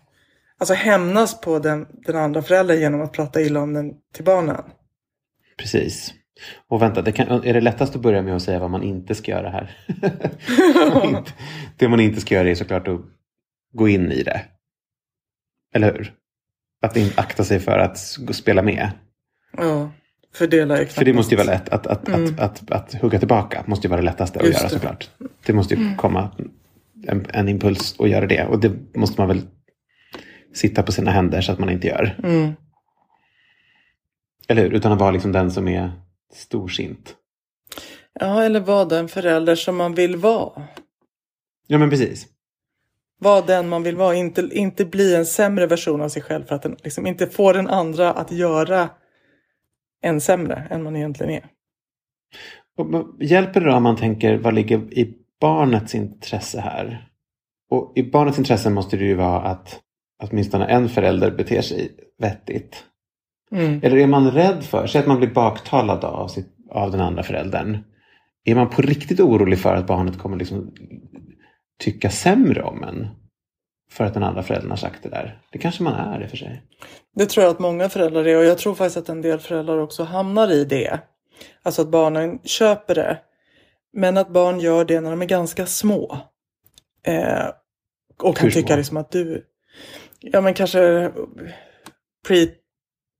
Alltså 0.59 0.73
hämnas 0.73 1.41
på 1.41 1.59
den, 1.59 1.87
den 2.05 2.15
andra 2.15 2.41
föräldern 2.41 2.79
genom 2.79 3.01
att 3.01 3.13
prata 3.13 3.41
illa 3.41 3.59
om 3.61 3.73
den 3.73 3.93
till 4.13 4.23
barnen. 4.25 4.63
Precis. 5.57 6.13
Och 6.67 6.81
vänta, 6.81 7.01
det 7.01 7.11
kan, 7.11 7.27
är 7.43 7.53
det 7.53 7.61
lättast 7.61 7.95
att 7.95 8.01
börja 8.01 8.21
med 8.21 8.35
att 8.35 8.41
säga 8.41 8.59
vad 8.59 8.69
man 8.69 8.83
inte 8.83 9.15
ska 9.15 9.31
göra 9.31 9.49
här? 9.49 9.77
Man 10.93 11.15
inte- 11.15 11.33
det 11.77 11.87
man 11.87 11.99
inte 11.99 12.21
ska 12.21 12.35
göra 12.35 12.49
är 12.49 12.55
såklart 12.55 12.87
att 12.87 12.99
gå 13.73 13.87
in 13.89 14.11
i 14.11 14.23
det. 14.23 14.41
Eller 15.73 15.93
hur? 15.93 16.13
Att 16.81 16.97
inte 16.97 17.21
akta 17.21 17.43
sig 17.43 17.59
för 17.59 17.79
att 17.79 17.97
spela 18.31 18.61
med. 18.61 18.89
Ja, 19.57 19.91
fördela 20.33 20.77
är 20.77 20.85
För 20.85 21.05
det 21.05 21.13
måste 21.13 21.35
ju 21.35 21.37
vara 21.37 21.53
lätt. 21.53 21.69
Att, 21.69 21.87
att, 21.87 22.09
att, 22.09 22.39
att, 22.39 22.71
att, 22.71 22.93
hugga 22.93 23.19
tillbaka 23.19 23.63
måste 23.67 23.87
ju 23.87 23.89
vara 23.89 24.01
det 24.01 24.05
lättaste 24.05 24.39
att 24.39 24.45
Just 24.45 24.57
göra 24.59 24.69
det. 24.69 24.73
såklart. 24.73 25.09
Det 25.45 25.53
måste 25.53 25.75
ju 25.75 25.95
komma 25.95 26.29
en, 27.07 27.25
en 27.29 27.49
impuls 27.49 27.95
att 27.99 28.09
göra 28.09 28.27
det. 28.27 28.45
Och 28.45 28.59
det 28.59 28.71
måste 28.95 29.21
man 29.21 29.27
väl 29.27 29.41
sitta 30.57 30.83
på 30.83 30.91
sina 30.91 31.11
händer 31.11 31.41
så 31.41 31.51
att 31.51 31.59
man 31.59 31.69
inte 31.69 31.87
gör. 31.87 32.19
Mm. 32.23 32.53
Eller 34.47 34.61
hur? 34.61 34.73
Utan 34.73 34.91
att 34.91 34.99
vara 34.99 35.11
liksom 35.11 35.31
den 35.31 35.51
som 35.51 35.67
är 35.67 35.91
storsint. 36.33 37.15
Ja, 38.19 38.43
eller 38.43 38.59
vara 38.59 38.85
den 38.85 39.07
förälder 39.07 39.55
som 39.55 39.75
man 39.75 39.93
vill 39.93 40.15
vara. 40.15 40.63
Ja 41.67 41.77
men 41.77 41.89
precis. 41.89 42.27
Var 43.19 43.41
den 43.47 43.69
man 43.69 43.83
vill 43.83 43.95
vara. 43.95 44.15
Inte, 44.15 44.49
inte 44.51 44.85
bli 44.85 45.15
en 45.15 45.25
sämre 45.25 45.67
version 45.67 46.01
av 46.01 46.09
sig 46.09 46.21
själv 46.21 46.45
för 46.45 46.55
att 46.55 46.61
den 46.61 46.75
liksom 46.83 47.07
inte 47.07 47.27
får 47.27 47.53
den 47.53 47.67
andra 47.67 48.13
att 48.13 48.31
göra 48.31 48.89
en 50.01 50.21
sämre 50.21 50.67
än 50.69 50.83
man 50.83 50.95
egentligen 50.95 51.33
är. 51.33 51.45
Och, 52.77 53.23
hjälper 53.23 53.61
det 53.61 53.69
då 53.69 53.75
om 53.75 53.83
man 53.83 53.95
tänker 53.95 54.37
vad 54.37 54.53
ligger 54.53 54.77
i 54.77 55.17
barnets 55.41 55.95
intresse 55.95 56.59
här? 56.59 57.09
Och 57.69 57.93
i 57.95 58.03
barnets 58.03 58.37
intresse 58.37 58.69
måste 58.69 58.97
det 58.97 59.05
ju 59.05 59.15
vara 59.15 59.41
att 59.41 59.81
åtminstone 60.23 60.65
en 60.65 60.89
förälder 60.89 61.31
beter 61.31 61.61
sig 61.61 61.91
vettigt. 62.17 62.83
Mm. 63.51 63.79
Eller 63.83 63.97
är 63.97 64.07
man 64.07 64.31
rädd 64.31 64.63
för, 64.63 64.87
säg 64.87 65.01
att 65.01 65.07
man 65.07 65.17
blir 65.17 65.29
baktalad 65.29 66.03
av, 66.03 66.27
sitt, 66.27 66.55
av 66.71 66.91
den 66.91 67.01
andra 67.01 67.23
föräldern. 67.23 67.77
Är 68.43 68.55
man 68.55 68.69
på 68.69 68.81
riktigt 68.81 69.19
orolig 69.19 69.59
för 69.59 69.75
att 69.75 69.87
barnet 69.87 70.17
kommer 70.17 70.37
liksom 70.37 70.73
tycka 71.79 72.09
sämre 72.09 72.63
om 72.63 72.83
en? 72.83 73.07
För 73.91 74.05
att 74.05 74.13
den 74.13 74.23
andra 74.23 74.43
föräldern 74.43 74.69
har 74.69 74.77
sagt 74.77 75.03
det 75.03 75.09
där. 75.09 75.41
Det 75.51 75.57
kanske 75.57 75.83
man 75.83 75.93
är 75.93 76.23
i 76.23 76.25
och 76.25 76.29
för 76.29 76.37
sig. 76.37 76.61
Det 77.15 77.25
tror 77.25 77.43
jag 77.43 77.51
att 77.51 77.59
många 77.59 77.89
föräldrar 77.89 78.27
är 78.27 78.37
och 78.37 78.45
jag 78.45 78.57
tror 78.57 78.75
faktiskt 78.75 78.97
att 78.97 79.09
en 79.09 79.21
del 79.21 79.39
föräldrar 79.39 79.77
också 79.77 80.03
hamnar 80.03 80.51
i 80.51 80.65
det. 80.65 80.99
Alltså 81.63 81.81
att 81.81 81.89
barnen 81.89 82.39
köper 82.43 82.95
det. 82.95 83.17
Men 83.93 84.17
att 84.17 84.29
barn 84.29 84.59
gör 84.59 84.85
det 84.85 85.01
när 85.01 85.09
de 85.09 85.21
är 85.21 85.25
ganska 85.25 85.65
små. 85.65 86.17
Eh, 87.03 87.45
och 88.23 88.37
kan 88.37 88.45
Hur 88.45 88.51
små? 88.51 88.61
tycka 88.61 88.75
liksom 88.75 88.97
att 88.97 89.11
du, 89.11 89.45
ja 90.19 90.41
men 90.41 90.53
kanske 90.53 91.11
pre, 92.27 92.47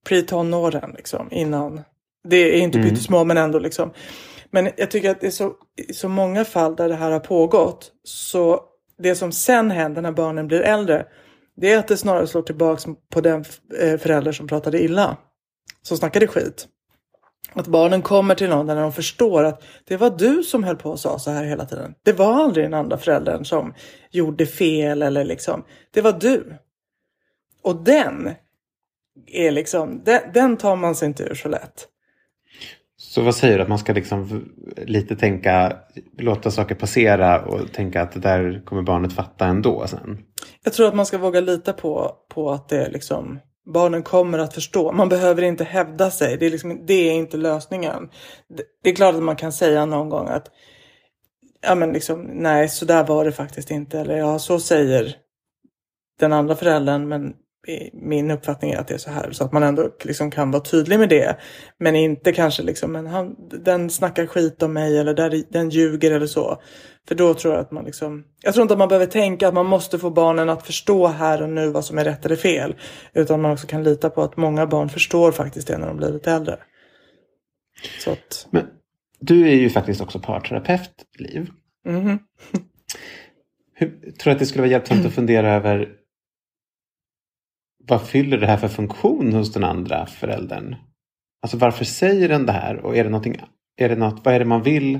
pre-tonåren 0.08 0.94
liksom 0.98 1.28
innan. 1.32 1.82
Det 2.28 2.38
är 2.38 2.60
inte 2.62 2.78
Mm. 2.78 2.90
pyttesmå 2.90 3.24
men 3.24 3.38
ändå 3.38 3.60
liksom. 3.60 3.94
Men 4.52 4.70
jag 4.78 4.92
tycker 4.92 5.10
att 5.12 5.22
det 5.22 5.28
är 5.28 5.32
så, 5.32 5.54
i 5.90 5.94
så 5.94 6.10
många 6.10 6.46
fall 6.46 6.76
där 6.76 6.90
det 6.90 6.96
här 6.96 7.12
har 7.12 7.20
pågått. 7.20 7.92
Så 8.04 8.62
det 8.98 9.16
som 9.16 9.32
sen 9.32 9.72
händer 9.72 10.02
när 10.02 10.12
barnen 10.12 10.48
blir 10.48 10.62
äldre. 10.62 11.06
Det 11.56 11.72
är 11.72 11.78
att 11.78 11.88
det 11.88 11.98
snarare 11.98 12.28
slår 12.28 12.42
tillbaks 12.42 12.86
på 13.14 13.22
den 13.22 13.46
eh, 13.82 13.98
förälder 13.98 14.32
som 14.32 14.48
pratade 14.48 14.84
illa. 14.84 15.18
Som 15.82 15.98
snackade 15.98 16.28
skit. 16.28 16.68
Att 17.54 17.68
barnen 17.68 18.02
kommer 18.02 18.36
till 18.36 18.50
någon 18.50 18.66
där 18.66 18.76
de 18.76 18.94
förstår 18.94 19.44
att 19.44 19.64
det 19.88 19.98
var 19.98 20.10
du 20.10 20.44
som 20.44 20.64
höll 20.64 20.76
på 20.76 20.90
och 20.92 21.00
sa 21.00 21.20
så 21.20 21.32
här 21.32 21.44
hela 21.44 21.66
tiden. 21.66 21.94
Det 22.04 22.14
var 22.14 22.34
aldrig 22.44 22.66
den 22.66 22.74
andra 22.74 22.98
föräldern 22.98 23.46
som 23.46 23.74
gjorde 24.12 24.46
fel 24.46 25.02
eller 25.02 25.24
liksom. 25.26 25.64
Det 25.94 26.02
var 26.02 26.12
du. 26.12 26.54
Och 27.68 27.76
den 27.76 28.32
är 29.28 29.52
liksom, 29.52 30.02
den, 30.06 30.22
den 30.34 30.58
tar 30.58 30.76
man 30.76 30.96
sig 30.96 31.08
inte 31.08 31.24
ur 31.24 31.36
så 31.36 31.50
lätt. 31.50 31.88
Så 32.98 33.22
vad 33.22 33.36
säger 33.36 33.58
du? 33.58 33.64
Att 33.64 33.70
man 33.70 33.80
ska 33.80 33.94
liksom 33.94 34.50
lite 34.78 35.16
tänka, 35.16 35.78
låta 36.18 36.52
saker 36.52 36.76
passera 36.76 37.46
och 37.46 37.72
tänka 37.74 38.02
att 38.02 38.12
det 38.12 38.20
där 38.20 38.66
kommer 38.66 38.82
barnet 38.82 39.14
fatta 39.14 39.46
ändå 39.46 39.88
sen? 39.88 40.18
Jag 40.64 40.74
tror 40.74 40.88
att 40.88 40.96
man 40.96 41.06
ska 41.06 41.18
våga 41.18 41.42
lita 41.42 41.74
på, 41.74 42.16
på 42.30 42.52
att 42.52 42.70
det 42.70 42.90
liksom 42.90 43.40
barnen 43.74 44.04
kommer 44.04 44.40
att 44.40 44.54
förstå. 44.54 44.92
Man 44.92 45.10
behöver 45.10 45.42
inte 45.42 45.64
hävda 45.64 46.12
sig. 46.12 46.38
Det 46.38 46.46
är, 46.46 46.52
liksom, 46.52 46.86
det 46.86 46.94
är 46.94 47.14
inte 47.14 47.38
lösningen. 47.38 48.10
Det, 48.50 48.64
det 48.84 48.90
är 48.90 48.96
klart 48.96 49.16
att 49.16 49.24
man 49.24 49.36
kan 49.36 49.54
säga 49.54 49.86
någon 49.86 50.10
gång 50.10 50.28
att 50.28 50.52
ja, 51.62 51.76
men 51.76 51.94
liksom, 51.94 52.22
nej, 52.22 52.70
så 52.70 52.86
där 52.86 53.04
var 53.04 53.26
det 53.26 53.32
faktiskt 53.32 53.72
inte. 53.72 54.00
Eller 54.00 54.18
ja, 54.18 54.40
så 54.40 54.60
säger 54.60 55.16
den 56.20 56.34
andra 56.34 56.56
föräldern, 56.56 57.08
men 57.08 57.34
min 57.94 58.32
uppfattning 58.32 58.72
är 58.72 58.78
att 58.78 58.88
det 58.88 58.94
är 58.94 58.98
så 58.98 59.12
här. 59.12 59.32
Så 59.32 59.44
att 59.44 59.52
man 59.52 59.64
ändå 59.64 59.90
liksom 60.04 60.32
kan 60.32 60.52
vara 60.52 60.64
tydlig 60.64 61.00
med 61.00 61.10
det. 61.10 61.38
Men 61.80 61.96
inte 61.96 62.34
kanske 62.34 62.64
liksom, 62.64 62.92
men 62.92 63.08
han, 63.08 63.36
den 63.64 63.90
snackar 63.90 64.26
skit 64.26 64.64
om 64.64 64.74
mig 64.74 64.98
eller 64.98 65.14
där, 65.14 65.44
den 65.50 65.70
ljuger 65.70 66.12
eller 66.12 66.28
så. 66.28 66.62
För 67.08 67.16
då 67.16 67.34
tror 67.34 67.54
jag 67.54 67.62
att 67.62 67.72
man 67.72 67.86
liksom, 67.86 68.24
jag 68.44 68.54
tror 68.54 68.62
inte 68.62 68.74
att 68.74 68.78
man 68.78 68.88
behöver 68.88 69.06
tänka 69.06 69.48
att 69.48 69.54
man 69.54 69.66
måste 69.66 70.00
få 70.00 70.10
barnen 70.10 70.50
att 70.50 70.66
förstå 70.66 71.08
här 71.08 71.42
och 71.42 71.50
nu 71.50 71.70
vad 71.70 71.86
som 71.86 71.98
är 71.98 72.04
rätt 72.04 72.26
eller 72.26 72.36
fel. 72.36 72.76
Utan 73.14 73.42
man 73.42 73.52
också 73.52 73.68
kan 73.68 73.84
lita 73.84 74.10
på 74.10 74.22
att 74.22 74.38
många 74.38 74.68
barn 74.68 74.90
förstår 74.90 75.32
faktiskt 75.32 75.68
det 75.68 75.78
när 75.78 75.88
de 75.88 75.98
blir 75.98 76.10
lite 76.14 76.32
äldre. 76.32 76.58
Så 78.00 78.12
att, 78.12 78.48
Men 78.52 78.64
du 79.20 79.48
är 79.50 79.56
ju 79.56 79.70
faktiskt 79.70 80.02
också 80.02 80.20
parterapeut, 80.20 81.06
Liv. 81.20 81.50
mhm. 81.86 82.20
Hur, 83.74 83.88
tror 83.90 84.26
du 84.26 84.32
att 84.32 84.40
det 84.40 84.46
skulle 84.46 84.62
vara 84.62 84.72
hjälpsamt 84.72 85.06
att 85.06 85.14
fundera 85.14 85.54
över 85.54 85.90
vad 87.88 88.02
fyller 88.02 88.38
det 88.38 88.48
här 88.48 88.58
för 88.58 88.68
funktion 88.68 89.34
hos 89.34 89.54
den 89.54 89.64
andra 89.64 90.06
föräldern? 90.06 90.76
Alltså 91.42 91.58
varför 91.58 91.86
säger 91.86 92.30
den 92.30 92.46
det 92.46 92.52
här 92.52 92.78
och 92.78 92.98
är 92.98 93.04
det 93.04 93.10
någonting, 93.10 93.36
är 93.78 93.90
det 93.90 93.96
något, 93.96 94.26
vad 94.26 94.34
är 94.34 94.40
det 94.40 94.46
man 94.46 94.64
vill? 94.64 95.00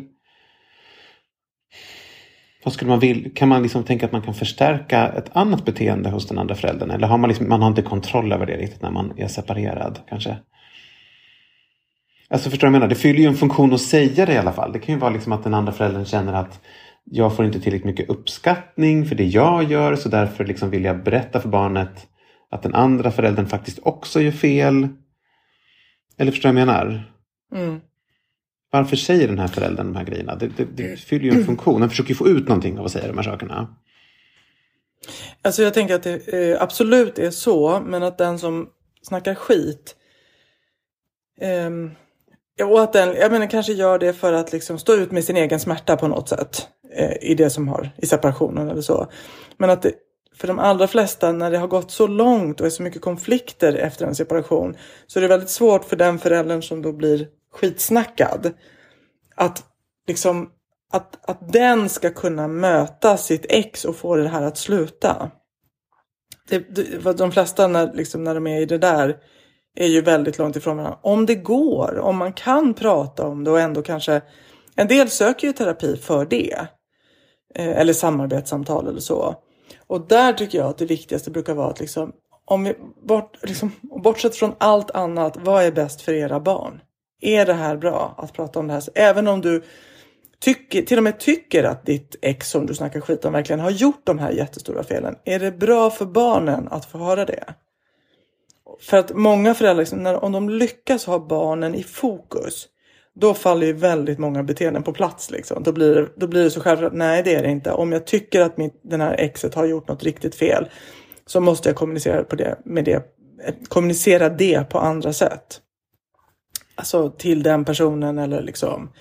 Vad 2.64 2.74
skulle 2.74 2.90
man 2.90 3.00
vill, 3.00 3.36
kan 3.36 3.50
man 3.50 3.62
liksom 3.64 3.84
tänka 3.84 4.06
att 4.06 4.12
man 4.12 4.22
kan 4.22 4.34
förstärka 4.34 5.08
ett 5.08 5.30
annat 5.34 5.66
beteende 5.66 6.10
hos 6.10 6.28
den 6.28 6.38
andra 6.38 6.56
föräldern? 6.56 6.92
Eller 6.92 7.08
har 7.08 7.18
man, 7.18 7.28
liksom, 7.28 7.50
man 7.50 7.62
har 7.62 7.70
inte 7.70 7.82
kontroll 7.82 8.32
över 8.32 8.46
det 8.46 8.58
riktigt 8.58 8.82
när 8.82 8.92
man 8.92 9.14
är 9.18 9.28
separerad 9.28 10.00
kanske? 10.10 10.38
Alltså 12.30 12.50
förstår 12.50 12.68
du 12.68 12.72
vad 12.72 12.76
jag 12.76 12.80
menar? 12.82 12.90
Det 12.90 12.96
fyller 12.96 13.20
ju 13.20 13.28
en 13.28 13.36
funktion 13.36 13.74
att 13.74 13.82
säga 13.82 14.26
det 14.26 14.34
i 14.34 14.38
alla 14.38 14.54
fall. 14.54 14.72
Det 14.72 14.80
kan 14.80 14.96
ju 14.96 15.02
vara 15.02 15.14
liksom 15.14 15.32
att 15.32 15.44
den 15.44 15.54
andra 15.54 15.72
föräldern 15.72 16.06
känner 16.06 16.34
att 16.34 16.62
jag 17.04 17.36
får 17.36 17.46
inte 17.46 17.60
tillräckligt 17.60 17.86
mycket 17.86 18.10
uppskattning 18.10 19.06
för 19.06 19.16
det 19.16 19.26
jag 19.26 19.64
gör 19.64 19.96
så 19.96 20.10
därför 20.10 20.46
liksom 20.46 20.70
vill 20.70 20.84
jag 20.84 21.04
berätta 21.04 21.40
för 21.40 21.50
barnet 21.50 22.08
att 22.50 22.64
den 22.64 22.76
andra 22.76 23.12
föräldern 23.12 23.46
faktiskt 23.46 23.80
också 23.82 24.22
gör 24.22 24.32
fel. 24.32 24.88
Eller 26.18 26.32
förstår 26.32 26.50
du 26.50 26.54
vad 26.54 26.62
jag 26.62 26.68
menar? 26.68 27.14
mm. 27.56 27.82
Varför 28.72 28.96
säger 28.96 29.28
den 29.28 29.40
här 29.40 29.48
föräldern 29.48 29.86
de 29.86 29.96
här 29.96 30.06
grejerna? 30.06 30.36
Det, 30.36 30.48
det, 30.58 30.66
det 30.66 31.00
fyller 31.00 31.26
ju 31.26 31.40
en 31.40 31.46
funktion. 31.46 31.82
Den 31.82 31.90
försöker 31.90 32.10
ju 32.10 32.16
få 32.16 32.28
ut 32.28 32.48
någonting 32.48 32.80
av 32.80 32.86
att 32.86 32.92
säga 32.92 33.08
de 33.08 33.18
här 33.18 33.24
sakerna. 33.24 33.76
Alltså 35.42 35.64
jag 35.64 35.74
tänker 35.74 35.96
att 35.96 36.04
det 36.04 36.34
eh, 36.34 36.62
absolut 36.62 37.20
är 37.20 37.32
så, 37.32 37.80
men 37.86 38.04
att 38.04 38.18
den 38.18 38.40
som 38.40 38.70
snackar 39.02 39.36
skit 39.36 39.96
ja, 42.56 42.66
och 42.66 42.82
att 42.82 42.94
den, 42.94 43.16
jag 43.16 43.32
menar, 43.32 43.48
kanske 43.50 43.74
gör 43.74 44.00
det 44.00 44.14
för 44.14 44.34
att 44.34 44.52
liksom 44.52 44.80
stå 44.80 44.94
ut 44.94 45.12
med 45.12 45.24
sin 45.24 45.38
egen 45.38 45.60
smärta 45.60 45.98
på 45.98 46.08
något 46.08 46.30
sätt 46.30 46.68
eh, 46.96 47.32
i 47.32 47.36
det 47.36 47.50
som 47.50 47.68
har 47.68 47.90
i 47.98 48.06
separationen 48.06 48.70
eller 48.70 48.82
så. 48.82 49.12
Men 49.58 49.70
att 49.70 49.82
det, 49.82 49.94
för 50.38 50.48
de 50.48 50.60
allra 50.60 50.88
flesta 50.88 51.32
när 51.32 51.52
det 51.52 51.58
har 51.58 51.68
gått 51.68 51.92
så 51.92 52.08
långt 52.08 52.60
och 52.60 52.66
är 52.66 52.70
så 52.72 52.84
mycket 52.84 53.02
konflikter 53.02 53.74
efter 53.74 54.06
en 54.06 54.16
separation 54.16 54.78
så 55.08 55.20
är 55.20 55.22
det 55.22 55.28
väldigt 55.28 55.50
svårt 55.50 55.86
för 55.86 55.96
den 55.96 56.20
föräldern 56.20 56.62
som 56.62 56.82
då 56.82 56.94
blir 56.94 57.28
skitsnackad 57.54 58.54
att 59.36 59.64
liksom 60.08 60.50
att, 60.94 61.30
att 61.30 61.54
den 61.54 61.90
ska 61.90 62.10
kunna 62.10 62.48
möta 62.48 63.18
sitt 63.18 63.46
ex 63.50 63.86
och 63.86 63.96
få 63.96 64.16
det 64.16 64.30
här 64.30 64.42
att 64.42 64.58
sluta. 64.58 65.32
Det, 66.50 66.76
det, 66.76 67.18
de 67.18 67.32
flesta 67.32 67.68
när, 67.68 67.94
liksom, 67.94 68.24
när 68.24 68.36
de 68.36 68.48
är 68.48 68.62
i 68.62 68.66
det 68.66 68.78
där 68.78 69.18
är 69.76 69.88
ju 69.88 70.02
väldigt 70.02 70.38
långt 70.38 70.56
ifrån 70.56 70.78
varandra. 70.78 71.00
Om 71.02 71.26
det 71.26 71.36
går, 71.36 72.00
om 72.00 72.18
man 72.18 72.34
kan 72.34 72.74
prata 72.74 73.28
om 73.28 73.44
det 73.44 73.52
och 73.52 73.60
ändå 73.60 73.82
kanske... 73.82 74.22
En 74.76 74.88
del 74.88 75.10
söker 75.10 75.48
ju 75.48 75.54
terapi 75.54 75.98
för 75.98 76.26
det. 76.26 76.68
Eh, 77.56 77.78
eller 77.80 77.94
samarbetssamtal 77.94 78.88
eller 78.88 79.00
så. 79.00 79.36
Och 79.88 80.08
där 80.08 80.34
tycker 80.34 80.58
jag 80.58 80.68
att 80.68 80.78
det 80.78 80.86
viktigaste 80.86 81.32
brukar 81.32 81.54
vara 81.54 81.70
att 81.70 81.80
liksom, 81.80 82.14
om 82.46 82.64
vi, 82.64 82.74
bort, 83.04 83.38
liksom, 83.44 83.72
bortsett 83.82 84.36
från 84.36 84.54
allt 84.58 84.92
annat, 84.92 85.38
vad 85.38 85.64
är 85.64 85.72
bäst 85.72 86.02
för 86.02 86.14
era 86.14 86.40
barn? 86.40 86.82
Är 87.22 87.46
det 87.46 87.54
här 87.54 87.78
bra 87.78 88.16
att 88.18 88.34
prata 88.34 88.60
om 88.60 88.68
det 88.68 88.74
här? 88.74 88.84
Även 88.96 89.28
om 89.28 89.42
du 89.42 89.64
tycker, 90.40 90.82
till 90.82 90.98
och 90.98 91.04
med 91.04 91.20
tycker 91.20 91.64
att 91.64 91.86
ditt 91.86 92.16
ex 92.22 92.50
som 92.50 92.66
du 92.66 92.74
snackar 92.76 93.02
skit 93.02 93.26
om 93.26 93.34
verkligen 93.34 93.60
har 93.60 93.72
gjort 93.72 94.02
de 94.04 94.20
här 94.20 94.32
jättestora 94.32 94.84
felen. 94.84 95.16
Är 95.26 95.40
det 95.40 95.52
bra 95.52 95.90
för 95.90 96.06
barnen 96.06 96.68
att 96.72 96.86
få 96.86 96.98
höra 96.98 97.26
det? 97.26 97.44
För 98.80 98.98
att 98.98 99.16
många 99.16 99.54
föräldrar, 99.54 99.82
liksom, 99.82 100.04
när, 100.04 100.24
om 100.24 100.32
de 100.32 100.50
lyckas 100.50 101.06
ha 101.06 101.20
barnen 101.20 101.76
i 101.76 101.84
fokus, 101.84 102.68
då 103.20 103.34
faller 103.34 103.68
ju 103.68 103.74
väldigt 103.74 104.20
många 104.20 104.44
beteenden 104.44 104.84
på 104.84 104.94
plats. 104.94 105.32
Liksom. 105.32 105.64
Då, 105.64 105.72
blir 105.72 105.96
det, 105.96 106.08
då 106.16 106.28
blir 106.28 106.44
det 106.44 106.52
så 106.52 106.62
självklart, 106.62 106.94
nej 106.94 107.24
det 107.24 107.36
är 107.36 107.44
det 107.44 107.50
inte. 107.50 107.72
Om 107.72 107.92
jag 107.92 108.06
tycker 108.06 108.42
att 108.42 108.58
mitt, 108.58 108.80
den 108.84 109.02
här 109.02 109.14
exet 109.14 109.54
har 109.54 109.66
gjort 109.66 109.88
något 109.88 110.04
riktigt 110.04 110.36
fel 110.36 110.70
så 111.26 111.40
måste 111.40 111.70
jag 111.70 111.76
kommunicera, 111.76 112.24
på 112.24 112.36
det, 112.36 112.60
med 112.66 112.86
det, 112.86 113.04
kommunicera 113.68 114.30
det 114.30 114.70
på 114.70 114.80
andra 114.80 115.14
sätt. 115.14 115.62
Alltså 116.76 117.10
till 117.10 117.44
den 117.44 117.66
personen 117.66 118.18
eller 118.18 118.42
liksom. 118.42 118.92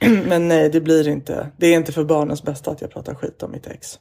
Men 0.28 0.48
nej, 0.48 0.70
det 0.70 0.80
blir 0.80 1.08
inte. 1.08 1.50
Det 1.56 1.66
är 1.66 1.76
inte 1.76 1.92
för 1.92 2.04
barnens 2.04 2.42
bästa 2.42 2.70
att 2.70 2.80
jag 2.80 2.90
pratar 2.90 3.14
skit 3.14 3.42
om 3.42 3.50
mitt 3.50 3.66
ex. 3.66 3.98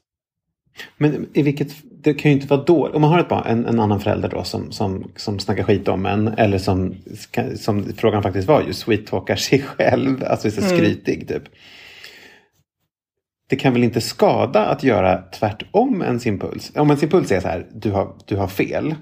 Men 0.97 1.27
i 1.33 1.41
vilket, 1.41 1.67
det 2.03 2.13
kan 2.13 2.31
ju 2.31 2.35
inte 2.37 2.47
vara 2.47 2.63
dåligt. 2.63 2.95
Om 2.95 3.01
man 3.01 3.11
har 3.11 3.19
ett 3.19 3.29
barn, 3.29 3.43
en, 3.47 3.65
en 3.65 3.79
annan 3.79 3.99
förälder 3.99 4.29
då 4.29 4.43
som, 4.43 4.71
som, 4.71 5.11
som 5.15 5.39
snackar 5.39 5.63
skit 5.63 5.87
om 5.87 6.05
en. 6.05 6.27
Eller 6.27 6.57
som, 6.57 6.95
som 7.55 7.93
frågan 7.97 8.23
faktiskt 8.23 8.47
var 8.47 8.61
ju, 8.61 8.71
sweet-talkar 8.71 9.35
sig 9.35 9.61
själv. 9.61 10.23
Alltså 10.27 10.47
är 10.47 10.51
så 10.51 10.61
skrytig 10.61 11.27
typ. 11.27 11.43
Det 13.49 13.55
kan 13.55 13.73
väl 13.73 13.83
inte 13.83 14.01
skada 14.01 14.65
att 14.65 14.83
göra 14.83 15.21
tvärtom 15.21 16.01
ens 16.01 16.27
impuls? 16.27 16.71
Om 16.75 16.87
ens 16.87 17.03
impuls 17.03 17.31
är 17.31 17.39
så 17.39 17.47
här, 17.47 17.67
du 17.73 17.91
har, 17.91 18.15
du 18.25 18.35
har 18.35 18.47
fel. 18.47 18.95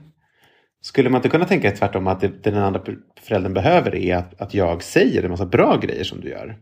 Skulle 0.81 1.09
man 1.09 1.19
inte 1.19 1.29
kunna 1.29 1.45
tänka 1.45 1.71
tvärtom 1.71 2.07
att 2.07 2.21
det, 2.21 2.27
det 2.43 2.51
den 2.51 2.63
andra 2.63 2.81
föräldern 3.21 3.53
behöver 3.53 3.95
är 3.95 4.15
att, 4.15 4.41
att 4.41 4.53
jag 4.53 4.83
säger 4.83 5.23
en 5.23 5.31
massa 5.31 5.45
bra 5.45 5.77
grejer 5.77 6.03
som 6.03 6.21
du 6.21 6.29
gör? 6.29 6.57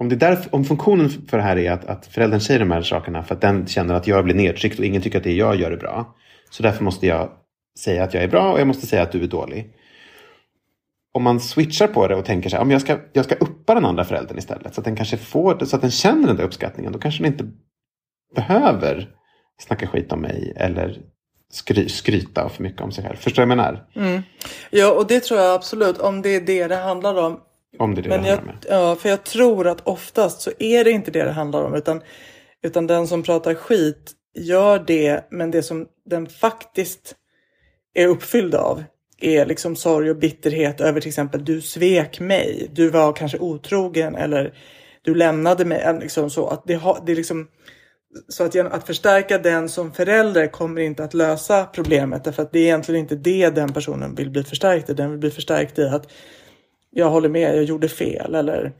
Om, 0.00 0.08
det 0.08 0.16
där, 0.16 0.38
om 0.50 0.64
funktionen 0.64 1.10
för 1.10 1.36
det 1.36 1.42
här 1.42 1.58
är 1.58 1.72
att, 1.72 1.84
att 1.84 2.06
föräldern 2.06 2.40
säger 2.40 2.60
de 2.60 2.70
här 2.70 2.82
sakerna 2.82 3.22
för 3.22 3.34
att 3.34 3.40
den 3.40 3.66
känner 3.66 3.94
att 3.94 4.06
jag 4.06 4.24
blir 4.24 4.34
nedtryckt 4.34 4.78
och 4.78 4.84
ingen 4.84 5.02
tycker 5.02 5.18
att 5.18 5.24
det 5.24 5.32
jag 5.32 5.56
gör 5.56 5.70
är 5.70 5.76
bra. 5.76 6.16
Så 6.50 6.62
därför 6.62 6.84
måste 6.84 7.06
jag 7.06 7.30
säga 7.78 8.04
att 8.04 8.14
jag 8.14 8.22
är 8.22 8.28
bra 8.28 8.52
och 8.52 8.60
jag 8.60 8.66
måste 8.66 8.86
säga 8.86 9.02
att 9.02 9.12
du 9.12 9.22
är 9.22 9.26
dålig. 9.26 9.74
Om 11.12 11.22
man 11.22 11.40
switchar 11.40 11.86
på 11.86 12.08
det 12.08 12.16
och 12.16 12.24
tänker 12.24 12.50
så 12.50 12.56
här, 12.56 12.72
jag 12.72 12.80
ska, 12.80 12.98
jag 13.12 13.24
ska 13.24 13.34
uppa 13.34 13.74
den 13.74 13.84
andra 13.84 14.04
föräldern 14.04 14.38
istället 14.38 14.74
så 14.74 14.80
att 14.80 14.84
den 14.84 14.96
kanske 14.96 15.16
får 15.16 15.54
det, 15.54 15.66
så 15.66 15.76
att 15.76 15.82
den 15.82 15.90
känner 15.90 16.26
den 16.26 16.36
där 16.36 16.44
uppskattningen. 16.44 16.92
Då 16.92 16.98
kanske 16.98 17.22
den 17.22 17.32
inte 17.32 17.50
behöver 18.34 19.08
snacka 19.58 19.86
skit 19.86 20.12
om 20.12 20.20
mig 20.20 20.52
eller 20.56 20.98
skry, 21.52 21.88
skryta 21.88 22.48
för 22.48 22.62
mycket 22.62 22.82
om 22.82 22.92
sig 22.92 23.04
själv. 23.04 23.16
Förstår 23.16 23.42
du 23.42 23.48
vad 23.48 23.58
jag 23.58 23.64
menar? 23.64 23.86
Mm. 23.94 24.22
Ja, 24.70 24.92
och 24.92 25.06
det 25.06 25.20
tror 25.20 25.40
jag 25.40 25.54
absolut. 25.54 25.98
Om 25.98 26.22
det 26.22 26.36
är 26.36 26.40
det 26.40 26.66
det 26.66 26.76
handlar 26.76 27.14
om. 27.14 27.40
Om 27.78 27.94
det 27.94 28.00
är 28.00 28.02
det 28.02 28.08
Men 28.08 28.22
det 28.22 28.28
jag, 28.28 28.36
handlar 28.36 28.54
om. 28.54 28.60
ja, 28.68 28.96
för 28.96 29.08
jag 29.08 29.24
tror 29.24 29.66
att 29.66 29.86
oftast 29.86 30.40
så 30.40 30.50
är 30.58 30.84
det 30.84 30.90
inte 30.90 31.10
det 31.10 31.24
det 31.24 31.32
handlar 31.32 31.64
om. 31.64 31.74
Utan, 31.74 32.02
utan 32.62 32.86
den 32.86 33.06
som 33.06 33.22
pratar 33.22 33.54
skit 33.54 34.12
gör 34.34 34.84
det, 34.86 35.24
men 35.30 35.50
det 35.50 35.62
som 35.62 35.86
den 36.04 36.26
faktiskt 36.26 37.14
är 37.94 38.06
uppfylld 38.06 38.54
av 38.54 38.84
är 39.20 39.46
liksom 39.46 39.76
sorg 39.76 40.10
och 40.10 40.16
bitterhet 40.16 40.80
över 40.80 41.00
till 41.00 41.08
exempel 41.08 41.44
du 41.44 41.60
svek 41.60 42.20
mig, 42.20 42.68
du 42.72 42.88
var 42.88 43.12
kanske 43.12 43.38
otrogen 43.38 44.14
eller 44.14 44.54
du 45.02 45.14
lämnade 45.14 45.64
mig. 45.64 45.98
Liksom 46.00 46.30
så 46.30 46.46
att 46.46 46.62
det, 46.66 46.74
har, 46.74 47.02
det 47.06 47.14
liksom, 47.14 47.48
så 48.28 48.44
att, 48.44 48.54
genom 48.54 48.72
att 48.72 48.86
förstärka 48.86 49.38
den 49.38 49.68
som 49.68 49.92
förälder 49.92 50.46
kommer 50.46 50.80
inte 50.80 51.04
att 51.04 51.14
lösa 51.14 51.64
problemet 51.64 52.24
därför 52.24 52.42
att 52.42 52.52
det 52.52 52.58
är 52.58 52.64
egentligen 52.64 53.00
inte 53.00 53.16
det 53.16 53.50
den 53.50 53.72
personen 53.72 54.14
vill 54.14 54.30
bli 54.30 54.44
förstärkt 54.44 54.90
i. 54.90 54.94
Den 54.94 55.10
vill 55.10 55.18
bli 55.18 55.30
förstärkt 55.30 55.78
i 55.78 55.84
att 55.84 56.12
jag 56.90 57.10
håller 57.10 57.28
med, 57.28 57.56
jag 57.56 57.64
gjorde 57.64 57.88
fel 57.88 58.34
eller 58.34 58.72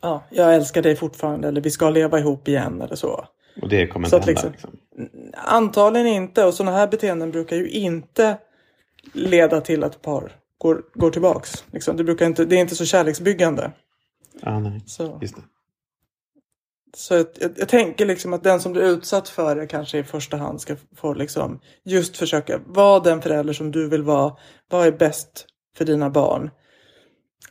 ja, 0.00 0.24
jag 0.30 0.54
älskar 0.54 0.82
dig 0.82 0.96
fortfarande 0.96 1.48
eller 1.48 1.60
vi 1.60 1.70
ska 1.70 1.90
leva 1.90 2.18
ihop 2.18 2.48
igen 2.48 2.82
eller 2.82 2.96
så. 2.96 3.26
Och 3.62 3.68
det 3.68 3.86
kommer 3.86 4.08
Så 4.08 4.16
inte 4.16 4.26
hända. 4.26 4.42
liksom- 4.50 4.70
Liksom. 4.92 5.30
Antagligen 5.34 6.06
inte 6.06 6.44
och 6.44 6.54
sådana 6.54 6.76
här 6.76 6.86
beteenden 6.88 7.30
brukar 7.30 7.56
ju 7.56 7.68
inte 7.70 8.38
leda 9.12 9.60
till 9.60 9.84
att 9.84 10.02
par 10.02 10.32
går, 10.58 10.82
går 10.94 11.10
tillbaks. 11.10 11.64
Liksom. 11.72 11.96
Det, 11.96 12.04
brukar 12.04 12.26
inte, 12.26 12.44
det 12.44 12.56
är 12.56 12.60
inte 12.60 12.74
så 12.76 12.84
kärleksbyggande. 12.84 13.72
Ah, 14.42 14.58
nej. 14.58 14.80
Så, 14.86 15.18
Just 15.22 15.36
det. 15.36 15.42
så 16.96 17.14
jag, 17.14 17.26
jag, 17.40 17.50
jag 17.56 17.68
tänker 17.68 18.06
liksom 18.06 18.32
att 18.32 18.42
den 18.42 18.60
som 18.60 18.72
blir 18.72 18.82
utsatt 18.82 19.28
för 19.28 19.56
det 19.56 19.66
kanske 19.66 19.98
i 19.98 20.04
första 20.04 20.36
hand 20.36 20.60
ska 20.60 20.76
få 20.96 21.14
liksom 21.14 21.60
just 21.84 22.16
försöka 22.16 22.60
vara 22.66 23.00
den 23.00 23.22
förälder 23.22 23.52
som 23.52 23.70
du 23.70 23.88
vill 23.88 24.02
vara. 24.02 24.36
Vad 24.70 24.86
är 24.86 24.92
bäst 24.92 25.46
för 25.76 25.84
dina 25.84 26.10
barn? 26.10 26.50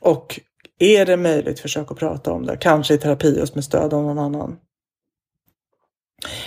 Och 0.04 0.40
är 0.80 1.06
det 1.06 1.18
möjligt, 1.18 1.60
försök 1.60 1.92
att 1.92 1.98
prata 1.98 2.32
om 2.32 2.46
det. 2.46 2.58
Kanske 2.58 2.94
i 2.94 2.98
terapi 2.98 3.38
just 3.38 3.56
med 3.56 3.64
stöd 3.64 3.94
av 3.94 4.04
någon 4.04 4.20
annan. 4.20 4.58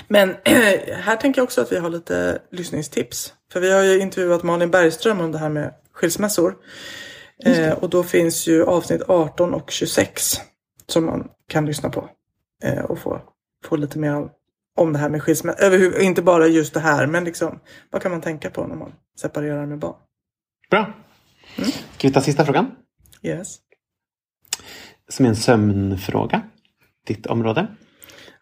Men 0.09 0.37
här 0.90 1.16
tänker 1.16 1.40
jag 1.40 1.45
också 1.45 1.61
att 1.61 1.73
vi 1.73 1.79
har 1.79 1.90
lite 1.90 2.38
lyssningstips. 2.51 3.33
För 3.53 3.61
vi 3.61 3.73
har 3.73 3.83
ju 3.83 4.01
intervjuat 4.01 4.42
Malin 4.42 4.71
Bergström 4.71 5.21
om 5.21 5.33
det 5.33 5.38
här 5.38 5.49
med 5.49 5.75
skilsmässor. 5.92 6.57
Eh, 7.45 7.73
och 7.73 7.90
då 7.90 8.03
finns 8.03 8.47
ju 8.47 8.64
avsnitt 8.64 9.03
18 9.09 9.55
och 9.55 9.71
26 9.71 10.40
som 10.87 11.07
man 11.07 11.29
kan 11.49 11.66
lyssna 11.66 11.90
på. 11.90 12.09
Eh, 12.62 12.85
och 12.85 12.99
få, 12.99 13.21
få 13.64 13.77
lite 13.77 13.99
mer 13.99 14.14
om, 14.14 14.31
om 14.77 14.92
det 14.92 14.99
här 14.99 15.09
med 15.09 15.23
skilsmässa. 15.23 16.01
Inte 16.01 16.23
bara 16.23 16.47
just 16.47 16.75
det 16.75 16.81
här, 16.81 17.07
men 17.07 17.25
liksom 17.25 17.61
vad 17.90 18.03
kan 18.03 18.11
man 18.11 18.21
tänka 18.21 18.51
på 18.51 18.66
när 18.66 18.77
man 18.77 18.92
separerar 19.21 19.66
med 19.66 19.79
barn? 19.79 19.97
Bra. 20.71 20.92
Mm. 21.59 21.71
Ska 21.71 22.09
vi 22.09 22.14
ta 22.14 22.21
sista 22.21 22.45
frågan? 22.45 22.71
Yes. 23.26 23.58
Som 25.08 25.24
är 25.24 25.30
en 25.30 25.36
sömnfråga. 25.36 26.42
Ditt 27.06 27.26
område. 27.26 27.66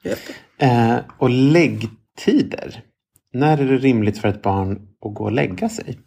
Japp. 0.03 0.19
Eh, 0.59 0.97
och 1.19 1.31
läggtider. 1.31 2.83
När 3.33 3.59
är 3.59 3.65
det 3.65 3.77
rimligt 3.77 4.19
för 4.19 4.29
ett 4.29 4.43
barn 4.43 4.89
att 5.07 5.15
gå 5.15 5.25
och 5.25 5.33
lägga 5.33 5.69
sig? 5.69 5.99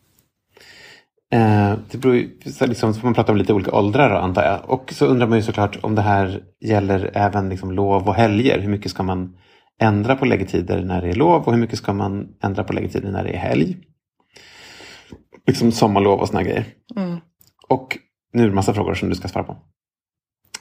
Eh, 1.33 1.73
det 1.91 1.97
beror 1.97 2.15
ju, 2.15 2.39
så 2.45 2.65
liksom, 2.65 2.93
man 3.03 3.13
prata 3.13 3.31
om 3.31 3.37
lite 3.37 3.53
olika 3.53 3.71
åldrar 3.71 4.09
då, 4.09 4.15
antar 4.15 4.43
jag. 4.43 4.69
Och 4.69 4.93
så 4.93 5.05
undrar 5.05 5.27
man 5.27 5.37
ju 5.37 5.43
såklart 5.43 5.83
om 5.83 5.95
det 5.95 6.01
här 6.01 6.43
gäller 6.59 7.11
även 7.13 7.49
liksom 7.49 7.71
lov 7.71 8.07
och 8.07 8.15
helger. 8.15 8.59
Hur 8.59 8.69
mycket 8.69 8.91
ska 8.91 9.03
man 9.03 9.37
ändra 9.79 10.15
på 10.15 10.25
läggtider 10.25 10.83
när 10.83 11.01
det 11.01 11.09
är 11.09 11.15
lov 11.15 11.43
och 11.43 11.53
hur 11.53 11.59
mycket 11.59 11.77
ska 11.77 11.93
man 11.93 12.35
ändra 12.43 12.63
på 12.63 12.73
läggtider 12.73 13.11
när 13.11 13.23
det 13.23 13.29
är 13.29 13.39
helg? 13.39 13.77
Liksom 15.47 15.71
sommarlov 15.71 16.19
och 16.19 16.27
såna 16.27 16.43
grejer. 16.43 16.65
Mm. 16.95 17.17
Och 17.67 17.97
nu 18.33 18.41
är 18.41 18.45
det 18.45 18.51
en 18.51 18.55
massa 18.55 18.73
frågor 18.73 18.93
som 18.93 19.09
du 19.09 19.15
ska 19.15 19.27
svara 19.27 19.45
på. 19.45 19.57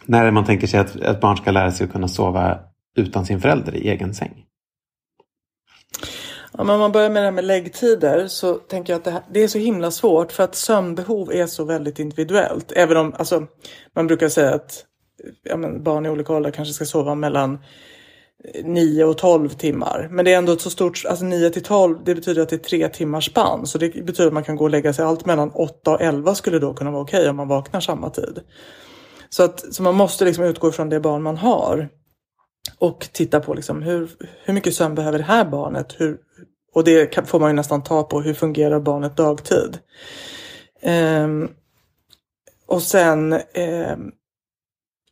När 0.04 0.30
man 0.30 0.44
tänker 0.44 0.66
sig 0.66 0.80
att 0.80 0.96
ett 0.96 1.20
barn 1.20 1.36
ska 1.36 1.50
lära 1.50 1.72
sig 1.72 1.84
att 1.84 1.92
kunna 1.92 2.08
sova 2.08 2.58
utan 2.96 3.26
sin 3.26 3.40
förälder 3.40 3.74
i 3.74 3.88
egen 3.88 4.14
säng. 4.14 4.44
Ja, 6.52 6.64
men 6.64 6.74
om 6.74 6.80
man 6.80 6.92
börjar 6.92 7.10
med 7.10 7.22
det 7.22 7.26
här 7.26 7.32
med 7.32 7.44
läggtider 7.44 8.28
så 8.28 8.54
tänker 8.54 8.92
jag 8.92 8.98
att 8.98 9.04
det, 9.04 9.10
här, 9.10 9.22
det 9.30 9.42
är 9.42 9.48
så 9.48 9.58
himla 9.58 9.90
svårt 9.90 10.32
för 10.32 10.44
att 10.44 10.54
sömnbehov 10.54 11.32
är 11.32 11.46
så 11.46 11.64
väldigt 11.64 11.98
individuellt. 11.98 12.72
Även 12.72 12.96
om 12.96 13.14
alltså, 13.18 13.46
man 13.94 14.06
brukar 14.06 14.28
säga 14.28 14.54
att 14.54 14.84
ja, 15.42 15.56
men 15.56 15.82
barn 15.82 16.06
i 16.06 16.08
olika 16.08 16.32
åldrar 16.32 16.50
kanske 16.50 16.74
ska 16.74 16.84
sova 16.84 17.14
mellan 17.14 17.58
9 18.64 19.04
och 19.04 19.18
12 19.18 19.48
timmar. 19.48 20.08
Men 20.10 20.24
det 20.24 20.32
är 20.32 20.38
ändå 20.38 20.52
ett 20.52 20.60
så 20.60 20.70
stort, 20.70 21.04
alltså 21.08 21.24
9 21.24 21.50
till 21.50 21.62
12 21.62 22.04
det 22.04 22.14
betyder 22.14 22.42
att 22.42 22.48
det 22.48 22.56
är 22.56 22.58
tre 22.58 22.88
timmars 22.88 23.26
spann. 23.26 23.66
Så 23.66 23.78
det 23.78 23.88
betyder 23.88 24.26
att 24.26 24.32
man 24.32 24.44
kan 24.44 24.56
gå 24.56 24.64
och 24.64 24.70
lägga 24.70 24.92
sig 24.92 25.04
allt 25.04 25.26
mellan 25.26 25.50
8 25.50 25.90
och 25.90 26.00
11 26.00 26.34
skulle 26.34 26.58
då 26.58 26.74
kunna 26.74 26.90
vara 26.90 27.02
okej 27.02 27.28
om 27.28 27.36
man 27.36 27.48
vaknar 27.48 27.80
samma 27.80 28.10
tid. 28.10 28.40
Så, 29.28 29.42
att, 29.42 29.74
så 29.74 29.82
man 29.82 29.94
måste 29.94 30.24
liksom 30.24 30.44
utgå 30.44 30.72
från 30.72 30.88
det 30.88 31.00
barn 31.00 31.22
man 31.22 31.36
har. 31.36 31.88
Och 32.78 33.08
titta 33.12 33.40
på 33.40 33.54
liksom 33.54 33.82
hur, 33.82 34.10
hur 34.44 34.54
mycket 34.54 34.74
sömn 34.74 34.94
behöver 34.94 35.18
det 35.18 35.24
här 35.24 35.44
barnet? 35.44 35.94
Hur, 35.98 36.18
och 36.74 36.84
det 36.84 37.06
kan, 37.06 37.26
får 37.26 37.40
man 37.40 37.50
ju 37.50 37.56
nästan 37.56 37.82
ta 37.82 38.02
på. 38.02 38.20
Hur 38.20 38.34
fungerar 38.34 38.80
barnet 38.80 39.16
dagtid? 39.16 39.78
Ehm, 40.82 41.48
och 42.66 42.82
sen 42.82 43.32
ehm, 43.54 44.10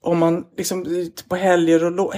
om 0.01 0.19
man 0.19 0.45
liksom 0.57 1.11
på 1.29 1.37
helger 1.37 1.85
och 1.85 1.93
lov 1.93 2.13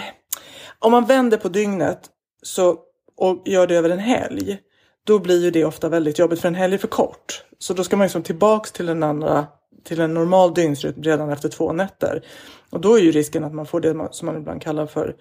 om 0.78 0.92
man 0.92 1.04
vänder 1.04 1.36
på 1.36 1.48
dygnet 1.48 2.10
så, 2.42 2.78
och 3.16 3.42
gör 3.44 3.66
det 3.66 3.76
över 3.76 3.90
en 3.90 3.98
helg. 3.98 4.58
Då 5.04 5.18
blir 5.18 5.44
ju 5.44 5.50
det 5.50 5.64
ofta 5.64 5.88
väldigt 5.88 6.18
jobbigt 6.18 6.40
för 6.40 6.48
en 6.48 6.54
helg 6.54 6.74
är 6.74 6.78
för 6.78 6.88
kort. 6.88 7.44
Så 7.58 7.74
då 7.74 7.84
ska 7.84 7.96
man 7.96 8.04
liksom 8.04 8.22
tillbaks 8.22 8.72
till 8.72 8.86
den 8.86 9.02
andra 9.02 9.46
till 9.84 10.00
en 10.00 10.14
normal 10.14 10.54
dygnsrytm 10.54 11.02
redan 11.02 11.30
efter 11.30 11.48
två 11.48 11.72
nätter. 11.72 12.24
Och 12.70 12.80
då 12.80 12.94
är 12.94 13.02
ju 13.02 13.10
risken 13.12 13.44
att 13.44 13.54
man 13.54 13.66
får 13.66 13.80
det 13.80 14.08
som 14.10 14.26
man 14.26 14.36
ibland 14.36 14.62
kallar 14.62 14.86
för 14.86 15.16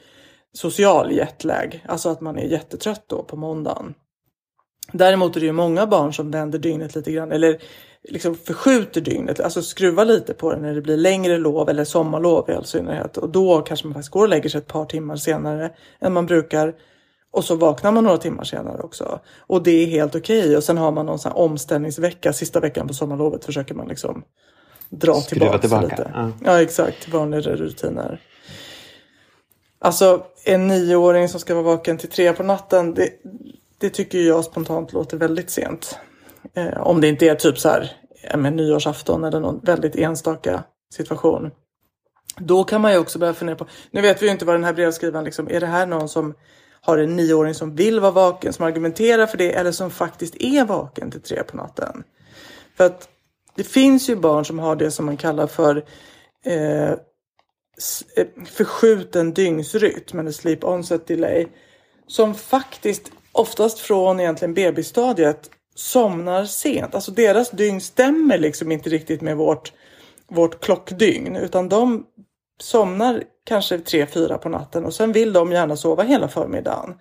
social 0.53 1.11
jetlag. 1.11 1.85
Alltså 1.87 2.09
att 2.09 2.21
man 2.21 2.37
är 2.37 2.45
jättetrött 2.45 3.03
då 3.07 3.23
på 3.23 3.35
måndagen. 3.35 3.93
Däremot 4.91 5.35
är 5.35 5.39
det 5.39 5.45
ju 5.45 5.51
många 5.51 5.87
barn 5.87 6.13
som 6.13 6.31
vänder 6.31 6.59
dygnet 6.59 6.95
lite 6.95 7.11
grann 7.11 7.31
eller 7.31 7.61
liksom 8.07 8.35
förskjuter 8.35 9.01
dygnet, 9.01 9.39
alltså 9.39 9.61
skruvar 9.61 10.05
lite 10.05 10.33
på 10.33 10.51
det 10.53 10.59
när 10.59 10.75
det 10.75 10.81
blir 10.81 10.97
längre 10.97 11.37
lov 11.37 11.69
eller 11.69 11.83
sommarlov 11.83 12.49
i 12.49 12.53
all 12.53 12.65
synnerhet. 12.65 13.17
Och 13.17 13.29
då 13.29 13.61
kanske 13.61 13.87
man 13.87 13.93
faktiskt 13.93 14.11
går 14.11 14.21
och 14.21 14.29
lägger 14.29 14.49
sig 14.49 14.57
ett 14.57 14.67
par 14.67 14.85
timmar 14.85 15.15
senare 15.15 15.71
än 15.99 16.13
man 16.13 16.25
brukar. 16.25 16.73
Och 17.31 17.43
så 17.43 17.55
vaknar 17.55 17.91
man 17.91 18.03
några 18.03 18.17
timmar 18.17 18.43
senare 18.43 18.81
också. 18.81 19.19
Och 19.39 19.63
det 19.63 19.71
är 19.71 19.87
helt 19.87 20.15
okej. 20.15 20.57
Och 20.57 20.63
sen 20.63 20.77
har 20.77 20.91
man 20.91 21.05
någon 21.05 21.19
sån 21.19 21.31
omställningsvecka, 21.31 22.33
sista 22.33 22.59
veckan 22.59 22.87
på 22.87 22.93
sommarlovet 22.93 23.45
försöker 23.45 23.75
man 23.75 23.87
liksom 23.87 24.23
dra 24.89 25.13
Skruva 25.13 25.57
tillbaka, 25.57 25.59
tillbaka, 25.59 25.87
lite. 25.87 26.11
ja. 26.13 26.31
Ja, 26.45 26.61
exakt. 26.61 27.01
till 27.03 27.13
Vanligare 27.13 27.55
rutiner. 27.55 28.21
Alltså 29.79 30.23
en 30.45 30.67
nioåring 30.67 31.29
som 31.29 31.39
ska 31.39 31.53
vara 31.53 31.63
vaken 31.63 31.97
till 31.97 32.09
tre 32.09 32.33
på 32.33 32.43
natten. 32.43 32.93
Det, 32.93 33.09
det 33.77 33.89
tycker 33.89 34.19
jag 34.19 34.45
spontant 34.45 34.93
låter 34.93 35.17
väldigt 35.17 35.49
sent. 35.49 35.97
Eh, 36.53 36.81
om 36.81 37.01
det 37.01 37.07
inte 37.07 37.29
är 37.29 37.35
typ 37.35 37.59
så 37.59 37.69
här 37.69 37.91
ja, 38.31 38.37
men 38.37 38.55
nyårsafton 38.55 39.23
eller 39.23 39.39
någon 39.39 39.59
väldigt 39.63 39.95
enstaka 39.95 40.63
situation. 40.93 41.51
Då 42.37 42.63
kan 42.63 42.81
man 42.81 42.91
ju 42.91 42.97
också 42.97 43.19
börja 43.19 43.33
fundera 43.33 43.55
på. 43.55 43.67
Nu 43.91 44.01
vet 44.01 44.21
vi 44.21 44.25
ju 44.25 44.31
inte 44.31 44.45
vad 44.45 44.55
den 44.55 44.63
här 44.63 44.73
brevskrivaren 44.73 45.25
liksom. 45.25 45.47
Är 45.51 45.59
det 45.59 45.65
här 45.65 45.85
någon 45.85 46.09
som 46.09 46.33
har 46.81 46.97
en 46.97 47.15
nioåring 47.15 47.53
som 47.53 47.75
vill 47.75 47.99
vara 47.99 48.11
vaken, 48.11 48.53
som 48.53 48.65
argumenterar 48.65 49.25
för 49.27 49.37
det 49.37 49.53
eller 49.53 49.71
som 49.71 49.91
faktiskt 49.91 50.35
är 50.39 50.65
vaken 50.65 51.11
till 51.11 51.21
tre 51.21 51.43
på 51.43 51.57
natten? 51.57 52.03
För 52.77 52.85
att 52.85 53.09
det 53.55 53.63
finns 53.63 54.09
ju 54.09 54.15
barn 54.15 54.45
som 54.45 54.59
har 54.59 54.75
det 54.75 54.91
som 54.91 55.05
man 55.05 55.17
kallar 55.17 55.47
för 55.47 55.85
eh, 56.45 56.91
eh, 56.91 56.97
förskjuten 58.45 59.33
dygnsrytm, 59.33 60.19
eller 60.19 60.31
sleep 60.31 60.63
onset 60.63 61.07
delay. 61.07 61.47
som 62.07 62.35
faktiskt 62.35 63.11
oftast 63.31 63.79
från 63.79 64.19
egentligen 64.19 64.53
bebisstadiet 64.53 65.49
somnar 65.75 66.45
sent. 66.45 66.95
Alltså 66.95 67.11
deras 67.11 67.49
dygn 67.49 67.81
stämmer 67.81 68.37
liksom 68.37 68.71
inte 68.71 68.89
riktigt 68.89 69.21
med 69.21 69.37
vårt, 69.37 69.73
vårt 70.27 70.63
klockdygn 70.63 71.35
utan 71.35 71.69
de 71.69 72.05
somnar 72.59 73.23
kanske 73.43 73.79
tre 73.79 74.05
fyra 74.05 74.37
på 74.37 74.49
natten 74.49 74.85
och 74.85 74.93
sen 74.93 75.11
vill 75.11 75.33
de 75.33 75.51
gärna 75.51 75.77
sova 75.77 76.03
hela 76.03 76.27
förmiddagen. 76.27 76.95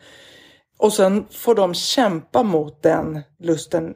Och 0.78 0.92
sen 0.92 1.26
får 1.30 1.54
de 1.54 1.74
kämpa 1.74 2.42
mot 2.42 2.82
den 2.82 3.20
lusten 3.38 3.94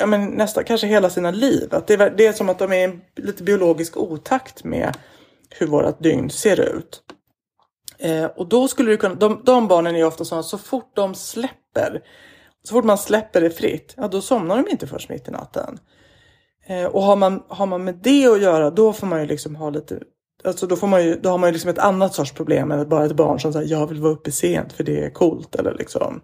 ja, 0.00 0.06
men 0.06 0.26
nästan 0.26 0.64
kanske 0.64 0.86
hela 0.86 1.10
sina 1.10 1.30
liv. 1.30 1.74
Att 1.74 1.86
det, 1.86 1.94
är, 1.94 2.10
det 2.10 2.26
är 2.26 2.32
som 2.32 2.48
att 2.48 2.58
de 2.58 2.72
är 2.72 2.88
i 2.88 3.00
lite 3.16 3.42
biologisk 3.42 3.96
otakt 3.96 4.64
med 4.64 4.96
hur 5.50 5.66
vårt 5.66 6.02
dygn 6.02 6.30
ser 6.30 6.60
ut. 6.60 7.02
Eh, 7.98 8.24
och 8.24 8.48
då 8.48 8.68
skulle 8.68 8.90
du 8.90 8.96
kunna, 8.96 9.14
de, 9.14 9.42
de 9.44 9.68
barnen 9.68 9.96
är 9.96 10.04
ofta 10.04 10.24
sådana 10.24 10.42
så 10.42 10.58
fort 10.58 10.92
de 10.94 11.14
släpper, 11.14 12.02
så 12.62 12.74
fort 12.74 12.84
man 12.84 12.98
släpper 12.98 13.40
det 13.40 13.50
fritt, 13.50 13.94
ja 13.96 14.08
då 14.08 14.20
somnar 14.20 14.56
de 14.56 14.70
inte 14.70 14.86
först 14.86 15.08
mitt 15.08 15.28
i 15.28 15.30
natten. 15.30 15.78
Eh, 16.66 16.84
och 16.84 17.02
har 17.02 17.16
man, 17.16 17.42
har 17.48 17.66
man 17.66 17.84
med 17.84 17.94
det 17.94 18.26
att 18.26 18.42
göra, 18.42 18.70
då 18.70 18.92
får 18.92 19.06
man 19.06 19.20
ju 19.20 19.26
liksom 19.26 19.56
ha 19.56 19.70
lite 19.70 20.00
Alltså 20.44 20.66
då, 20.66 20.76
får 20.76 20.86
man 20.86 21.04
ju, 21.04 21.20
då 21.20 21.28
har 21.28 21.38
man 21.38 21.48
ju 21.48 21.52
liksom 21.52 21.70
ett 21.70 21.78
annat 21.78 22.14
sorts 22.14 22.32
problem 22.32 22.70
än 22.70 22.88
bara 22.88 23.04
ett 23.04 23.16
barn 23.16 23.40
som 23.40 23.52
säger 23.52 23.70
jag 23.70 23.86
vill 23.86 24.00
vara 24.00 24.12
uppe 24.12 24.32
sent 24.32 24.72
för 24.72 24.84
det 24.84 25.04
är 25.04 25.10
coolt. 25.10 25.54
Eller 25.54 25.74
liksom. 25.74 26.20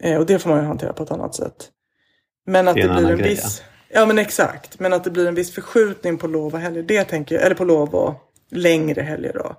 Eh, 0.00 0.18
och 0.18 0.26
det 0.26 0.38
får 0.38 0.50
man 0.50 0.58
ju 0.58 0.64
hantera 0.64 0.92
på 0.92 1.02
ett 1.02 1.10
annat 1.10 1.34
sätt. 1.34 1.70
Men 2.46 2.68
att 2.68 2.74
det, 2.74 2.82
det 2.82 2.94
blir 2.94 3.10
en 3.10 3.18
grej, 3.18 3.28
viss... 3.28 3.62
Ja. 3.88 4.00
ja 4.00 4.06
men 4.06 4.18
exakt. 4.18 4.80
Men 4.80 4.92
att 4.92 5.04
det 5.04 5.10
blir 5.10 5.26
en 5.26 5.34
viss 5.34 5.54
förskjutning 5.54 6.18
på 6.18 6.26
lov 6.26 6.54
och 6.54 6.60
helger. 6.60 6.82
Det 6.82 7.04
tänker 7.04 7.34
jag. 7.34 7.44
Eller 7.44 7.54
på 7.54 7.64
lov 7.64 7.94
och 7.94 8.14
längre 8.50 9.02
helger 9.02 9.32
då. 9.32 9.56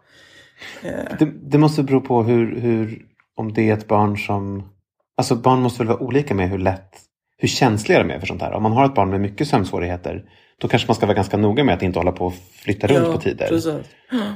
Eh. 0.88 1.18
Det, 1.20 1.32
det, 1.42 1.58
måste 1.58 1.84
bero 1.84 2.02
på 2.02 2.24
hur, 2.24 2.60
hur, 2.60 3.06
om 3.36 3.54
det 3.54 3.70
är 3.70 3.74
ett 3.74 3.88
barn 3.88 4.18
som... 4.18 4.70
Alltså 5.18 5.36
barn 5.36 5.62
måste 5.62 5.80
väl 5.80 5.88
vara 5.88 6.00
olika 6.00 6.36
med 6.36 6.50
hur 6.50 6.58
lätt, 6.58 6.90
hur 7.38 7.48
känsliga 7.48 8.00
de 8.00 8.12
är 8.12 8.20
för 8.20 8.28
sånt 8.28 8.42
här. 8.42 8.52
Om 8.52 8.64
man 8.64 8.72
har 8.72 8.86
ett 8.86 8.96
barn 8.96 9.10
med 9.10 9.22
mycket 9.22 9.48
sömnsvårigheter 9.48 10.24
då 10.58 10.68
kanske 10.68 10.88
man 10.88 10.96
ska 10.96 11.06
vara 11.06 11.16
ganska 11.16 11.38
noga 11.38 11.64
med 11.64 11.76
att 11.76 11.82
inte 11.82 12.00
hålla 12.00 12.12
på 12.12 12.26
och 12.26 12.34
flytta 12.56 12.88
runt 12.88 13.08
ja, 13.08 13.14
på 13.14 13.22
tider. 13.22 13.48
Precis. 13.48 13.74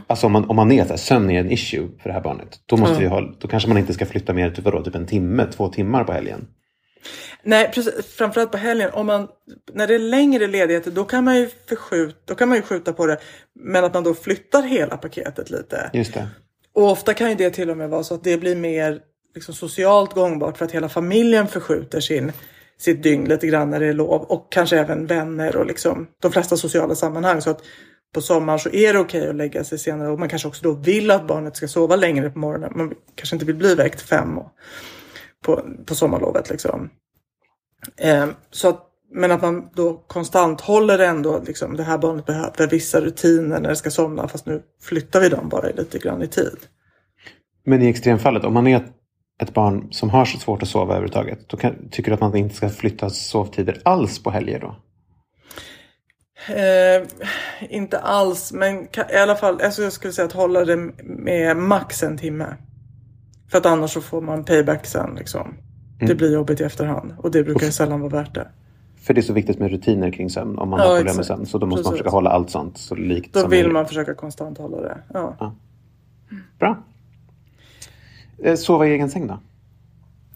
Alltså 0.07 0.25
om 0.25 0.31
man, 0.31 0.49
om 0.49 0.55
man 0.55 0.71
är 0.71 0.83
så 0.83 0.89
här, 0.89 0.97
sömn 0.97 1.29
är 1.29 1.39
en 1.39 1.51
issue 1.51 1.89
för 2.01 2.09
det 2.09 2.13
här 2.13 2.21
barnet. 2.21 2.59
Då, 2.65 2.77
måste 2.77 2.93
ja. 2.93 2.99
vi 2.99 3.05
ha, 3.07 3.21
då 3.39 3.47
kanske 3.47 3.69
man 3.69 3.77
inte 3.77 3.93
ska 3.93 4.05
flytta 4.05 4.33
mer 4.33 4.49
typ, 4.49 4.65
vadå, 4.65 4.83
typ 4.83 4.95
en 4.95 5.05
timme, 5.05 5.45
två 5.45 5.67
timmar 5.67 6.03
på 6.03 6.13
helgen. 6.13 6.47
Nej, 7.43 7.71
precis. 7.73 8.15
Framförallt 8.15 8.51
på 8.51 8.57
helgen. 8.57 8.89
Om 8.93 9.05
man, 9.05 9.27
när 9.73 9.87
det 9.87 9.95
är 9.95 9.99
längre 9.99 10.47
ledigheter 10.47 10.91
då 10.91 11.03
kan 11.03 11.23
man 11.23 11.37
ju 11.37 11.49
förskjuta, 11.69 12.17
då 12.25 12.35
kan 12.35 12.49
man 12.49 12.57
ju 12.57 12.61
skjuta 12.61 12.93
på 12.93 13.05
det. 13.05 13.17
Men 13.59 13.83
att 13.83 13.93
man 13.93 14.03
då 14.03 14.13
flyttar 14.13 14.63
hela 14.63 14.97
paketet 14.97 15.49
lite. 15.49 15.89
Just 15.93 16.13
det. 16.13 16.27
Och 16.73 16.91
ofta 16.91 17.13
kan 17.13 17.29
ju 17.29 17.35
det 17.35 17.49
till 17.49 17.69
och 17.69 17.77
med 17.77 17.89
vara 17.89 18.03
så 18.03 18.15
att 18.15 18.23
det 18.23 18.37
blir 18.37 18.55
mer 18.55 18.99
liksom, 19.37 19.55
socialt 19.55 20.13
gångbart 20.13 20.57
för 20.57 20.65
att 20.65 20.71
hela 20.71 20.89
familjen 20.89 21.47
förskjuter 21.47 21.99
sin 21.99 22.31
sitt 22.77 23.03
dygn 23.03 23.25
lite 23.25 23.47
grann 23.47 23.69
när 23.69 23.79
det 23.79 23.85
är 23.85 23.93
lov 23.93 24.21
och 24.21 24.51
kanske 24.51 24.79
även 24.79 25.05
vänner 25.05 25.55
och 25.55 25.65
liksom 25.65 26.07
de 26.21 26.31
flesta 26.31 26.57
sociala 26.57 26.95
sammanhang. 26.95 27.41
Så 27.41 27.49
att 27.49 27.61
på 28.13 28.21
sommaren 28.21 28.59
så 28.59 28.69
är 28.69 28.93
det 28.93 28.99
okej 28.99 29.19
okay 29.21 29.29
att 29.29 29.35
lägga 29.35 29.63
sig 29.63 29.79
senare 29.79 30.09
och 30.09 30.19
man 30.19 30.29
kanske 30.29 30.47
också 30.47 30.63
då 30.63 30.73
vill 30.73 31.11
att 31.11 31.27
barnet 31.27 31.55
ska 31.55 31.67
sova 31.67 31.95
längre 31.95 32.29
på 32.29 32.39
morgonen. 32.39 32.71
Man 32.75 32.93
kanske 33.15 33.35
inte 33.35 33.45
vill 33.45 33.55
bli 33.55 33.75
väckt 33.75 34.01
fem 34.01 34.37
och, 34.37 34.51
på, 35.45 35.63
på 35.85 35.95
sommarlovet 35.95 36.49
liksom. 36.49 36.89
Eh, 37.97 38.27
så 38.51 38.69
att, 38.69 38.83
men 39.13 39.31
att 39.31 39.41
man 39.41 39.69
då 39.73 39.93
konstant 40.07 40.61
håller 40.61 40.99
ändå 40.99 41.43
liksom 41.47 41.77
det 41.77 41.83
här 41.83 41.97
barnet 41.97 42.25
behöver 42.25 42.67
vissa 42.67 43.01
rutiner 43.01 43.59
när 43.59 43.69
det 43.69 43.75
ska 43.75 43.91
somna 43.91 44.27
fast 44.27 44.45
nu 44.45 44.61
flyttar 44.81 45.21
vi 45.21 45.29
dem 45.29 45.49
bara 45.49 45.69
lite 45.69 45.99
grann 45.99 46.21
i 46.21 46.27
tid. 46.27 46.57
Men 47.65 47.81
i 47.81 47.87
extremfallet, 47.87 48.43
om 48.43 48.53
man 48.53 48.67
är 48.67 48.75
ett 49.41 49.53
barn 49.53 49.87
som 49.91 50.09
har 50.09 50.25
så 50.25 50.39
svårt 50.39 50.61
att 50.61 50.67
sova 50.67 50.93
överhuvudtaget. 50.93 51.49
Då 51.49 51.57
kan, 51.57 51.89
tycker 51.91 52.11
du 52.11 52.13
att 52.13 52.21
man 52.21 52.35
inte 52.35 52.55
ska 52.55 52.69
flytta 52.69 53.09
sovtider 53.09 53.81
alls 53.85 54.23
på 54.23 54.31
helger 54.31 54.59
då? 54.59 54.75
Eh, 56.53 57.07
inte 57.69 57.99
alls, 57.99 58.53
men 58.53 58.83
i 59.13 59.17
alla 59.23 59.35
fall, 59.35 59.61
alltså 59.61 59.81
jag 59.81 59.93
skulle 59.93 60.13
säga 60.13 60.25
att 60.25 60.33
hålla 60.33 60.65
det 60.65 60.77
med 61.03 61.57
max 61.57 62.03
en 62.03 62.17
timme. 62.17 62.57
För 63.51 63.57
att 63.57 63.65
annars 63.65 63.91
så 63.91 64.01
får 64.01 64.21
man 64.21 64.43
payback 64.43 64.85
sen 64.85 65.15
liksom. 65.15 65.41
Mm. 65.41 66.07
Det 66.07 66.15
blir 66.15 66.33
jobbigt 66.33 66.61
i 66.61 66.63
efterhand 66.63 67.13
och 67.17 67.31
det 67.31 67.43
brukar 67.43 67.65
ju 67.65 67.71
sällan 67.71 67.99
vara 68.01 68.09
värt 68.09 68.35
det. 68.35 68.47
För 69.01 69.13
det 69.13 69.19
är 69.19 69.23
så 69.23 69.33
viktigt 69.33 69.59
med 69.59 69.71
rutiner 69.71 70.11
kring 70.11 70.29
sömn 70.29 70.57
om 70.57 70.69
man 70.69 70.79
ja, 70.79 70.87
har 70.87 70.97
problem 70.97 71.15
med 71.15 71.25
sömn. 71.25 71.45
Så 71.45 71.57
då 71.57 71.65
måste 71.65 71.77
Precis. 71.77 71.85
man 71.85 71.93
försöka 71.93 72.09
hålla 72.09 72.29
allt 72.29 72.49
sånt 72.49 72.77
så 72.77 72.95
likt 72.95 73.33
Då 73.33 73.47
vill 73.47 73.71
man 73.71 73.85
försöka 73.85 74.13
konstant 74.13 74.57
hålla 74.57 74.81
det. 74.81 74.97
Ja. 75.13 75.35
ja. 75.39 75.55
Bra. 76.59 76.83
Eh, 78.43 78.55
sova 78.55 78.87
i 78.87 78.91
egen 78.91 79.09
säng 79.09 79.27
då? 79.27 79.39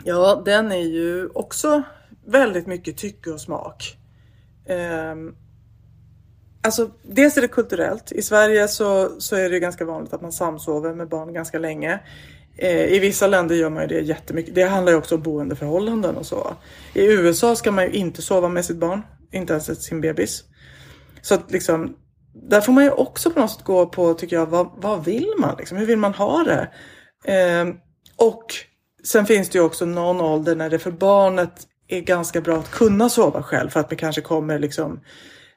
Ja, 0.04 0.42
den 0.46 0.72
är 0.72 0.84
ju 0.84 1.30
också 1.34 1.84
väldigt 2.26 2.68
mycket 2.68 2.98
tycke 2.98 3.32
och 3.32 3.42
smak. 3.42 3.98
Um, 5.12 5.36
alltså, 6.62 6.90
dels 7.04 7.38
är 7.38 7.42
det 7.42 7.48
kulturellt. 7.48 8.12
I 8.12 8.22
Sverige 8.22 8.68
så, 8.68 9.10
så 9.22 9.36
är 9.36 9.50
det 9.50 9.60
ganska 9.60 9.86
vanligt 9.86 10.14
att 10.14 10.22
man 10.22 10.32
samsover 10.32 10.94
med 10.94 11.10
barn 11.10 11.34
ganska 11.34 11.60
länge. 11.60 12.00
Eh, 12.58 12.86
I 12.86 13.00
vissa 13.00 13.28
länder 13.28 13.56
gör 13.56 13.70
man 13.70 13.82
ju 13.82 13.88
det 13.88 14.00
jättemycket. 14.00 14.56
Det 14.56 14.64
handlar 14.64 14.92
ju 14.92 14.98
också 14.98 15.16
om 15.16 15.22
boendeförhållanden 15.22 16.18
och 16.18 16.26
så. 16.26 16.56
I 16.94 17.06
USA 17.06 17.56
ska 17.56 17.72
man 17.72 17.84
ju 17.84 17.92
inte 17.92 18.22
sova 18.22 18.50
med 18.50 18.66
sitt 18.66 18.78
barn, 18.78 19.02
inte 19.32 19.54
ens 19.54 19.84
sin 19.84 20.02
bebis. 20.02 20.44
Så 21.22 21.34
att 21.34 21.52
liksom, 21.52 21.96
där 22.34 22.62
får 22.62 22.74
man 22.74 22.84
ju 22.84 22.92
också 22.92 23.32
på 23.32 23.40
något 23.40 23.52
sätt 23.52 23.64
gå 23.64 23.86
på, 23.86 24.14
tycker 24.14 24.36
jag, 24.36 24.46
vad, 24.46 24.70
vad 24.78 25.06
vill 25.06 25.34
man? 25.38 25.56
Liksom? 25.58 25.78
Hur 25.78 25.86
vill 25.86 25.98
man 25.98 26.14
ha 26.14 26.44
det? 26.44 26.72
Eh, 27.34 27.76
och 28.16 28.46
sen 29.04 29.26
finns 29.26 29.50
det 29.50 29.58
ju 29.58 29.64
också 29.64 29.86
någon 29.86 30.22
ålder 30.22 30.56
när 30.56 30.70
det 30.70 30.80
för 30.80 30.92
barnet 30.92 31.68
är 31.88 32.02
ganska 32.02 32.42
bra 32.42 32.58
att 32.58 32.72
kunna 32.72 33.10
sova 33.10 33.44
själv 33.44 33.70
för 33.70 33.80
att 33.80 33.90
det 33.90 33.96
kanske 33.96 34.22
kommer 34.22 34.60
liksom 34.60 35.02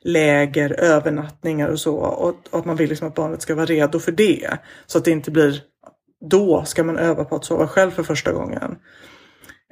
läger, 0.04 0.80
övernattningar 0.80 1.68
och 1.68 1.80
så. 1.80 1.96
Och, 1.96 2.34
att 2.50 2.64
man 2.64 2.76
vill 2.76 2.88
liksom 2.88 3.08
att 3.08 3.14
barnet 3.14 3.42
ska 3.42 3.54
vara 3.54 3.66
redo 3.66 3.98
för 3.98 4.12
det. 4.12 4.58
Så 4.86 4.98
att 4.98 5.04
det 5.04 5.10
inte 5.10 5.30
blir 5.30 5.62
då 6.30 6.64
ska 6.64 6.84
man 6.84 6.98
öva 6.98 7.24
på 7.24 7.36
att 7.36 7.44
sova 7.44 7.68
själv 7.68 7.90
för 7.90 8.02
första 8.02 8.32
gången. 8.32 8.76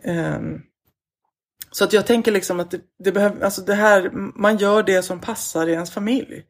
Um, 0.05 0.63
så 1.71 1.85
att 1.85 1.93
jag 1.93 2.07
tänker 2.07 2.33
liksom 2.33 2.61
att 2.61 2.71
det, 2.71 2.81
det 3.05 3.13
behöver, 3.13 3.45
alltså 3.45 3.63
det 3.63 3.75
här, 3.75 4.11
man 4.41 4.57
gör 4.57 4.83
det 4.83 5.03
som 5.03 5.21
passar 5.21 5.67
i 5.67 5.73
ens 5.73 5.91
familj. 5.91 6.45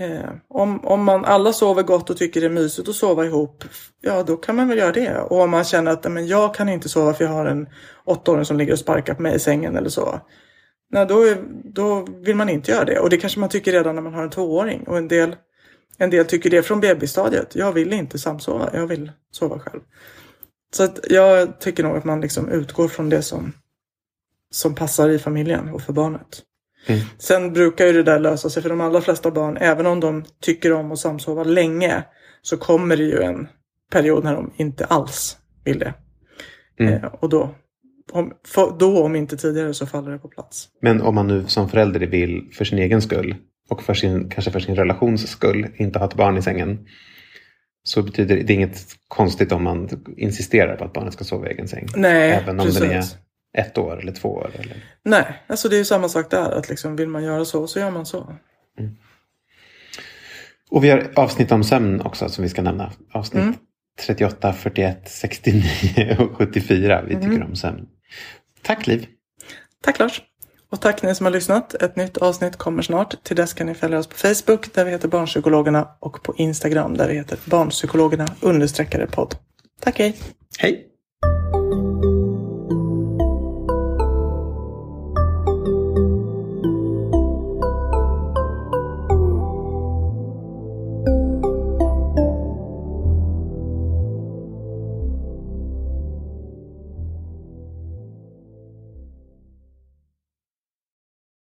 Eh, 0.00 0.30
om, 0.48 0.84
om 0.84 1.04
man 1.04 1.24
alla 1.24 1.52
sover 1.52 1.82
gott 1.82 2.10
och 2.10 2.16
tycker 2.16 2.40
det 2.40 2.46
är 2.46 2.50
mysigt 2.50 2.88
att 2.88 2.94
sova 2.94 3.24
ihop, 3.24 3.64
ja 4.00 4.22
då 4.22 4.36
kan 4.36 4.56
man 4.56 4.68
väl 4.68 4.78
göra 4.78 4.92
det. 4.92 5.18
Och 5.18 5.40
om 5.40 5.50
man 5.50 5.64
känner 5.64 5.90
att 5.92 6.12
men 6.12 6.26
jag 6.26 6.54
kan 6.54 6.68
inte 6.68 6.88
sova 6.88 7.14
för 7.14 7.24
jag 7.24 7.30
har 7.30 7.46
en 7.46 7.68
åttaåring 8.04 8.44
som 8.44 8.58
ligger 8.58 8.72
och 8.72 8.78
sparkar 8.78 9.14
på 9.14 9.22
mig 9.22 9.34
i 9.34 9.38
sängen 9.38 9.76
eller 9.76 9.88
så. 9.88 10.20
Nej, 10.90 11.06
då, 11.06 11.34
då 11.64 12.06
vill 12.24 12.36
man 12.36 12.48
inte 12.48 12.70
göra 12.70 12.84
det. 12.84 12.98
Och 12.98 13.10
det 13.10 13.16
kanske 13.16 13.40
man 13.40 13.48
tycker 13.48 13.72
redan 13.72 13.94
när 13.94 14.02
man 14.02 14.14
har 14.14 14.22
en 14.22 14.30
tvååring. 14.30 14.82
Och 14.86 14.98
en 14.98 15.08
del, 15.08 15.36
en 15.98 16.10
del 16.10 16.24
tycker 16.24 16.50
det 16.50 16.62
från 16.62 16.80
bebisstadiet. 16.80 17.54
Jag 17.56 17.72
vill 17.72 17.92
inte 17.92 18.18
samsova, 18.18 18.70
jag 18.72 18.86
vill 18.86 19.12
sova 19.30 19.58
själv. 19.58 19.80
Så 20.74 20.82
att 20.82 21.00
jag 21.10 21.60
tycker 21.60 21.82
nog 21.82 21.96
att 21.96 22.04
man 22.04 22.20
liksom 22.20 22.48
utgår 22.48 22.88
från 22.88 23.08
det 23.08 23.22
som, 23.22 23.52
som 24.50 24.74
passar 24.74 25.08
i 25.08 25.18
familjen 25.18 25.68
och 25.68 25.82
för 25.82 25.92
barnet. 25.92 26.42
Mm. 26.88 27.00
Sen 27.18 27.52
brukar 27.52 27.86
ju 27.86 27.92
det 27.92 28.02
där 28.02 28.18
lösa 28.18 28.50
sig 28.50 28.62
för 28.62 28.70
de 28.70 28.80
allra 28.80 29.00
flesta 29.00 29.30
barn, 29.30 29.56
även 29.60 29.86
om 29.86 30.00
de 30.00 30.24
tycker 30.42 30.72
om 30.72 30.92
att 30.92 30.98
samsova 30.98 31.44
länge, 31.44 32.04
så 32.42 32.56
kommer 32.56 32.96
det 32.96 33.04
ju 33.04 33.22
en 33.22 33.48
period 33.92 34.24
när 34.24 34.34
de 34.34 34.50
inte 34.56 34.84
alls 34.84 35.36
vill 35.64 35.78
det. 35.78 35.94
Mm. 36.78 36.94
Eh, 36.94 37.04
och 37.04 37.28
då 37.28 37.54
om, 38.12 38.32
då, 38.78 39.04
om 39.04 39.16
inte 39.16 39.36
tidigare, 39.36 39.74
så 39.74 39.86
faller 39.86 40.10
det 40.10 40.18
på 40.18 40.28
plats. 40.28 40.68
Men 40.82 41.02
om 41.02 41.14
man 41.14 41.26
nu 41.26 41.44
som 41.46 41.68
förälder 41.68 42.00
vill 42.00 42.48
för 42.52 42.64
sin 42.64 42.78
egen 42.78 43.02
skull 43.02 43.34
och 43.70 43.82
för 43.82 43.94
sin, 43.94 44.28
kanske 44.28 44.50
för 44.50 44.60
sin 44.60 44.76
relations 44.76 45.28
skull 45.28 45.66
inte 45.76 45.98
ha 45.98 46.06
ett 46.06 46.14
barn 46.14 46.36
i 46.36 46.42
sängen. 46.42 46.86
Så 47.82 48.02
betyder 48.02 48.36
det, 48.36 48.42
det 48.42 48.52
inget 48.52 48.78
konstigt 49.08 49.52
om 49.52 49.62
man 49.62 49.88
insisterar 50.16 50.76
på 50.76 50.84
att 50.84 50.92
barnet 50.92 51.12
ska 51.12 51.24
sova 51.24 51.48
i 51.48 51.52
egen 51.52 51.68
säng. 51.68 51.86
Nej, 51.96 52.30
Även 52.30 52.60
om 52.60 52.66
precis. 52.66 52.80
den 52.80 52.90
är 52.90 53.04
ett 53.52 53.78
år 53.78 54.00
eller 54.00 54.12
två 54.12 54.28
år? 54.28 54.50
Eller? 54.54 54.84
Nej, 55.04 55.42
alltså 55.46 55.68
det 55.68 55.76
är 55.76 55.78
ju 55.78 55.84
samma 55.84 56.08
sak 56.08 56.30
där. 56.30 56.50
Att 56.50 56.68
liksom, 56.68 56.96
vill 56.96 57.08
man 57.08 57.24
göra 57.24 57.44
så, 57.44 57.66
så 57.66 57.78
gör 57.78 57.90
man 57.90 58.06
så. 58.06 58.36
Mm. 58.78 58.96
Och 60.70 60.84
vi 60.84 60.90
har 60.90 61.10
avsnitt 61.16 61.52
om 61.52 61.64
sömn 61.64 62.00
också 62.00 62.28
som 62.28 62.42
vi 62.42 62.48
ska 62.48 62.62
nämna. 62.62 62.92
Avsnitt 63.12 63.42
mm. 63.42 63.54
38, 64.06 64.52
41, 64.52 65.02
69 65.06 65.62
och 66.18 66.36
74. 66.36 67.02
Vi 67.02 67.14
tycker 67.14 67.26
mm. 67.26 67.48
om 67.48 67.56
sömn. 67.56 67.86
Tack 68.62 68.86
Liv! 68.86 69.06
Tack 69.82 69.98
Lars! 69.98 70.22
Och 70.70 70.80
tack 70.80 71.02
ni 71.02 71.14
som 71.14 71.26
har 71.26 71.30
lyssnat. 71.30 71.74
Ett 71.74 71.96
nytt 71.96 72.16
avsnitt 72.16 72.56
kommer 72.56 72.82
snart. 72.82 73.24
Till 73.24 73.36
dess 73.36 73.54
kan 73.54 73.66
ni 73.66 73.74
följa 73.74 73.98
oss 73.98 74.06
på 74.06 74.16
Facebook 74.16 74.74
där 74.74 74.84
vi 74.84 74.90
heter 74.90 75.08
Barnpsykologerna 75.08 75.88
och 76.00 76.22
på 76.22 76.34
Instagram 76.36 76.96
där 76.96 77.08
vi 77.08 77.14
heter 77.14 77.38
Barnpsykologerna 77.44 78.26
understreckare 78.40 79.06
podd. 79.06 79.34
Tack 79.80 79.98
hej! 79.98 80.16
Hej! 80.58 80.86